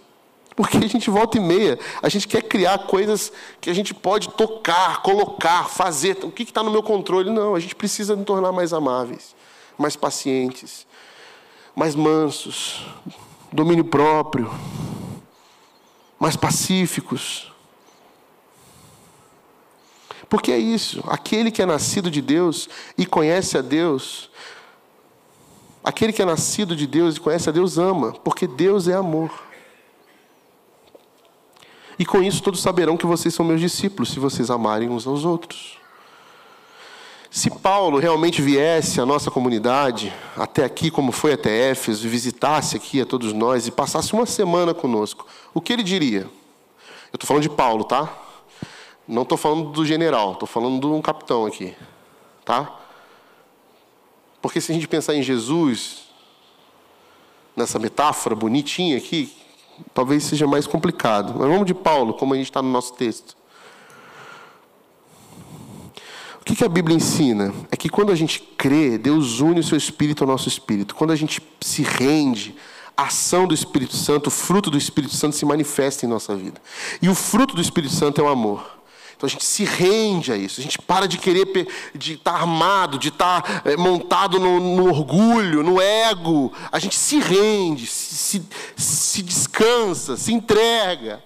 Porque 0.56 0.76
a 0.78 0.88
gente 0.88 1.10
volta 1.10 1.36
e 1.36 1.40
meia, 1.40 1.78
a 2.00 2.08
gente 2.08 2.28
quer 2.28 2.42
criar 2.42 2.86
coisas 2.86 3.32
que 3.60 3.68
a 3.68 3.74
gente 3.74 3.92
pode 3.92 4.28
tocar, 4.30 5.02
colocar, 5.02 5.68
fazer. 5.68 6.18
O 6.22 6.30
que 6.30 6.44
está 6.44 6.62
no 6.62 6.70
meu 6.70 6.82
controle? 6.82 7.30
Não, 7.30 7.54
a 7.54 7.60
gente 7.60 7.74
precisa 7.74 8.14
nos 8.14 8.24
tornar 8.24 8.52
mais 8.52 8.72
amáveis, 8.72 9.34
mais 9.76 9.96
pacientes, 9.96 10.86
mais 11.74 11.96
mansos, 11.96 12.86
domínio 13.52 13.84
próprio, 13.84 14.52
mais 16.20 16.36
pacíficos. 16.36 17.52
Porque 20.28 20.52
é 20.52 20.58
isso, 20.58 21.02
aquele 21.08 21.50
que 21.50 21.62
é 21.62 21.66
nascido 21.66 22.10
de 22.10 22.22
Deus 22.22 22.68
e 22.96 23.04
conhece 23.04 23.58
a 23.58 23.60
Deus, 23.60 24.30
Aquele 25.84 26.14
que 26.14 26.22
é 26.22 26.24
nascido 26.24 26.74
de 26.74 26.86
Deus 26.86 27.16
e 27.16 27.20
conhece 27.20 27.46
a 27.50 27.52
Deus 27.52 27.76
ama, 27.76 28.12
porque 28.24 28.46
Deus 28.46 28.88
é 28.88 28.94
amor. 28.94 29.30
E 31.98 32.04
com 32.04 32.22
isso 32.22 32.42
todos 32.42 32.60
saberão 32.60 32.96
que 32.96 33.06
vocês 33.06 33.32
são 33.34 33.44
meus 33.44 33.60
discípulos, 33.60 34.10
se 34.10 34.18
vocês 34.18 34.50
amarem 34.50 34.88
uns 34.88 35.06
aos 35.06 35.24
outros. 35.24 35.78
Se 37.30 37.50
Paulo 37.50 37.98
realmente 37.98 38.40
viesse 38.40 39.00
à 39.00 39.06
nossa 39.06 39.28
comunidade, 39.28 40.12
até 40.36 40.64
aqui, 40.64 40.88
como 40.90 41.10
foi 41.10 41.32
até 41.32 41.70
Éfeso, 41.70 42.08
visitasse 42.08 42.76
aqui 42.76 43.00
a 43.00 43.04
todos 43.06 43.32
nós 43.32 43.66
e 43.66 43.72
passasse 43.72 44.12
uma 44.12 44.24
semana 44.24 44.72
conosco, 44.72 45.26
o 45.52 45.60
que 45.60 45.72
ele 45.72 45.82
diria? 45.82 46.30
Eu 47.12 47.16
estou 47.16 47.26
falando 47.26 47.42
de 47.42 47.50
Paulo, 47.50 47.82
tá? 47.82 48.12
Não 49.06 49.22
estou 49.22 49.36
falando 49.36 49.70
do 49.70 49.84
general, 49.84 50.34
estou 50.34 50.46
falando 50.46 50.80
de 50.80 50.86
um 50.86 51.02
capitão 51.02 51.44
aqui, 51.44 51.74
tá? 52.44 52.72
Porque 54.40 54.60
se 54.60 54.70
a 54.70 54.74
gente 54.74 54.86
pensar 54.86 55.14
em 55.14 55.22
Jesus, 55.22 56.04
nessa 57.56 57.78
metáfora 57.78 58.36
bonitinha 58.36 58.96
aqui, 58.96 59.32
talvez 59.92 60.24
seja 60.24 60.46
mais 60.46 60.66
complicado. 60.66 61.34
Mas 61.38 61.48
vamos 61.48 61.66
de 61.66 61.74
Paulo, 61.74 62.14
como 62.14 62.34
a 62.34 62.36
gente 62.36 62.46
está 62.46 62.62
no 62.62 62.70
nosso 62.70 62.94
texto. 62.94 63.36
O 66.40 66.44
que 66.44 66.62
a 66.62 66.68
Bíblia 66.68 66.96
ensina? 66.96 67.54
É 67.70 67.76
que 67.76 67.88
quando 67.88 68.12
a 68.12 68.14
gente 68.14 68.40
crê, 68.58 68.98
Deus 68.98 69.40
une 69.40 69.60
o 69.60 69.64
seu 69.64 69.78
espírito 69.78 70.24
ao 70.24 70.28
nosso 70.28 70.46
espírito. 70.46 70.94
Quando 70.94 71.10
a 71.10 71.16
gente 71.16 71.40
se 71.60 71.82
rende, 71.82 72.54
a 72.96 73.04
ação 73.04 73.46
do 73.46 73.54
Espírito 73.54 73.96
Santo, 73.96 74.28
o 74.28 74.30
fruto 74.30 74.70
do 74.70 74.78
Espírito 74.78 75.14
Santo 75.14 75.34
se 75.34 75.44
manifesta 75.44 76.06
em 76.06 76.08
nossa 76.08 76.36
vida. 76.36 76.60
E 77.02 77.08
o 77.08 77.14
fruto 77.14 77.54
do 77.54 77.60
Espírito 77.60 77.92
Santo 77.92 78.20
é 78.20 78.24
o 78.24 78.28
amor. 78.28 78.78
Então 79.16 79.26
a 79.26 79.30
gente 79.30 79.44
se 79.44 79.64
rende 79.64 80.32
a 80.32 80.36
isso, 80.36 80.60
a 80.60 80.62
gente 80.62 80.78
para 80.78 81.06
de 81.06 81.18
querer 81.18 81.46
de 81.94 82.14
estar 82.14 82.32
tá 82.32 82.38
armado, 82.38 82.98
de 82.98 83.08
estar 83.08 83.42
tá, 83.42 83.70
é, 83.70 83.76
montado 83.76 84.38
no, 84.38 84.58
no, 84.60 84.88
orgulho, 84.88 85.62
no 85.62 85.80
ego. 85.80 86.52
A 86.70 86.78
gente 86.78 86.96
se 86.96 87.18
rende, 87.18 87.86
se, 87.86 88.42
se, 88.76 89.22
descansa, 89.22 90.16
se 90.16 90.32
entrega. 90.32 91.22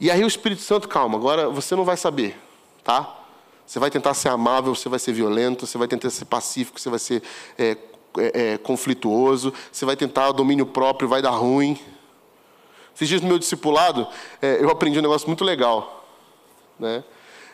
E 0.00 0.10
aí 0.10 0.24
o 0.24 0.26
Espírito 0.26 0.62
Santo, 0.62 0.88
calma, 0.88 1.16
agora 1.16 1.48
você 1.48 1.76
não 1.76 1.84
vai 1.84 1.96
saber, 1.96 2.36
tá? 2.82 3.20
Você 3.66 3.78
vai 3.78 3.90
tentar 3.90 4.14
ser 4.14 4.28
amável, 4.28 4.74
você 4.74 4.88
vai 4.88 4.98
ser 4.98 5.12
violento, 5.12 5.66
você 5.66 5.78
vai 5.78 5.88
tentar 5.88 6.10
ser 6.10 6.26
pacífico, 6.26 6.80
você 6.80 6.90
vai 6.90 6.98
ser 6.98 7.22
é, 7.58 7.76
é, 8.18 8.52
é, 8.52 8.58
conflituoso, 8.58 9.52
você 9.72 9.84
vai 9.84 9.96
tentar 9.96 10.32
domínio 10.32 10.66
próprio, 10.66 11.08
vai 11.08 11.22
dar 11.22 11.30
ruim. 11.30 11.78
Esses 12.94 13.08
dias 13.08 13.20
no 13.20 13.28
meu 13.28 13.38
discipulado, 13.38 14.06
é, 14.40 14.62
eu 14.62 14.70
aprendi 14.70 14.98
um 14.98 15.02
negócio 15.02 15.26
muito 15.26 15.44
legal. 15.44 16.03
Né? 16.78 17.04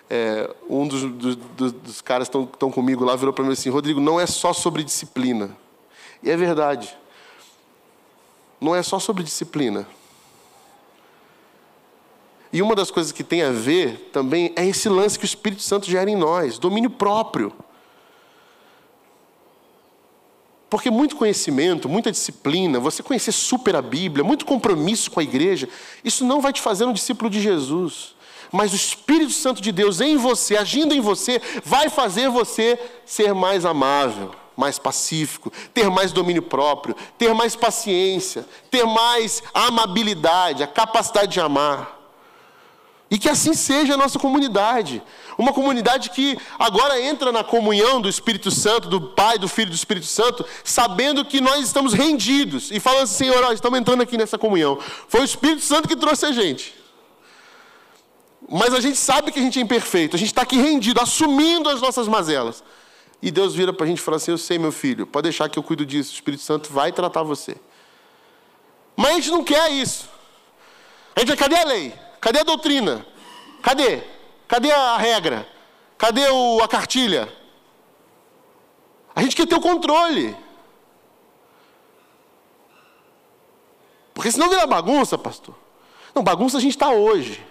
É, 0.08 0.50
um 0.68 0.88
dos, 0.88 1.02
dos, 1.04 1.36
dos 1.72 2.00
caras 2.00 2.28
que 2.28 2.36
estão 2.36 2.70
comigo 2.70 3.04
lá 3.04 3.14
virou 3.14 3.32
para 3.32 3.44
mim 3.44 3.52
assim: 3.52 3.70
Rodrigo, 3.70 4.00
não 4.00 4.20
é 4.20 4.26
só 4.26 4.52
sobre 4.52 4.82
disciplina. 4.82 5.56
E 6.22 6.30
é 6.30 6.36
verdade. 6.36 6.96
Não 8.60 8.74
é 8.74 8.82
só 8.82 8.98
sobre 8.98 9.22
disciplina. 9.22 9.86
E 12.52 12.60
uma 12.60 12.74
das 12.74 12.90
coisas 12.90 13.12
que 13.12 13.22
tem 13.22 13.42
a 13.42 13.50
ver 13.50 14.10
também 14.12 14.52
é 14.56 14.66
esse 14.66 14.88
lance 14.88 15.18
que 15.18 15.24
o 15.24 15.26
Espírito 15.26 15.62
Santo 15.62 15.88
gera 15.88 16.10
em 16.10 16.16
nós, 16.16 16.58
domínio 16.58 16.90
próprio. 16.90 17.52
Porque 20.68 20.90
muito 20.90 21.16
conhecimento, 21.16 21.88
muita 21.88 22.10
disciplina, 22.10 22.78
você 22.78 23.02
conhecer 23.02 23.32
super 23.32 23.74
a 23.76 23.82
Bíblia, 23.82 24.24
muito 24.24 24.44
compromisso 24.44 25.10
com 25.10 25.20
a 25.20 25.22
igreja, 25.22 25.68
isso 26.04 26.24
não 26.24 26.40
vai 26.40 26.52
te 26.52 26.60
fazer 26.60 26.84
um 26.84 26.92
discípulo 26.92 27.30
de 27.30 27.40
Jesus. 27.40 28.14
Mas 28.52 28.72
o 28.72 28.76
Espírito 28.76 29.32
Santo 29.32 29.60
de 29.62 29.70
Deus 29.70 30.00
em 30.00 30.16
você, 30.16 30.56
agindo 30.56 30.94
em 30.94 31.00
você, 31.00 31.40
vai 31.64 31.88
fazer 31.88 32.28
você 32.28 32.78
ser 33.06 33.32
mais 33.34 33.64
amável, 33.64 34.34
mais 34.56 34.78
pacífico, 34.78 35.52
ter 35.72 35.88
mais 35.88 36.12
domínio 36.12 36.42
próprio, 36.42 36.96
ter 37.16 37.32
mais 37.32 37.54
paciência, 37.54 38.46
ter 38.70 38.84
mais 38.84 39.42
amabilidade, 39.54 40.62
a 40.62 40.66
capacidade 40.66 41.32
de 41.32 41.40
amar. 41.40 41.98
E 43.10 43.18
que 43.18 43.28
assim 43.28 43.54
seja 43.54 43.94
a 43.94 43.96
nossa 43.96 44.20
comunidade. 44.20 45.02
Uma 45.36 45.52
comunidade 45.52 46.10
que 46.10 46.38
agora 46.56 47.00
entra 47.00 47.32
na 47.32 47.42
comunhão 47.42 48.00
do 48.00 48.08
Espírito 48.08 48.52
Santo, 48.52 48.88
do 48.88 49.00
Pai, 49.00 49.36
do 49.36 49.48
Filho 49.48 49.68
e 49.68 49.70
do 49.70 49.76
Espírito 49.76 50.06
Santo, 50.06 50.46
sabendo 50.62 51.24
que 51.24 51.40
nós 51.40 51.64
estamos 51.64 51.92
rendidos. 51.92 52.70
E 52.70 52.78
falando 52.78 53.02
assim, 53.02 53.24
Senhor, 53.24 53.52
estamos 53.52 53.80
entrando 53.80 54.02
aqui 54.02 54.16
nessa 54.16 54.38
comunhão. 54.38 54.78
Foi 55.08 55.22
o 55.22 55.24
Espírito 55.24 55.62
Santo 55.62 55.88
que 55.88 55.96
trouxe 55.96 56.26
a 56.26 56.30
gente. 56.30 56.72
Mas 58.52 58.74
a 58.74 58.80
gente 58.80 58.98
sabe 58.98 59.30
que 59.30 59.38
a 59.38 59.42
gente 59.42 59.60
é 59.60 59.62
imperfeito. 59.62 60.16
A 60.16 60.18
gente 60.18 60.30
está 60.30 60.42
aqui 60.42 60.56
rendido, 60.56 61.00
assumindo 61.00 61.68
as 61.68 61.80
nossas 61.80 62.08
mazelas. 62.08 62.64
E 63.22 63.30
Deus 63.30 63.54
vira 63.54 63.72
para 63.72 63.86
a 63.86 63.88
gente 63.88 63.98
e 63.98 64.02
fala 64.02 64.16
assim: 64.16 64.32
Eu 64.32 64.38
sei, 64.38 64.58
meu 64.58 64.72
filho, 64.72 65.06
pode 65.06 65.22
deixar 65.22 65.48
que 65.48 65.56
eu 65.56 65.62
cuido 65.62 65.86
disso. 65.86 66.10
O 66.10 66.14
Espírito 66.14 66.42
Santo 66.42 66.72
vai 66.72 66.90
tratar 66.90 67.22
você. 67.22 67.54
Mas 68.96 69.10
a 69.10 69.14
gente 69.14 69.30
não 69.30 69.44
quer 69.44 69.70
isso. 69.70 70.08
A 71.14 71.20
gente 71.20 71.36
cadê 71.36 71.54
a 71.54 71.64
lei? 71.64 71.94
Cadê 72.20 72.40
a 72.40 72.42
doutrina? 72.42 73.06
Cadê? 73.62 74.02
Cadê 74.48 74.72
a 74.72 74.96
regra? 74.96 75.48
Cadê 75.96 76.28
o, 76.28 76.60
a 76.60 76.66
cartilha? 76.66 77.32
A 79.14 79.22
gente 79.22 79.36
quer 79.36 79.46
ter 79.46 79.54
o 79.54 79.60
controle. 79.60 80.36
Porque 84.12 84.32
senão 84.32 84.48
vira 84.48 84.66
bagunça, 84.66 85.16
pastor. 85.16 85.54
Não, 86.12 86.24
bagunça 86.24 86.58
a 86.58 86.60
gente 86.60 86.72
está 86.72 86.90
hoje. 86.90 87.49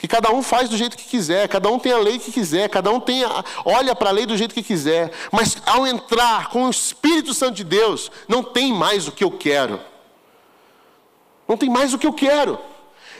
Que 0.00 0.08
cada 0.08 0.32
um 0.32 0.42
faz 0.42 0.70
do 0.70 0.78
jeito 0.78 0.96
que 0.96 1.04
quiser, 1.04 1.46
cada 1.46 1.68
um 1.68 1.78
tem 1.78 1.92
a 1.92 1.98
lei 1.98 2.18
que 2.18 2.32
quiser, 2.32 2.70
cada 2.70 2.90
um 2.90 2.98
tem 2.98 3.22
a, 3.22 3.44
olha 3.66 3.94
para 3.94 4.08
a 4.08 4.12
lei 4.12 4.24
do 4.24 4.34
jeito 4.34 4.54
que 4.54 4.62
quiser. 4.62 5.12
Mas 5.30 5.58
ao 5.66 5.86
entrar 5.86 6.48
com 6.48 6.64
o 6.64 6.70
Espírito 6.70 7.34
Santo 7.34 7.56
de 7.56 7.64
Deus, 7.64 8.10
não 8.26 8.42
tem 8.42 8.72
mais 8.72 9.06
o 9.06 9.12
que 9.12 9.22
eu 9.22 9.30
quero. 9.30 9.78
Não 11.46 11.54
tem 11.54 11.68
mais 11.68 11.92
o 11.92 11.98
que 11.98 12.06
eu 12.06 12.14
quero. 12.14 12.58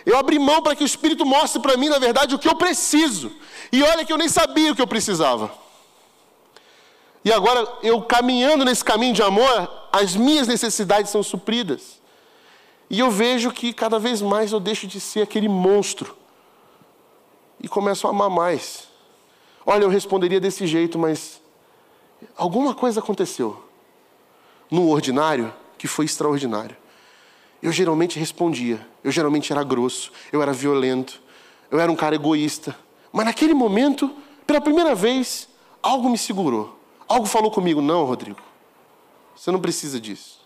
Eu 0.06 0.16
abri 0.16 0.38
mão 0.38 0.62
para 0.62 0.74
que 0.74 0.82
o 0.82 0.86
Espírito 0.86 1.26
mostre 1.26 1.60
para 1.60 1.76
mim, 1.76 1.90
na 1.90 1.98
verdade, 1.98 2.34
o 2.34 2.38
que 2.38 2.48
eu 2.48 2.54
preciso. 2.54 3.30
E 3.70 3.82
olha 3.82 4.02
que 4.02 4.12
eu 4.12 4.16
nem 4.16 4.28
sabia 4.30 4.72
o 4.72 4.74
que 4.74 4.80
eu 4.80 4.86
precisava. 4.86 5.52
E 7.22 7.30
agora, 7.30 7.70
eu 7.82 8.00
caminhando 8.00 8.64
nesse 8.64 8.82
caminho 8.82 9.12
de 9.12 9.22
amor, 9.22 9.70
as 9.92 10.16
minhas 10.16 10.48
necessidades 10.48 11.10
são 11.10 11.22
supridas. 11.22 12.00
E 12.88 13.00
eu 13.00 13.10
vejo 13.10 13.52
que 13.52 13.74
cada 13.74 13.98
vez 13.98 14.22
mais 14.22 14.50
eu 14.50 14.58
deixo 14.58 14.86
de 14.86 14.98
ser 14.98 15.20
aquele 15.20 15.46
monstro. 15.46 16.16
E 17.60 17.68
começo 17.68 18.06
a 18.06 18.10
amar 18.10 18.30
mais. 18.30 18.88
Olha, 19.66 19.84
eu 19.84 19.88
responderia 19.88 20.40
desse 20.40 20.66
jeito, 20.66 20.98
mas 20.98 21.40
alguma 22.36 22.74
coisa 22.74 23.00
aconteceu 23.00 23.62
no 24.70 24.88
ordinário 24.88 25.52
que 25.76 25.86
foi 25.86 26.04
extraordinário. 26.04 26.76
Eu 27.62 27.70
geralmente 27.70 28.18
respondia, 28.18 28.86
eu 29.04 29.10
geralmente 29.10 29.52
era 29.52 29.62
grosso, 29.62 30.10
eu 30.32 30.40
era 30.40 30.52
violento, 30.52 31.20
eu 31.70 31.78
era 31.78 31.92
um 31.92 31.96
cara 31.96 32.14
egoísta. 32.14 32.74
Mas 33.12 33.26
naquele 33.26 33.52
momento, 33.52 34.10
pela 34.46 34.60
primeira 34.60 34.94
vez, 34.94 35.48
algo 35.82 36.08
me 36.08 36.16
segurou. 36.16 36.78
Algo 37.06 37.26
falou 37.26 37.50
comigo: 37.50 37.82
não, 37.82 38.04
Rodrigo, 38.04 38.40
você 39.36 39.50
não 39.50 39.60
precisa 39.60 40.00
disso. 40.00 40.40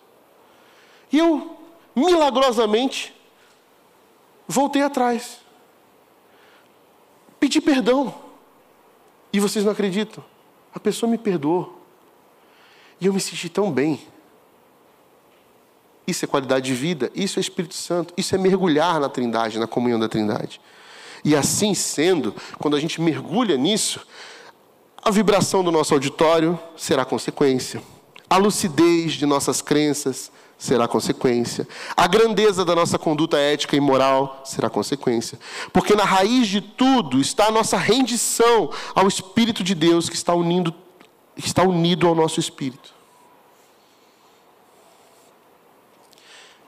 E 1.12 1.18
eu, 1.18 1.56
milagrosamente, 1.94 3.14
voltei 4.48 4.82
atrás. 4.82 5.43
Pedi 7.44 7.60
perdão. 7.60 8.14
E 9.30 9.38
vocês 9.38 9.66
não 9.66 9.72
acreditam? 9.72 10.24
A 10.74 10.80
pessoa 10.80 11.10
me 11.10 11.18
perdoou. 11.18 11.78
E 12.98 13.04
eu 13.04 13.12
me 13.12 13.20
senti 13.20 13.50
tão 13.50 13.70
bem. 13.70 14.00
Isso 16.06 16.24
é 16.24 16.26
qualidade 16.26 16.64
de 16.64 16.72
vida, 16.72 17.12
isso 17.14 17.38
é 17.38 17.42
Espírito 17.42 17.74
Santo, 17.74 18.14
isso 18.16 18.34
é 18.34 18.38
mergulhar 18.38 18.98
na 18.98 19.10
Trindade, 19.10 19.58
na 19.58 19.66
comunhão 19.66 20.00
da 20.00 20.08
Trindade. 20.08 20.58
E 21.22 21.36
assim 21.36 21.74
sendo, 21.74 22.34
quando 22.58 22.78
a 22.78 22.80
gente 22.80 22.98
mergulha 22.98 23.58
nisso, 23.58 24.00
a 25.02 25.10
vibração 25.10 25.62
do 25.62 25.70
nosso 25.70 25.92
auditório 25.92 26.58
será 26.78 27.04
consequência, 27.04 27.82
a 28.30 28.38
lucidez 28.38 29.12
de 29.12 29.26
nossas 29.26 29.60
crenças 29.60 30.32
será 30.58 30.88
consequência, 30.88 31.66
a 31.96 32.06
grandeza 32.06 32.64
da 32.64 32.74
nossa 32.74 32.98
conduta 32.98 33.36
ética 33.36 33.76
e 33.76 33.80
moral 33.80 34.42
será 34.44 34.70
consequência, 34.70 35.38
porque 35.72 35.94
na 35.94 36.04
raiz 36.04 36.48
de 36.48 36.60
tudo 36.60 37.20
está 37.20 37.46
a 37.46 37.50
nossa 37.50 37.76
rendição 37.76 38.70
ao 38.94 39.06
Espírito 39.06 39.62
de 39.62 39.74
Deus 39.74 40.08
que 40.08 40.16
está 40.16 40.34
unindo, 40.34 40.74
está 41.36 41.62
unido 41.62 42.06
ao 42.06 42.14
nosso 42.14 42.40
espírito. 42.40 42.94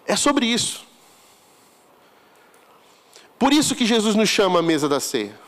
É 0.07 0.15
sobre 0.15 0.47
isso. 0.47 0.85
Por 3.39 3.53
isso 3.53 3.75
que 3.75 3.85
Jesus 3.85 4.15
nos 4.15 4.29
chama 4.29 4.61
à 4.61 4.63
mesa 4.63 4.89
da 4.89 5.01
ceia. 5.01 5.39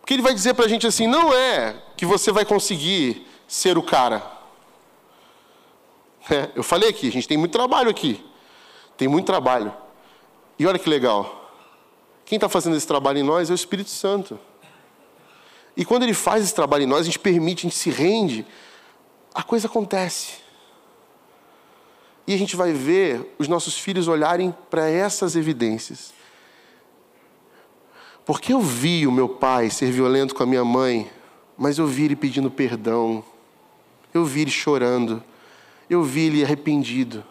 Porque 0.00 0.14
ele 0.14 0.22
vai 0.22 0.32
dizer 0.32 0.54
para 0.54 0.64
a 0.64 0.68
gente 0.68 0.86
assim: 0.86 1.06
não 1.06 1.32
é 1.34 1.82
que 1.96 2.06
você 2.06 2.32
vai 2.32 2.44
conseguir 2.44 3.26
ser 3.46 3.76
o 3.76 3.82
cara. 3.82 4.41
É, 6.30 6.50
eu 6.54 6.62
falei 6.62 6.88
aqui, 6.88 7.08
a 7.08 7.12
gente 7.12 7.26
tem 7.26 7.36
muito 7.36 7.52
trabalho 7.52 7.90
aqui. 7.90 8.24
Tem 8.96 9.08
muito 9.08 9.26
trabalho. 9.26 9.72
E 10.58 10.66
olha 10.66 10.78
que 10.78 10.88
legal. 10.88 11.50
Quem 12.24 12.36
está 12.36 12.48
fazendo 12.48 12.76
esse 12.76 12.86
trabalho 12.86 13.18
em 13.18 13.22
nós 13.22 13.50
é 13.50 13.52
o 13.52 13.54
Espírito 13.54 13.90
Santo. 13.90 14.38
E 15.76 15.84
quando 15.84 16.02
ele 16.02 16.14
faz 16.14 16.44
esse 16.44 16.54
trabalho 16.54 16.84
em 16.84 16.86
nós, 16.86 17.00
a 17.00 17.04
gente 17.04 17.18
permite, 17.18 17.60
a 17.60 17.70
gente 17.70 17.78
se 17.78 17.90
rende 17.90 18.46
a 19.34 19.42
coisa 19.42 19.66
acontece. 19.66 20.34
E 22.26 22.34
a 22.34 22.38
gente 22.38 22.54
vai 22.54 22.72
ver 22.72 23.34
os 23.38 23.48
nossos 23.48 23.76
filhos 23.76 24.06
olharem 24.06 24.54
para 24.70 24.88
essas 24.88 25.34
evidências. 25.34 26.12
Porque 28.24 28.52
eu 28.52 28.60
vi 28.60 29.06
o 29.06 29.12
meu 29.12 29.28
pai 29.28 29.70
ser 29.70 29.90
violento 29.90 30.34
com 30.34 30.42
a 30.42 30.46
minha 30.46 30.64
mãe, 30.64 31.10
mas 31.56 31.78
eu 31.78 31.86
vi 31.86 32.04
ele 32.04 32.16
pedindo 32.16 32.50
perdão, 32.50 33.24
eu 34.14 34.24
vi 34.24 34.42
ele 34.42 34.50
chorando, 34.50 35.22
eu 35.92 36.02
vi 36.02 36.26
ele 36.26 36.42
arrependido. 36.42 37.22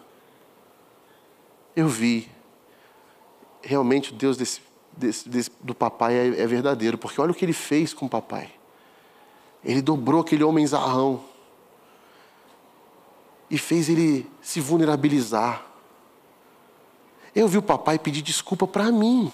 Eu 1.74 1.88
vi. 1.88 2.30
Realmente 3.60 4.12
o 4.12 4.14
Deus 4.14 4.36
desse, 4.36 4.60
desse, 4.96 5.28
desse, 5.28 5.50
do 5.60 5.74
papai 5.74 6.14
é, 6.14 6.26
é 6.42 6.46
verdadeiro, 6.46 6.96
porque 6.96 7.20
olha 7.20 7.32
o 7.32 7.34
que 7.34 7.44
ele 7.44 7.52
fez 7.52 7.92
com 7.92 8.06
o 8.06 8.08
papai. 8.08 8.52
Ele 9.64 9.82
dobrou 9.82 10.20
aquele 10.20 10.44
homem 10.44 10.66
zarrão 10.66 11.24
e 13.50 13.58
fez 13.58 13.88
ele 13.88 14.30
se 14.40 14.60
vulnerabilizar. 14.60 15.66
Eu 17.34 17.48
vi 17.48 17.58
o 17.58 17.62
papai 17.62 17.98
pedir 17.98 18.22
desculpa 18.22 18.66
para 18.66 18.92
mim. 18.92 19.32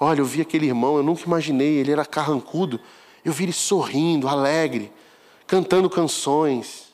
Olha, 0.00 0.20
eu 0.20 0.24
vi 0.24 0.40
aquele 0.40 0.66
irmão, 0.66 0.96
eu 0.96 1.02
nunca 1.02 1.24
imaginei, 1.24 1.76
ele 1.76 1.92
era 1.92 2.04
carrancudo. 2.04 2.80
Eu 3.24 3.32
vi 3.32 3.44
ele 3.44 3.52
sorrindo, 3.52 4.28
alegre, 4.28 4.92
cantando 5.46 5.88
canções. 5.88 6.92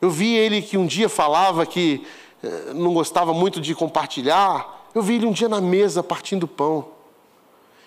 Eu 0.00 0.10
vi 0.10 0.34
ele 0.34 0.62
que 0.62 0.76
um 0.76 0.86
dia 0.86 1.08
falava 1.08 1.64
que 1.64 2.06
eh, 2.42 2.72
não 2.74 2.92
gostava 2.92 3.32
muito 3.32 3.60
de 3.60 3.74
compartilhar. 3.74 4.88
Eu 4.94 5.02
vi 5.02 5.14
ele 5.14 5.26
um 5.26 5.32
dia 5.32 5.48
na 5.48 5.60
mesa 5.60 6.02
partindo 6.02 6.46
pão. 6.46 6.88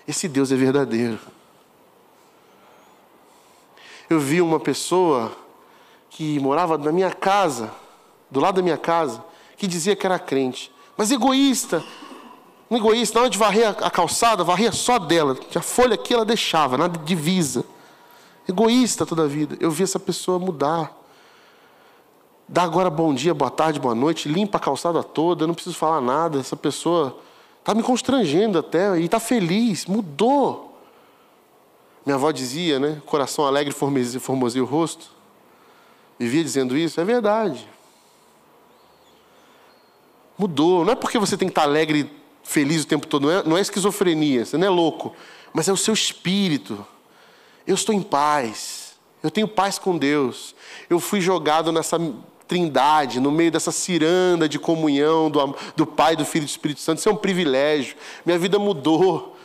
Esse 0.07 0.27
Deus 0.27 0.51
é 0.51 0.55
verdadeiro. 0.55 1.19
Eu 4.09 4.19
vi 4.19 4.41
uma 4.41 4.59
pessoa 4.59 5.31
que 6.09 6.39
morava 6.39 6.77
na 6.77 6.91
minha 6.91 7.11
casa, 7.11 7.71
do 8.29 8.39
lado 8.39 8.55
da 8.55 8.61
minha 8.61 8.77
casa, 8.77 9.23
que 9.55 9.67
dizia 9.67 9.95
que 9.95 10.05
era 10.05 10.17
crente, 10.17 10.71
mas 10.97 11.11
egoísta. 11.11 11.83
Um 12.71 12.77
egoísta, 12.77 13.15
na 13.15 13.21
hora 13.21 13.29
de 13.29 13.37
varrer 13.37 13.67
a 13.67 13.89
calçada, 13.89 14.43
varria 14.43 14.71
só 14.71 14.99
dela. 14.99 15.37
A 15.55 15.61
folha 15.61 15.95
aqui 15.95 16.13
ela 16.13 16.25
deixava, 16.25 16.77
nada 16.77 16.97
de 16.97 17.05
divisa. 17.05 17.63
Egoísta 18.49 19.05
toda 19.05 19.23
a 19.23 19.27
vida. 19.27 19.55
Eu 19.59 19.69
vi 19.69 19.83
essa 19.83 19.99
pessoa 19.99 20.39
mudar. 20.39 20.91
Dá 22.47 22.63
agora 22.63 22.89
bom 22.89 23.13
dia, 23.13 23.33
boa 23.33 23.51
tarde, 23.51 23.79
boa 23.79 23.93
noite, 23.93 24.27
limpa 24.27 24.57
a 24.57 24.59
calçada 24.59 25.03
toda, 25.03 25.43
eu 25.43 25.47
não 25.47 25.53
preciso 25.53 25.75
falar 25.75 26.01
nada. 26.01 26.39
Essa 26.39 26.55
pessoa 26.55 27.19
está 27.59 27.75
me 27.75 27.83
constrangendo 27.83 28.57
até 28.57 28.99
e 28.99 29.05
está 29.05 29.19
feliz, 29.19 29.85
mudou. 29.85 30.81
Minha 32.03 32.15
avó 32.15 32.31
dizia, 32.31 32.79
né? 32.79 32.99
Coração 33.05 33.45
alegre 33.45 33.71
formoseia 33.71 34.63
o 34.63 34.65
rosto 34.65 35.19
vivia 36.19 36.43
dizendo 36.43 36.77
isso, 36.77 36.99
é 36.99 37.05
verdade. 37.05 37.65
Mudou. 40.37 40.83
Não 40.83 40.91
é 40.91 40.95
porque 40.95 41.17
você 41.17 41.37
tem 41.37 41.47
que 41.47 41.53
estar 41.53 41.63
alegre, 41.63 42.11
feliz 42.43 42.83
o 42.83 42.87
tempo 42.87 43.07
todo, 43.07 43.27
não 43.27 43.31
é, 43.31 43.43
não 43.43 43.57
é 43.57 43.61
esquizofrenia, 43.61 44.43
você 44.43 44.57
não 44.57 44.67
é 44.67 44.69
louco, 44.69 45.15
mas 45.53 45.69
é 45.69 45.71
o 45.71 45.77
seu 45.77 45.93
espírito. 45.93 46.85
Eu 47.69 47.75
estou 47.75 47.93
em 47.93 48.01
paz, 48.01 48.95
eu 49.21 49.29
tenho 49.29 49.47
paz 49.47 49.77
com 49.77 49.95
Deus. 49.95 50.55
Eu 50.89 50.99
fui 50.99 51.21
jogado 51.21 51.71
nessa 51.71 51.99
trindade, 52.47 53.19
no 53.19 53.31
meio 53.31 53.51
dessa 53.51 53.71
ciranda 53.71 54.49
de 54.49 54.57
comunhão 54.57 55.29
do, 55.29 55.55
do 55.75 55.85
Pai, 55.85 56.15
do 56.15 56.25
Filho 56.25 56.43
e 56.43 56.45
do 56.47 56.49
Espírito 56.49 56.81
Santo. 56.81 56.97
Isso 56.97 57.07
é 57.07 57.11
um 57.11 57.15
privilégio. 57.15 57.95
Minha 58.25 58.39
vida 58.39 58.57
mudou. 58.57 59.37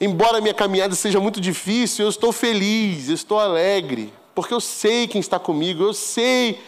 Embora 0.00 0.40
minha 0.40 0.54
caminhada 0.54 0.94
seja 0.94 1.20
muito 1.20 1.42
difícil, 1.42 2.06
eu 2.06 2.08
estou 2.08 2.32
feliz, 2.32 3.08
eu 3.08 3.14
estou 3.14 3.38
alegre 3.38 4.10
porque 4.34 4.54
eu 4.54 4.60
sei 4.60 5.06
quem 5.06 5.20
está 5.20 5.38
comigo, 5.38 5.82
eu 5.82 5.92
sei 5.92 6.58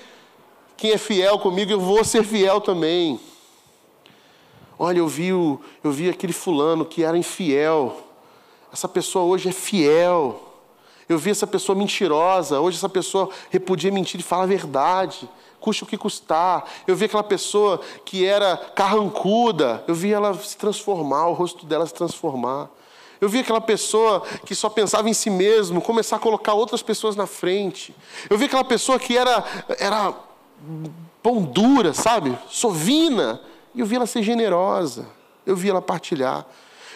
quem 0.76 0.92
é 0.92 0.98
fiel 0.98 1.38
comigo, 1.38 1.72
eu 1.72 1.80
vou 1.80 2.04
ser 2.04 2.22
fiel 2.22 2.60
também. 2.60 3.18
Olha, 4.78 4.98
eu 4.98 5.08
vi, 5.08 5.32
o, 5.32 5.58
eu 5.82 5.90
vi 5.90 6.10
aquele 6.10 6.34
fulano 6.34 6.84
que 6.84 7.02
era 7.02 7.16
infiel, 7.16 8.06
essa 8.72 8.88
pessoa 8.88 9.24
hoje 9.24 9.48
é 9.48 9.52
fiel. 9.52 10.53
Eu 11.08 11.18
vi 11.18 11.30
essa 11.30 11.46
pessoa 11.46 11.76
mentirosa, 11.76 12.60
hoje 12.60 12.78
essa 12.78 12.88
pessoa 12.88 13.28
repudia 13.50 13.90
mentir 13.90 14.20
e 14.20 14.22
fala 14.22 14.44
a 14.44 14.46
verdade, 14.46 15.28
custa 15.60 15.84
o 15.84 15.86
que 15.86 15.96
custar. 15.96 16.64
Eu 16.86 16.96
vi 16.96 17.06
aquela 17.06 17.22
pessoa 17.22 17.80
que 18.04 18.24
era 18.24 18.56
carrancuda, 18.56 19.82
eu 19.86 19.94
vi 19.94 20.12
ela 20.12 20.34
se 20.34 20.56
transformar, 20.56 21.28
o 21.28 21.32
rosto 21.32 21.66
dela 21.66 21.86
se 21.86 21.94
transformar. 21.94 22.68
Eu 23.20 23.28
vi 23.28 23.40
aquela 23.40 23.60
pessoa 23.60 24.22
que 24.44 24.54
só 24.54 24.68
pensava 24.68 25.08
em 25.08 25.14
si 25.14 25.30
mesmo, 25.30 25.80
começar 25.80 26.16
a 26.16 26.18
colocar 26.18 26.52
outras 26.52 26.82
pessoas 26.82 27.16
na 27.16 27.26
frente. 27.26 27.94
Eu 28.28 28.36
vi 28.36 28.44
aquela 28.44 28.64
pessoa 28.64 28.98
que 28.98 29.16
era, 29.16 29.42
era 29.78 30.12
pão 31.22 31.42
dura, 31.42 31.94
sabe? 31.94 32.36
Sovina. 32.50 33.40
E 33.74 33.80
eu 33.80 33.86
vi 33.86 33.96
ela 33.96 34.06
ser 34.06 34.22
generosa. 34.22 35.06
Eu 35.46 35.56
vi 35.56 35.70
ela 35.70 35.80
partilhar. 35.80 36.44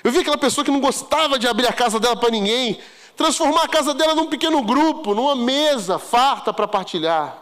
Eu 0.04 0.12
vi 0.12 0.18
aquela 0.18 0.36
pessoa 0.36 0.64
que 0.64 0.70
não 0.70 0.80
gostava 0.80 1.38
de 1.38 1.48
abrir 1.48 1.66
a 1.66 1.72
casa 1.72 1.98
dela 1.98 2.16
para 2.16 2.30
ninguém, 2.30 2.78
transformar 3.18 3.64
a 3.64 3.68
casa 3.68 3.92
dela 3.92 4.14
num 4.14 4.28
pequeno 4.28 4.62
grupo, 4.62 5.12
numa 5.12 5.34
mesa 5.34 5.98
farta 5.98 6.54
para 6.54 6.68
partilhar. 6.68 7.36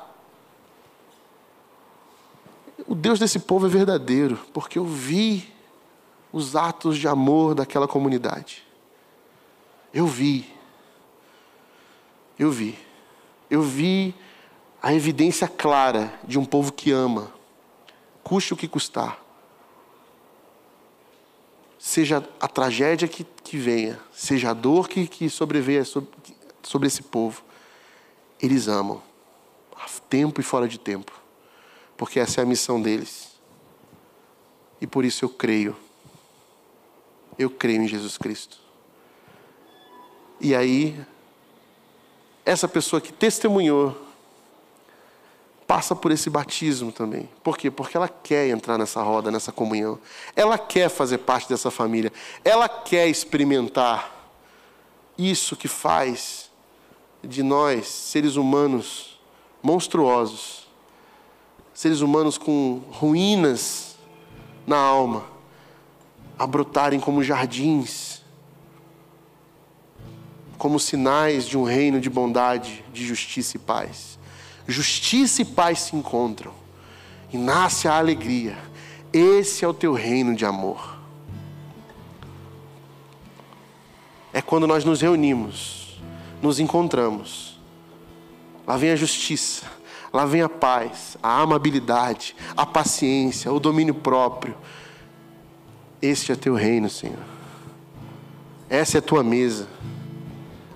O 2.88 2.94
Deus 2.94 3.18
desse 3.18 3.38
povo 3.40 3.66
é 3.66 3.68
verdadeiro, 3.68 4.38
porque 4.54 4.78
eu 4.78 4.86
vi 4.86 5.52
os 6.32 6.56
atos 6.56 6.96
de 6.96 7.06
amor 7.06 7.54
daquela 7.54 7.86
comunidade. 7.86 8.64
Eu 9.92 10.06
vi. 10.06 10.50
Eu 12.38 12.50
vi. 12.50 12.78
Eu 13.50 13.60
vi 13.60 14.14
a 14.82 14.94
evidência 14.94 15.46
clara 15.46 16.18
de 16.24 16.38
um 16.38 16.44
povo 16.44 16.72
que 16.72 16.90
ama, 16.90 17.30
custe 18.24 18.54
o 18.54 18.56
que 18.56 18.66
custar. 18.66 19.18
Seja 21.78 22.26
a 22.40 22.48
tragédia 22.48 23.06
que, 23.06 23.24
que 23.44 23.56
venha, 23.56 23.98
seja 24.12 24.50
a 24.50 24.54
dor 24.54 24.88
que, 24.88 25.06
que 25.06 25.28
sobreveia 25.28 25.84
sobre, 25.84 26.10
sobre 26.62 26.88
esse 26.88 27.02
povo, 27.02 27.42
eles 28.40 28.68
amam, 28.68 29.02
a 29.76 29.86
tempo 30.08 30.40
e 30.40 30.44
fora 30.44 30.66
de 30.68 30.78
tempo, 30.78 31.12
porque 31.96 32.18
essa 32.18 32.40
é 32.40 32.44
a 32.44 32.46
missão 32.46 32.80
deles. 32.80 33.36
E 34.80 34.86
por 34.86 35.04
isso 35.04 35.24
eu 35.24 35.28
creio. 35.28 35.76
Eu 37.38 37.50
creio 37.50 37.82
em 37.82 37.88
Jesus 37.88 38.16
Cristo. 38.16 38.58
E 40.40 40.54
aí, 40.54 40.98
essa 42.44 42.68
pessoa 42.68 43.00
que 43.00 43.12
testemunhou 43.12 44.05
passa 45.66 45.94
por 45.94 46.12
esse 46.12 46.30
batismo 46.30 46.92
também. 46.92 47.28
Por 47.42 47.58
quê? 47.58 47.70
Porque 47.70 47.96
ela 47.96 48.08
quer 48.08 48.48
entrar 48.48 48.78
nessa 48.78 49.02
roda, 49.02 49.30
nessa 49.30 49.50
comunhão. 49.50 49.98
Ela 50.34 50.56
quer 50.58 50.88
fazer 50.88 51.18
parte 51.18 51.48
dessa 51.48 51.70
família. 51.70 52.12
Ela 52.44 52.68
quer 52.68 53.08
experimentar 53.08 54.14
isso 55.18 55.56
que 55.56 55.68
faz 55.68 56.50
de 57.22 57.42
nós, 57.42 57.86
seres 57.86 58.36
humanos 58.36 59.18
monstruosos, 59.62 60.68
seres 61.74 62.00
humanos 62.00 62.38
com 62.38 62.82
ruínas 62.90 63.96
na 64.66 64.76
alma, 64.76 65.24
a 66.38 66.46
brotarem 66.46 67.00
como 67.00 67.22
jardins 67.22 68.16
como 70.56 70.80
sinais 70.80 71.46
de 71.46 71.56
um 71.56 71.62
reino 71.62 72.00
de 72.00 72.08
bondade, 72.08 72.84
de 72.92 73.06
justiça 73.06 73.56
e 73.56 73.60
paz. 73.60 74.15
Justiça 74.66 75.42
e 75.42 75.44
paz 75.44 75.80
se 75.80 75.96
encontram 75.96 76.52
e 77.32 77.38
nasce 77.38 77.88
a 77.88 77.96
alegria. 77.96 78.56
Esse 79.12 79.64
é 79.64 79.68
o 79.68 79.74
teu 79.74 79.92
reino 79.92 80.34
de 80.34 80.44
amor. 80.44 80.96
É 84.32 84.42
quando 84.42 84.66
nós 84.66 84.84
nos 84.84 85.00
reunimos, 85.00 86.00
nos 86.42 86.58
encontramos. 86.58 87.58
Lá 88.66 88.76
vem 88.76 88.90
a 88.90 88.96
justiça, 88.96 89.64
lá 90.12 90.26
vem 90.26 90.42
a 90.42 90.48
paz, 90.48 91.16
a 91.22 91.40
amabilidade, 91.40 92.34
a 92.56 92.66
paciência, 92.66 93.52
o 93.52 93.60
domínio 93.60 93.94
próprio. 93.94 94.56
Este 96.02 96.32
é 96.32 96.36
teu 96.36 96.54
reino, 96.54 96.90
Senhor. 96.90 97.22
Essa 98.68 98.98
é 98.98 99.00
a 99.00 99.02
tua 99.02 99.22
mesa 99.22 99.68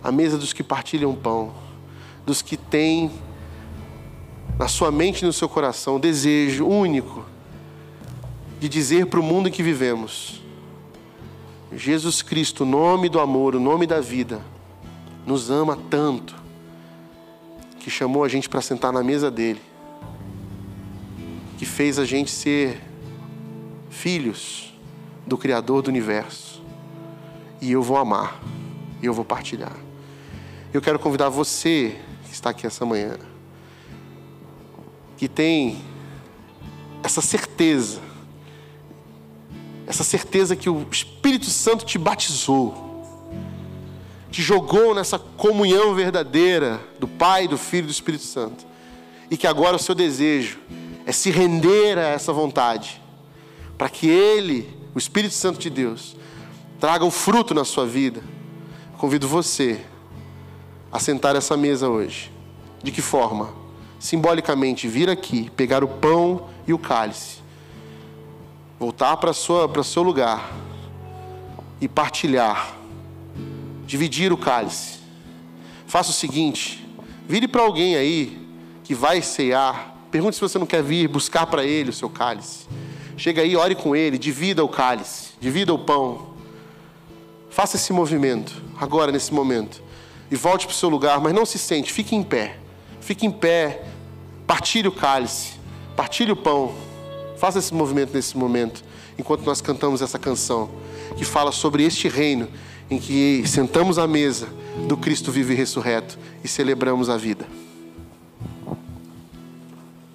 a 0.03 0.11
mesa 0.11 0.39
dos 0.39 0.53
que 0.53 0.63
partilham 0.63 1.15
pão, 1.15 1.53
dos 2.25 2.41
que 2.43 2.57
têm 2.57 3.11
na 4.61 4.69
sua 4.69 4.93
mente 4.93 5.23
e 5.23 5.25
no 5.25 5.33
seu 5.33 5.49
coração 5.49 5.97
o 5.97 5.99
desejo 5.99 6.67
único 6.67 7.25
de 8.59 8.69
dizer 8.69 9.07
para 9.07 9.19
o 9.19 9.23
mundo 9.23 9.49
em 9.49 9.51
que 9.51 9.63
vivemos: 9.63 10.43
Jesus 11.75 12.21
Cristo, 12.21 12.65
o 12.65 12.67
nome 12.67 13.09
do 13.09 13.19
amor, 13.19 13.57
o 13.57 13.61
nome 13.61 13.87
da 13.87 14.03
vida, 14.03 14.43
nos 15.27 15.51
ama 15.51 15.79
tanto 15.89 16.37
que 17.79 17.89
chamou 17.89 18.23
a 18.23 18.29
gente 18.29 18.51
para 18.51 18.61
sentar 18.61 18.93
na 18.93 19.03
mesa 19.03 19.31
dele, 19.31 19.63
que 21.57 21.65
fez 21.65 21.99
a 21.99 22.05
gente 22.05 22.31
ser 22.31 22.83
filhos 23.89 24.75
do 25.27 25.39
Criador 25.39 25.81
do 25.81 25.89
universo. 25.89 26.63
E 27.63 27.73
eu 27.73 27.83
vou 27.83 27.97
amar, 27.97 28.39
e 29.01 29.07
eu 29.07 29.15
vou 29.15 29.25
partilhar. 29.25 29.75
Eu 30.71 30.83
quero 30.83 30.99
convidar 30.99 31.31
você 31.31 31.97
que 32.25 32.35
está 32.35 32.51
aqui 32.51 32.67
essa 32.67 32.85
manhã, 32.85 33.17
que 35.21 35.29
tem 35.29 35.77
essa 37.03 37.21
certeza, 37.21 38.01
essa 39.87 40.03
certeza 40.03 40.57
que 40.57 40.71
o 40.71 40.87
Espírito 40.91 41.45
Santo 41.45 41.85
te 41.85 41.99
batizou, 41.99 43.05
te 44.31 44.41
jogou 44.41 44.95
nessa 44.95 45.19
comunhão 45.19 45.95
verdadeira 45.95 46.81
do 46.99 47.07
Pai, 47.07 47.47
do 47.47 47.59
Filho 47.59 47.85
e 47.85 47.89
do 47.89 47.93
Espírito 47.93 48.25
Santo, 48.25 48.65
e 49.31 49.37
que 49.37 49.47
agora 49.47 49.77
o 49.77 49.79
seu 49.79 49.95
desejo 49.95 50.59
é 51.05 51.13
se 51.13 51.31
render 51.31 51.99
a 51.99 52.07
essa 52.07 52.33
vontade, 52.33 52.99
para 53.77 53.91
que 53.91 54.09
Ele, 54.09 54.75
o 54.95 54.99
Espírito 54.99 55.35
Santo 55.35 55.61
de 55.61 55.69
Deus, 55.69 56.17
traga 56.81 57.05
o 57.05 57.11
fruto 57.11 57.53
na 57.53 57.67
sua 57.67 57.85
vida. 57.85 58.23
Convido 58.97 59.29
você 59.29 59.85
a 60.91 60.99
sentar 60.99 61.37
essa 61.37 61.59
mesa 61.59 61.91
hoje. 61.91 62.33
De 62.83 62.91
que 62.91 63.03
forma? 63.03 63.60
Simbolicamente, 64.01 64.89
vir 64.89 65.09
aqui, 65.09 65.49
pegar 65.51 65.85
o 65.85 65.89
pão 65.89 66.49
e 66.67 66.73
o 66.73 66.79
cálice, 66.79 67.37
voltar 68.79 69.17
para 69.19 69.31
o 69.31 69.85
seu 69.85 70.03
lugar 70.03 70.51
e 71.81 71.87
partilhar, 71.87 72.75
dividir 73.87 74.33
o 74.33 74.37
cálice. 74.37 74.99
Faça 75.87 76.11
o 76.11 76.15
seguinte: 76.15 76.85
vire 77.29 77.47
para 77.47 77.63
alguém 77.63 77.95
aí 77.95 78.49
que 78.83 78.93
vai 78.95 79.23
cear, 79.23 79.95
pergunte 80.11 80.35
se 80.35 80.41
você 80.41 80.59
não 80.59 80.67
quer 80.67 80.83
vir 80.83 81.07
buscar 81.07 81.47
para 81.47 81.65
ele 81.65 81.91
o 81.91 81.93
seu 81.93 82.11
cálice. 82.11 82.67
Chega 83.17 83.43
aí, 83.43 83.55
ore 83.55 83.77
com 83.77 83.95
ele, 83.95 84.19
divida 84.19 84.65
o 84.65 84.69
cálice, 84.69 85.35
divida 85.39 85.73
o 85.73 85.79
pão. 85.79 86.31
Faça 87.51 87.77
esse 87.77 87.93
movimento, 87.93 88.61
agora, 88.81 89.13
nesse 89.13 89.33
momento 89.33 89.83
e 90.31 90.37
volte 90.37 90.67
para 90.67 90.73
o 90.73 90.77
seu 90.77 90.89
lugar, 90.89 91.21
mas 91.21 91.35
não 91.35 91.45
se 91.45 91.59
sente, 91.59 91.93
fique 91.93 92.15
em 92.15 92.23
pé. 92.23 92.57
Fique 93.01 93.27
em 93.27 93.31
pé, 93.31 93.83
partilhe 94.51 94.89
o 94.89 94.93
cálice, 94.93 95.53
partilhe 95.95 96.33
o 96.33 96.37
pão. 96.37 96.75
Faça 97.39 97.61
esse 97.61 97.73
movimento 97.73 98.13
nesse 98.13 98.37
momento, 98.37 98.83
enquanto 99.17 99.45
nós 99.45 99.61
cantamos 99.61 100.03
essa 100.03 100.19
canção, 100.19 100.69
que 101.17 101.25
fala 101.25 101.53
sobre 101.53 101.85
este 101.85 102.09
reino 102.09 102.49
em 102.91 102.99
que 102.99 103.45
sentamos 103.47 103.97
à 103.97 104.09
mesa 104.09 104.49
do 104.89 104.97
Cristo 104.97 105.31
vivo 105.31 105.53
e 105.53 105.55
ressurreto 105.55 106.19
e 106.43 106.49
celebramos 106.49 107.09
a 107.09 107.17
vida. 107.17 107.47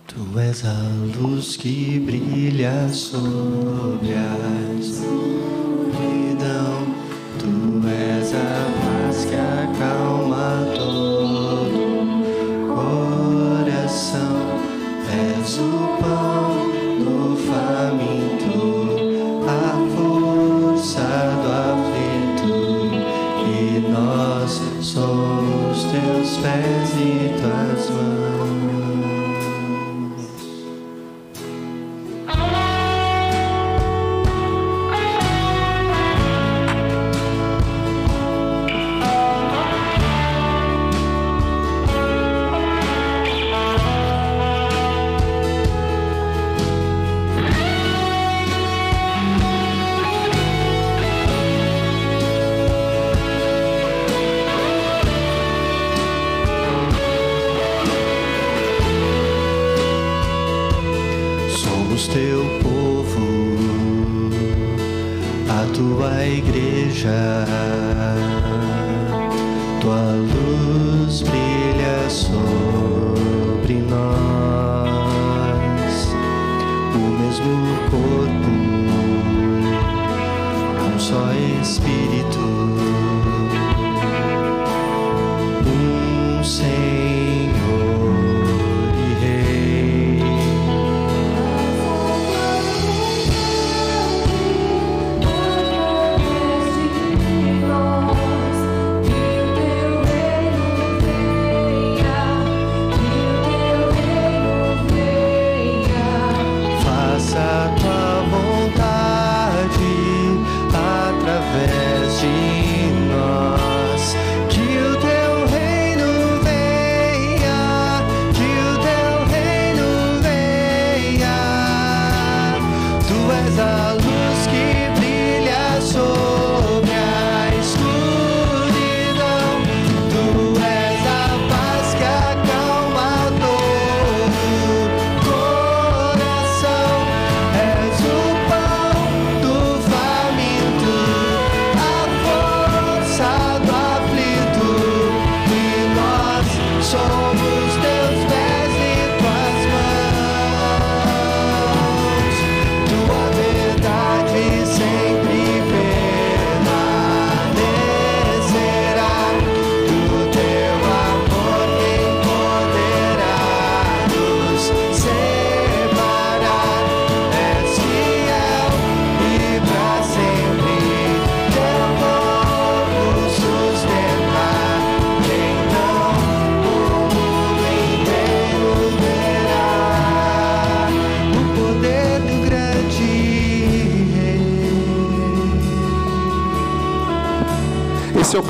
Tu 0.06 0.38
és 0.38 0.66
a 0.66 0.76
luz 1.18 1.56
que 1.56 1.98
brilha 2.00 2.90
sobre 2.90 4.16
a 4.16 4.36
escuridão. 4.78 5.96
Tu 7.40 7.88
és 7.88 8.34
a 8.34 8.68
paz 8.82 9.24
que 9.24 9.36
acalma 9.36 9.95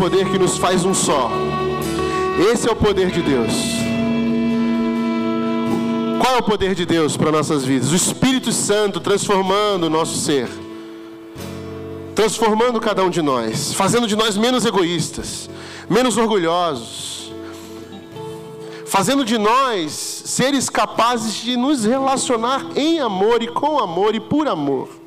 poder 0.06 0.30
que 0.30 0.38
nos 0.38 0.56
faz 0.60 0.86
um 0.86 0.94
só. 0.94 1.32
Esse 2.52 2.70
é 2.70 2.72
o 2.72 2.76
poder 2.76 3.10
de 3.10 3.24
Deus. 3.24 3.54
Qual 6.22 6.36
é 6.36 6.38
o 6.38 6.44
poder 6.44 6.76
de 6.76 6.86
Deus 6.86 7.18
para 7.18 7.32
nossas 7.32 7.66
vidas? 7.66 7.92
O 7.92 7.96
Espírito 7.96 8.52
Santo 8.52 9.00
transformando 9.00 9.86
o 9.86 9.90
nosso 9.90 10.20
ser. 10.20 10.48
Transformando 12.14 12.80
cada 12.80 13.04
um 13.04 13.10
de 13.10 13.24
nós, 13.24 13.74
fazendo 13.74 14.06
de 14.06 14.16
nós 14.16 14.38
menos 14.38 14.64
egoístas, 14.64 15.50
menos 15.90 16.18
orgulhosos, 16.18 17.34
fazendo 18.86 19.26
de 19.26 19.40
nós 19.40 19.92
seres 19.92 20.70
capazes 20.70 21.34
de 21.34 21.58
nos 21.58 21.84
relacionar 21.84 22.64
em 22.76 23.00
amor 23.00 23.42
e 23.42 23.48
com 23.48 23.80
amor 23.80 24.14
e 24.14 24.20
por 24.20 24.48
amor. 24.48 25.05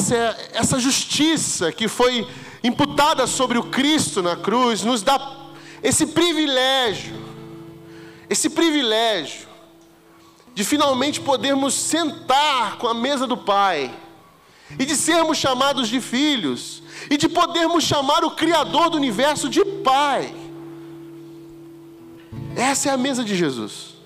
Essa 0.00 0.50
essa 0.54 0.78
justiça 0.80 1.70
que 1.70 1.86
foi 1.86 2.26
imputada 2.64 3.26
sobre 3.26 3.58
o 3.58 3.64
Cristo 3.64 4.22
na 4.22 4.34
cruz, 4.34 4.82
nos 4.82 5.02
dá 5.02 5.36
esse 5.82 6.06
privilégio, 6.06 7.14
esse 8.28 8.48
privilégio 8.48 9.46
de 10.54 10.64
finalmente 10.64 11.20
podermos 11.20 11.74
sentar 11.74 12.78
com 12.78 12.86
a 12.86 12.94
mesa 12.94 13.26
do 13.26 13.36
Pai 13.36 13.94
e 14.78 14.86
de 14.86 14.96
sermos 14.96 15.36
chamados 15.36 15.86
de 15.86 16.00
filhos 16.00 16.82
e 17.10 17.18
de 17.18 17.28
podermos 17.28 17.84
chamar 17.84 18.24
o 18.24 18.30
Criador 18.30 18.88
do 18.88 18.96
universo 18.96 19.50
de 19.50 19.62
Pai. 19.84 20.34
Essa 22.56 22.88
é 22.88 22.92
a 22.92 22.96
mesa 22.96 23.22
de 23.22 23.36
Jesus. 23.36 23.96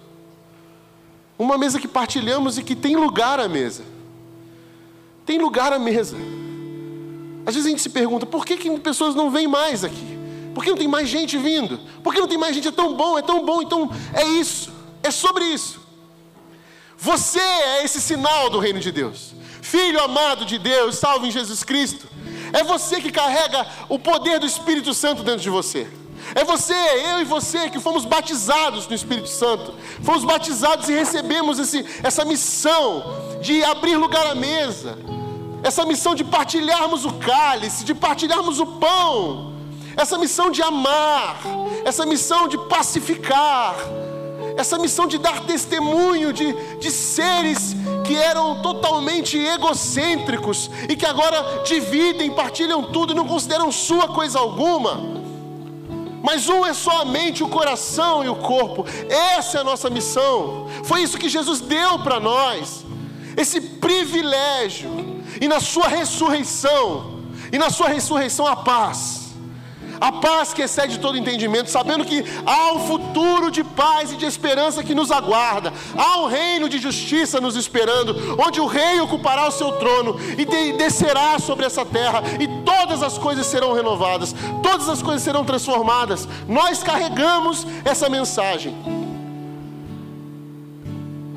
Uma 1.38 1.56
mesa 1.56 1.80
que 1.80 1.88
partilhamos 1.88 2.58
e 2.58 2.64
que 2.64 2.74
tem 2.74 2.96
lugar 2.96 3.38
à 3.38 3.48
mesa. 3.48 3.93
Tem 5.24 5.38
lugar 5.38 5.72
à 5.72 5.78
mesa. 5.78 6.16
Às 7.46 7.54
vezes 7.54 7.66
a 7.66 7.70
gente 7.70 7.82
se 7.82 7.90
pergunta, 7.90 8.24
por 8.24 8.44
que, 8.44 8.56
que 8.56 8.78
pessoas 8.78 9.14
não 9.14 9.30
vêm 9.30 9.46
mais 9.46 9.84
aqui? 9.84 10.18
Por 10.54 10.62
que 10.62 10.70
não 10.70 10.76
tem 10.76 10.88
mais 10.88 11.08
gente 11.08 11.36
vindo? 11.36 11.78
Por 12.02 12.14
que 12.14 12.20
não 12.20 12.28
tem 12.28 12.38
mais 12.38 12.54
gente? 12.54 12.68
É 12.68 12.72
tão 12.72 12.94
bom, 12.94 13.18
é 13.18 13.22
tão 13.22 13.44
bom. 13.44 13.60
Então 13.60 13.90
é 14.12 14.24
isso. 14.24 14.72
É 15.02 15.10
sobre 15.10 15.44
isso. 15.44 15.80
Você 16.96 17.40
é 17.40 17.84
esse 17.84 18.00
sinal 18.00 18.48
do 18.48 18.58
reino 18.58 18.80
de 18.80 18.92
Deus. 18.92 19.34
Filho 19.60 20.02
amado 20.02 20.44
de 20.44 20.58
Deus, 20.58 20.96
salvo 20.96 21.26
em 21.26 21.30
Jesus 21.30 21.64
Cristo. 21.64 22.06
É 22.52 22.62
você 22.62 23.00
que 23.00 23.10
carrega 23.10 23.66
o 23.88 23.98
poder 23.98 24.38
do 24.38 24.46
Espírito 24.46 24.94
Santo 24.94 25.22
dentro 25.22 25.40
de 25.40 25.50
você. 25.50 25.88
É 26.34 26.44
você, 26.44 26.72
eu 26.72 27.20
e 27.20 27.24
você 27.24 27.68
que 27.68 27.80
fomos 27.80 28.04
batizados 28.04 28.86
no 28.86 28.94
Espírito 28.94 29.28
Santo. 29.28 29.74
Fomos 30.02 30.24
batizados 30.24 30.88
e 30.88 30.92
recebemos 30.92 31.58
esse, 31.58 31.84
essa 32.02 32.24
missão 32.24 33.04
de 33.40 33.62
abrir 33.64 33.96
lugar 33.96 34.26
à 34.26 34.34
mesa. 34.34 34.96
Essa 35.62 35.84
missão 35.84 36.14
de 36.14 36.24
partilharmos 36.24 37.04
o 37.04 37.12
cálice, 37.14 37.84
de 37.84 37.94
partilharmos 37.94 38.60
o 38.60 38.66
pão. 38.66 39.54
Essa 39.96 40.16
missão 40.16 40.50
de 40.50 40.62
amar. 40.62 41.40
Essa 41.84 42.06
missão 42.06 42.48
de 42.48 42.56
pacificar. 42.58 43.76
Essa 44.56 44.78
missão 44.78 45.06
de 45.06 45.18
dar 45.18 45.40
testemunho 45.40 46.32
de, 46.32 46.52
de 46.78 46.90
seres 46.90 47.74
que 48.04 48.14
eram 48.14 48.62
totalmente 48.62 49.36
egocêntricos 49.36 50.70
e 50.88 50.94
que 50.94 51.06
agora 51.06 51.62
dividem, 51.64 52.30
partilham 52.30 52.82
tudo 52.84 53.12
e 53.12 53.16
não 53.16 53.26
consideram 53.26 53.72
sua 53.72 54.08
coisa 54.08 54.38
alguma 54.38 55.23
mas 56.24 56.48
um 56.48 56.64
é 56.64 56.72
só 56.72 57.02
a 57.02 57.04
mente, 57.04 57.44
o 57.44 57.48
coração 57.48 58.24
e 58.24 58.28
o 58.30 58.36
corpo. 58.36 58.86
Essa 59.10 59.58
é 59.58 59.60
a 59.60 59.64
nossa 59.64 59.90
missão. 59.90 60.66
Foi 60.82 61.02
isso 61.02 61.18
que 61.18 61.28
Jesus 61.28 61.60
deu 61.60 61.98
para 61.98 62.18
nós. 62.18 62.84
Esse 63.36 63.60
privilégio. 63.60 64.90
E 65.38 65.46
na 65.46 65.60
sua 65.60 65.86
ressurreição, 65.86 67.20
e 67.52 67.58
na 67.58 67.68
sua 67.68 67.88
ressurreição 67.88 68.46
a 68.46 68.56
paz 68.56 69.23
a 70.00 70.12
paz 70.12 70.52
que 70.52 70.62
excede 70.62 70.98
todo 70.98 71.18
entendimento, 71.18 71.70
sabendo 71.70 72.04
que 72.04 72.24
há 72.44 72.72
um 72.72 72.86
futuro 72.86 73.50
de 73.50 73.62
paz 73.62 74.12
e 74.12 74.16
de 74.16 74.26
esperança 74.26 74.82
que 74.82 74.94
nos 74.94 75.10
aguarda, 75.10 75.72
há 75.96 76.20
um 76.20 76.26
reino 76.26 76.68
de 76.68 76.78
justiça 76.78 77.40
nos 77.40 77.56
esperando, 77.56 78.36
onde 78.38 78.60
o 78.60 78.66
rei 78.66 79.00
ocupará 79.00 79.46
o 79.46 79.52
seu 79.52 79.72
trono 79.72 80.16
e 80.36 80.44
descerá 80.72 81.38
sobre 81.38 81.66
essa 81.66 81.84
terra, 81.84 82.22
e 82.40 82.48
todas 82.64 83.02
as 83.02 83.18
coisas 83.18 83.46
serão 83.46 83.72
renovadas, 83.72 84.34
todas 84.62 84.88
as 84.88 85.02
coisas 85.02 85.22
serão 85.22 85.44
transformadas. 85.44 86.28
Nós 86.48 86.82
carregamos 86.82 87.66
essa 87.84 88.08
mensagem. 88.08 88.74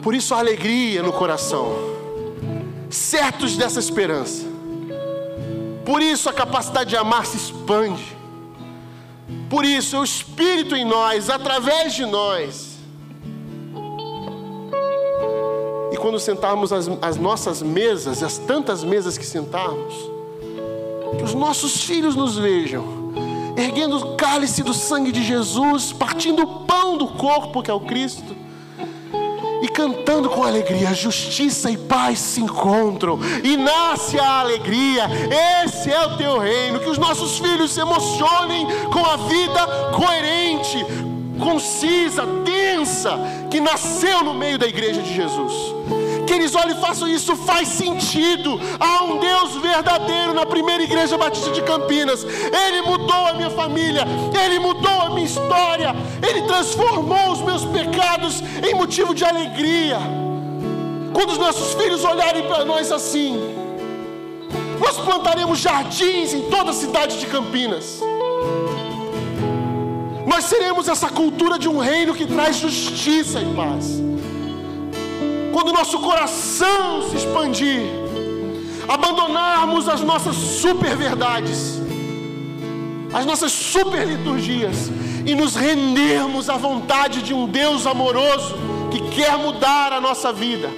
Por 0.02 0.16
isso 0.16 0.34
a 0.34 0.40
alegria 0.40 1.04
no 1.04 1.12
coração, 1.12 1.74
certos 2.90 3.58
dessa 3.58 3.80
esperança. 3.80 4.46
Por 5.86 6.02
isso 6.02 6.30
a 6.30 6.34
capacidade 6.34 6.90
de 6.90 6.98
amar 6.98 7.26
se 7.26 7.38
expande. 7.38 8.17
Por 9.50 9.66
isso, 9.66 9.98
o 9.98 10.04
Espírito 10.04 10.76
em 10.76 10.86
nós, 10.86 11.30
através 11.30 11.94
de 11.94 12.06
nós. 12.06 12.78
E 15.92 15.98
quando 15.98 16.20
sentarmos 16.20 16.72
as, 16.72 16.90
as 17.02 17.18
nossas 17.18 17.62
mesas, 17.62 18.22
as 18.22 18.38
tantas 18.38 18.84
mesas 18.84 19.18
que 19.18 19.26
sentarmos, 19.26 19.94
que 21.18 21.24
os 21.24 21.34
nossos 21.34 21.84
filhos 21.84 22.16
nos 22.16 22.38
vejam, 22.38 23.12
erguendo 23.58 23.98
o 23.98 24.16
cálice 24.16 24.62
do 24.62 24.74
sangue 24.74 25.12
de 25.12 25.24
Jesus, 25.24 25.92
partindo 25.92 26.44
o 26.44 26.66
pão 26.66 26.98
do 26.98 27.08
corpo 27.08 27.64
que 27.64 27.72
é 27.72 27.74
o 27.74 27.80
Cristo 27.80 28.37
e 29.68 29.70
cantando 29.70 30.30
com 30.30 30.44
alegria, 30.44 30.94
justiça 30.94 31.70
e 31.70 31.78
paz 31.78 32.20
se 32.20 32.42
encontram, 32.42 33.20
e 33.44 33.58
nasce 33.58 34.18
a 34.18 34.40
alegria. 34.40 35.08
Esse 35.64 35.92
é 35.92 36.06
o 36.06 36.18
teu 36.18 36.40
reino. 36.40 36.80
Que 36.80 36.90
os 36.90 36.98
nossos 36.98 37.38
filhos 37.38 37.72
se 37.72 37.82
emocionem 37.82 38.66
com 38.92 39.06
a 39.06 39.18
vida 39.18 39.68
coerente, 39.94 40.86
concisa, 41.40 42.26
densa, 42.44 43.20
que 43.52 43.60
nasceu 43.60 44.24
no 44.24 44.34
meio 44.34 44.58
da 44.58 44.68
igreja 44.68 45.02
de 45.02 45.14
Jesus 45.14 46.07
que 46.28 46.34
eles 46.34 46.54
olhem 46.54 46.78
e 46.78 46.82
façam 46.82 47.08
isso, 47.08 47.36
faz 47.38 47.70
sentido. 47.70 48.60
Há 48.80 49.04
um 49.06 49.18
Deus 49.18 49.56
verdadeiro 49.56 50.34
na 50.34 50.46
primeira 50.46 50.84
igreja 50.84 51.18
batista 51.18 51.52
de 51.52 51.62
Campinas. 51.62 52.24
Ele 52.24 52.82
mudou 52.82 53.26
a 53.28 53.34
minha 53.34 53.50
família, 53.50 54.04
ele 54.44 54.60
mudou 54.60 55.02
a 55.02 55.10
minha 55.10 55.26
história, 55.26 55.96
ele 56.28 56.42
transformou 56.44 57.32
os 57.32 57.42
meus 57.42 57.66
pecados 57.66 58.44
em 58.68 58.76
motivo 58.76 59.16
de 59.16 59.24
alegria. 59.24 59.98
Quando 61.14 61.32
os 61.32 61.38
nossos 61.38 61.74
filhos 61.82 62.04
olharem 62.04 62.44
para 62.44 62.66
nós 62.66 62.92
assim, 62.92 63.40
nós 64.80 64.98
plantaremos 64.98 65.58
jardins 65.60 66.34
em 66.34 66.50
toda 66.50 66.72
a 66.72 66.74
cidade 66.74 67.18
de 67.18 67.26
Campinas. 67.26 68.02
Nós 70.28 70.44
seremos 70.44 70.90
essa 70.90 71.10
cultura 71.10 71.58
de 71.58 71.70
um 71.70 71.80
reino 71.80 72.14
que 72.14 72.28
traz 72.28 72.58
justiça 72.58 73.40
e 73.40 73.46
paz 73.56 74.08
quando 75.58 75.74
nosso 75.74 75.98
coração 75.98 77.10
se 77.10 77.16
expandir, 77.16 77.82
abandonarmos 78.88 79.90
as 79.90 80.02
nossas 80.02 80.36
super 80.36 80.96
verdades, 80.96 81.82
as 83.12 83.26
nossas 83.26 83.52
super 83.54 84.06
liturgias 84.06 84.92
e 85.26 85.34
nos 85.34 85.56
rendermos 85.56 86.48
à 86.48 86.58
vontade 86.58 87.24
de 87.24 87.34
um 87.34 87.48
Deus 87.48 87.88
amoroso 87.88 88.56
que 88.92 89.02
quer 89.10 89.36
mudar 89.36 89.94
a 89.94 90.00
nossa 90.00 90.32
vida, 90.32 90.70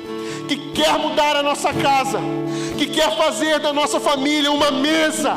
que 0.47 0.55
quer 0.71 0.97
mudar 0.97 1.35
a 1.35 1.43
nossa 1.43 1.73
casa, 1.73 2.21
que 2.77 2.87
quer 2.87 3.17
fazer 3.17 3.59
da 3.59 3.73
nossa 3.73 3.99
família 3.99 4.49
uma 4.49 4.71
mesa 4.71 5.35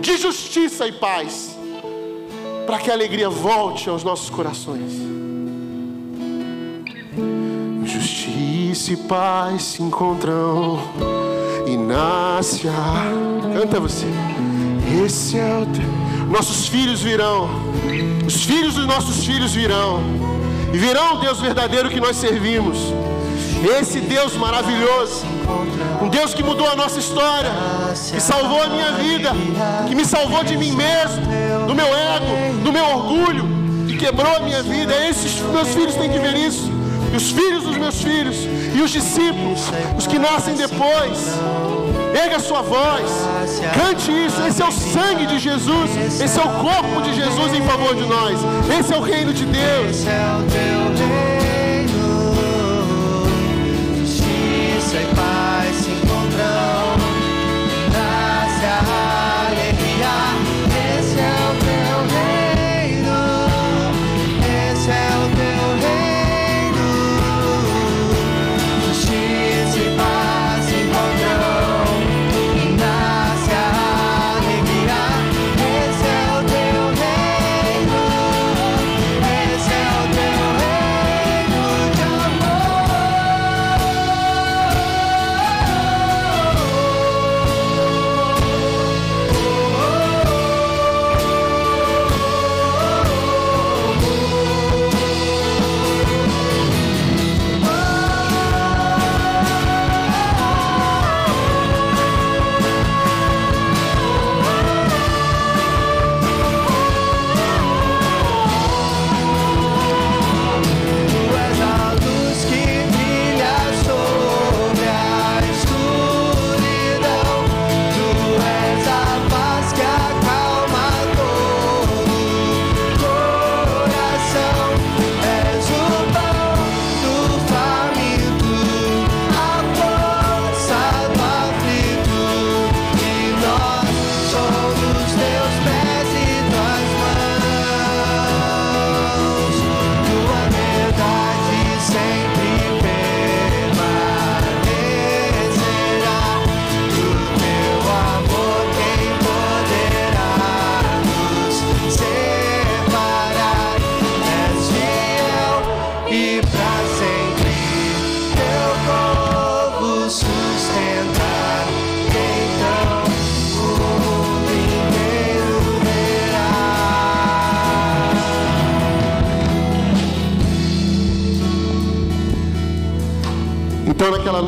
de 0.00 0.16
justiça 0.16 0.88
e 0.88 0.92
paz, 0.92 1.54
para 2.64 2.78
que 2.78 2.90
a 2.90 2.94
alegria 2.94 3.28
volte 3.28 3.90
aos 3.90 4.02
nossos 4.02 4.30
corações. 4.30 5.13
Paz 9.08 9.62
se 9.62 9.82
encontram 9.84 10.80
e 11.64 11.76
nasce 11.76 12.66
a. 12.66 13.04
Canta 13.56 13.78
você. 13.78 14.06
Esse 15.04 15.38
é 15.38 15.58
o 15.62 15.66
teu. 15.66 16.28
Nossos 16.28 16.66
filhos 16.66 17.00
virão, 17.00 17.48
os 18.26 18.44
filhos 18.44 18.74
dos 18.74 18.84
nossos 18.84 19.24
filhos 19.24 19.54
virão, 19.54 20.00
e 20.72 20.76
virão 20.76 21.14
o 21.14 21.18
Deus 21.20 21.40
verdadeiro 21.40 21.88
que 21.88 22.00
nós 22.00 22.16
servimos. 22.16 22.78
Esse 23.78 24.00
Deus 24.00 24.34
maravilhoso, 24.34 25.24
um 26.02 26.08
Deus 26.08 26.34
que 26.34 26.42
mudou 26.42 26.68
a 26.68 26.74
nossa 26.74 26.98
história, 26.98 27.52
que 28.12 28.20
salvou 28.20 28.60
a 28.60 28.66
minha 28.66 28.92
vida, 28.94 29.30
que 29.86 29.94
me 29.94 30.04
salvou 30.04 30.42
de 30.42 30.56
mim 30.56 30.72
mesmo, 30.72 31.22
do 31.68 31.76
meu 31.76 31.86
ego, 31.86 32.60
do 32.64 32.72
meu 32.72 32.84
orgulho, 32.86 33.44
que 33.86 33.96
quebrou 33.96 34.34
a 34.34 34.40
minha 34.40 34.64
vida. 34.64 34.92
Esses 35.08 35.40
meus 35.42 35.68
filhos 35.68 35.94
têm 35.94 36.10
que 36.10 36.18
ver 36.18 36.34
isso 36.34 36.73
e 37.14 37.16
os 37.16 37.30
filhos 37.30 37.62
dos 37.62 37.76
meus 37.78 38.02
filhos, 38.02 38.36
e 38.74 38.82
os 38.82 38.90
discípulos, 38.90 39.60
os 39.96 40.04
que 40.04 40.18
nascem 40.18 40.56
depois. 40.56 41.38
Erga 42.12 42.36
a 42.36 42.40
sua 42.40 42.60
voz, 42.60 43.08
cante 43.72 44.10
isso. 44.10 44.42
Esse 44.42 44.60
é 44.60 44.66
o 44.66 44.72
sangue 44.72 45.26
de 45.26 45.38
Jesus, 45.38 46.20
esse 46.20 46.38
é 46.38 46.42
o 46.42 46.48
corpo 46.48 47.02
de 47.02 47.14
Jesus 47.14 47.54
em 47.54 47.62
favor 47.62 47.94
de 47.94 48.04
nós. 48.04 48.40
Esse 48.78 48.92
é 48.92 48.96
o 48.96 49.00
reino 49.00 49.32
de 49.32 49.46
Deus. 49.46 50.04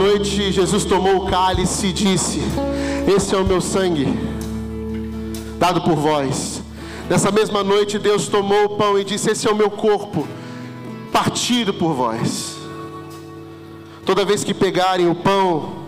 Noite, 0.07 0.53
Jesus 0.53 0.85
tomou 0.85 1.17
o 1.17 1.27
cálice 1.27 1.89
e 1.89 1.93
disse: 1.93 2.41
Esse 3.15 3.35
é 3.35 3.39
o 3.39 3.45
meu 3.45 3.61
sangue, 3.61 4.07
dado 5.59 5.81
por 5.81 5.97
vós. 5.97 6.63
Nessa 7.11 7.33
mesma 7.33 7.65
noite, 7.65 7.99
Deus 7.99 8.29
tomou 8.29 8.65
o 8.67 8.69
pão 8.77 8.97
e 8.99 9.05
disse: 9.05 9.31
Esse 9.31 9.49
é 9.49 9.51
o 9.51 9.57
meu 9.57 9.69
corpo, 9.71 10.27
partido 11.13 11.75
por 11.75 11.93
vós. 11.93 12.57
Toda 14.05 14.25
vez 14.25 14.45
que 14.45 14.55
pegarem 14.55 15.09
o 15.09 15.15
pão 15.17 15.87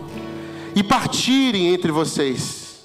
e 0.75 0.83
partirem 0.83 1.73
entre 1.73 1.89
vocês, 1.89 2.81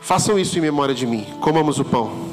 façam 0.00 0.38
isso 0.38 0.58
em 0.58 0.60
memória 0.60 0.94
de 0.94 1.06
mim. 1.06 1.26
Comamos 1.40 1.78
o 1.80 1.84
pão. 1.84 2.23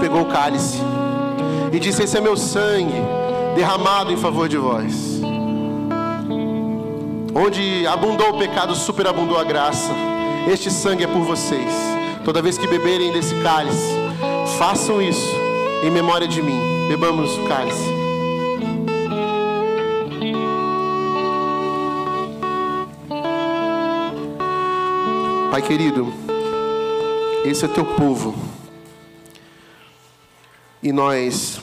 Pegou 0.00 0.22
o 0.22 0.26
cálice 0.26 0.78
e 1.72 1.78
disse: 1.78 2.02
Esse 2.02 2.16
é 2.16 2.20
meu 2.20 2.36
sangue 2.36 3.00
derramado 3.54 4.10
em 4.12 4.16
favor 4.16 4.48
de 4.48 4.56
vós. 4.56 5.20
Onde 7.34 7.86
abundou 7.86 8.30
o 8.30 8.38
pecado, 8.38 8.74
superabundou 8.74 9.38
a 9.38 9.44
graça. 9.44 9.92
Este 10.50 10.70
sangue 10.70 11.04
é 11.04 11.06
por 11.06 11.20
vocês. 11.20 11.72
Toda 12.24 12.42
vez 12.42 12.58
que 12.58 12.66
beberem 12.66 13.12
desse 13.12 13.34
cálice, 13.36 13.94
façam 14.58 15.00
isso 15.00 15.34
em 15.84 15.90
memória 15.90 16.26
de 16.26 16.42
mim. 16.42 16.58
Bebamos 16.88 17.30
o 17.38 17.44
cálice. 17.44 18.00
Pai 25.50 25.62
querido, 25.62 26.12
esse 27.44 27.64
é 27.64 27.68
teu 27.68 27.84
povo. 27.84 28.49
E 30.82 30.92
nós 30.92 31.60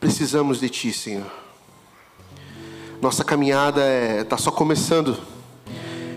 precisamos 0.00 0.58
de 0.58 0.68
Ti, 0.68 0.92
Senhor. 0.92 1.30
Nossa 3.00 3.22
caminhada 3.22 3.80
está 3.82 4.20
é, 4.20 4.24
tá 4.24 4.36
só 4.36 4.50
começando. 4.50 5.16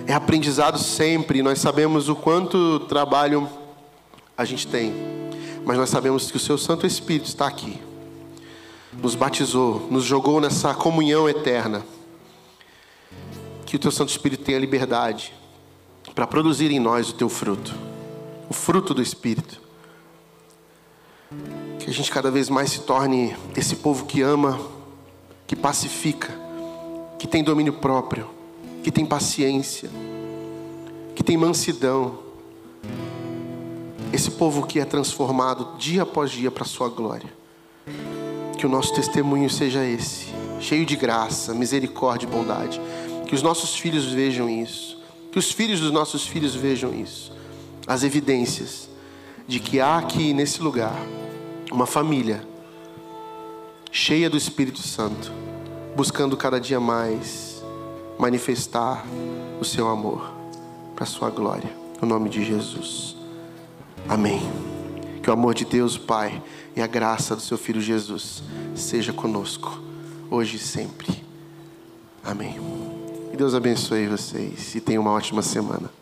É 0.07 0.13
aprendizado 0.13 0.79
sempre. 0.79 1.43
Nós 1.43 1.59
sabemos 1.59 2.09
o 2.09 2.15
quanto 2.15 2.79
trabalho 2.81 3.47
a 4.35 4.43
gente 4.43 4.65
tem. 4.65 4.91
Mas 5.63 5.77
nós 5.77 5.91
sabemos 5.91 6.31
que 6.31 6.37
o 6.37 6.39
Seu 6.39 6.57
Santo 6.57 6.87
Espírito 6.87 7.27
está 7.27 7.45
aqui. 7.45 7.79
Nos 8.93 9.13
batizou, 9.13 9.87
nos 9.91 10.03
jogou 10.03 10.41
nessa 10.41 10.73
comunhão 10.73 11.29
eterna. 11.29 11.85
Que 13.67 13.75
o 13.75 13.79
Teu 13.79 13.91
Santo 13.91 14.09
Espírito 14.09 14.43
tenha 14.43 14.57
liberdade 14.57 15.31
para 16.15 16.25
produzir 16.25 16.71
em 16.71 16.79
nós 16.79 17.11
o 17.11 17.13
Teu 17.13 17.29
fruto. 17.29 17.88
O 18.49 18.53
fruto 18.53 18.93
do 18.93 19.01
Espírito. 19.01 19.61
Que 21.79 21.89
a 21.89 21.93
gente 21.93 22.11
cada 22.11 22.31
vez 22.31 22.49
mais 22.49 22.71
se 22.71 22.79
torne 22.81 23.35
esse 23.55 23.75
povo 23.77 24.05
que 24.05 24.21
ama, 24.21 24.59
que 25.47 25.55
pacifica 25.55 26.49
que 27.19 27.27
tem 27.27 27.43
domínio 27.43 27.73
próprio, 27.73 28.29
que 28.81 28.89
tem 28.89 29.05
paciência, 29.05 29.89
que 31.13 31.21
tem 31.21 31.35
mansidão. 31.35 32.17
Esse 34.13 34.31
povo 34.31 34.65
que 34.65 34.79
é 34.79 34.85
transformado 34.85 35.77
dia 35.77 36.03
após 36.03 36.31
dia 36.31 36.49
para 36.49 36.63
a 36.63 36.65
sua 36.65 36.87
glória. 36.87 37.31
Que 38.57 38.65
o 38.65 38.69
nosso 38.69 38.93
testemunho 38.93 39.49
seja 39.49 39.85
esse, 39.85 40.27
cheio 40.61 40.85
de 40.85 40.95
graça, 40.95 41.53
misericórdia 41.53 42.25
e 42.25 42.29
bondade. 42.29 42.81
Que 43.27 43.35
os 43.35 43.43
nossos 43.43 43.75
filhos 43.75 44.05
vejam 44.05 44.49
isso, 44.49 44.97
que 45.31 45.37
os 45.37 45.51
filhos 45.51 45.81
dos 45.81 45.91
nossos 45.91 46.25
filhos 46.25 46.55
vejam 46.55 46.93
isso. 46.93 47.33
As 47.89 48.03
evidências 48.03 48.87
de 49.47 49.59
que 49.59 49.79
há 49.79 49.97
aqui 49.97 50.31
nesse 50.31 50.61
lugar 50.61 50.95
uma 51.71 51.87
família 51.87 52.47
cheia 53.91 54.29
do 54.29 54.37
Espírito 54.37 54.77
Santo 54.77 55.31
buscando 55.95 56.37
cada 56.37 56.61
dia 56.61 56.79
mais 56.79 57.63
manifestar 58.19 59.03
o 59.59 59.65
seu 59.65 59.87
amor 59.87 60.31
para 60.93 61.03
a 61.03 61.07
sua 61.07 61.31
glória. 61.31 61.75
No 61.99 62.07
nome 62.07 62.29
de 62.29 62.45
Jesus. 62.45 63.15
Amém. 64.07 64.39
Que 65.23 65.29
o 65.31 65.33
amor 65.33 65.55
de 65.55 65.65
Deus, 65.65 65.97
Pai, 65.97 66.43
e 66.75 66.81
a 66.81 66.87
graça 66.87 67.35
do 67.35 67.41
seu 67.41 67.57
filho 67.57 67.81
Jesus 67.81 68.43
seja 68.75 69.11
conosco 69.11 69.81
hoje 70.29 70.57
e 70.57 70.59
sempre. 70.59 71.23
Amém. 72.23 72.55
Que 73.31 73.35
Deus 73.35 73.55
abençoe 73.55 74.05
vocês 74.05 74.75
e 74.75 74.79
tenha 74.79 75.01
uma 75.01 75.11
ótima 75.11 75.41
semana. 75.41 75.98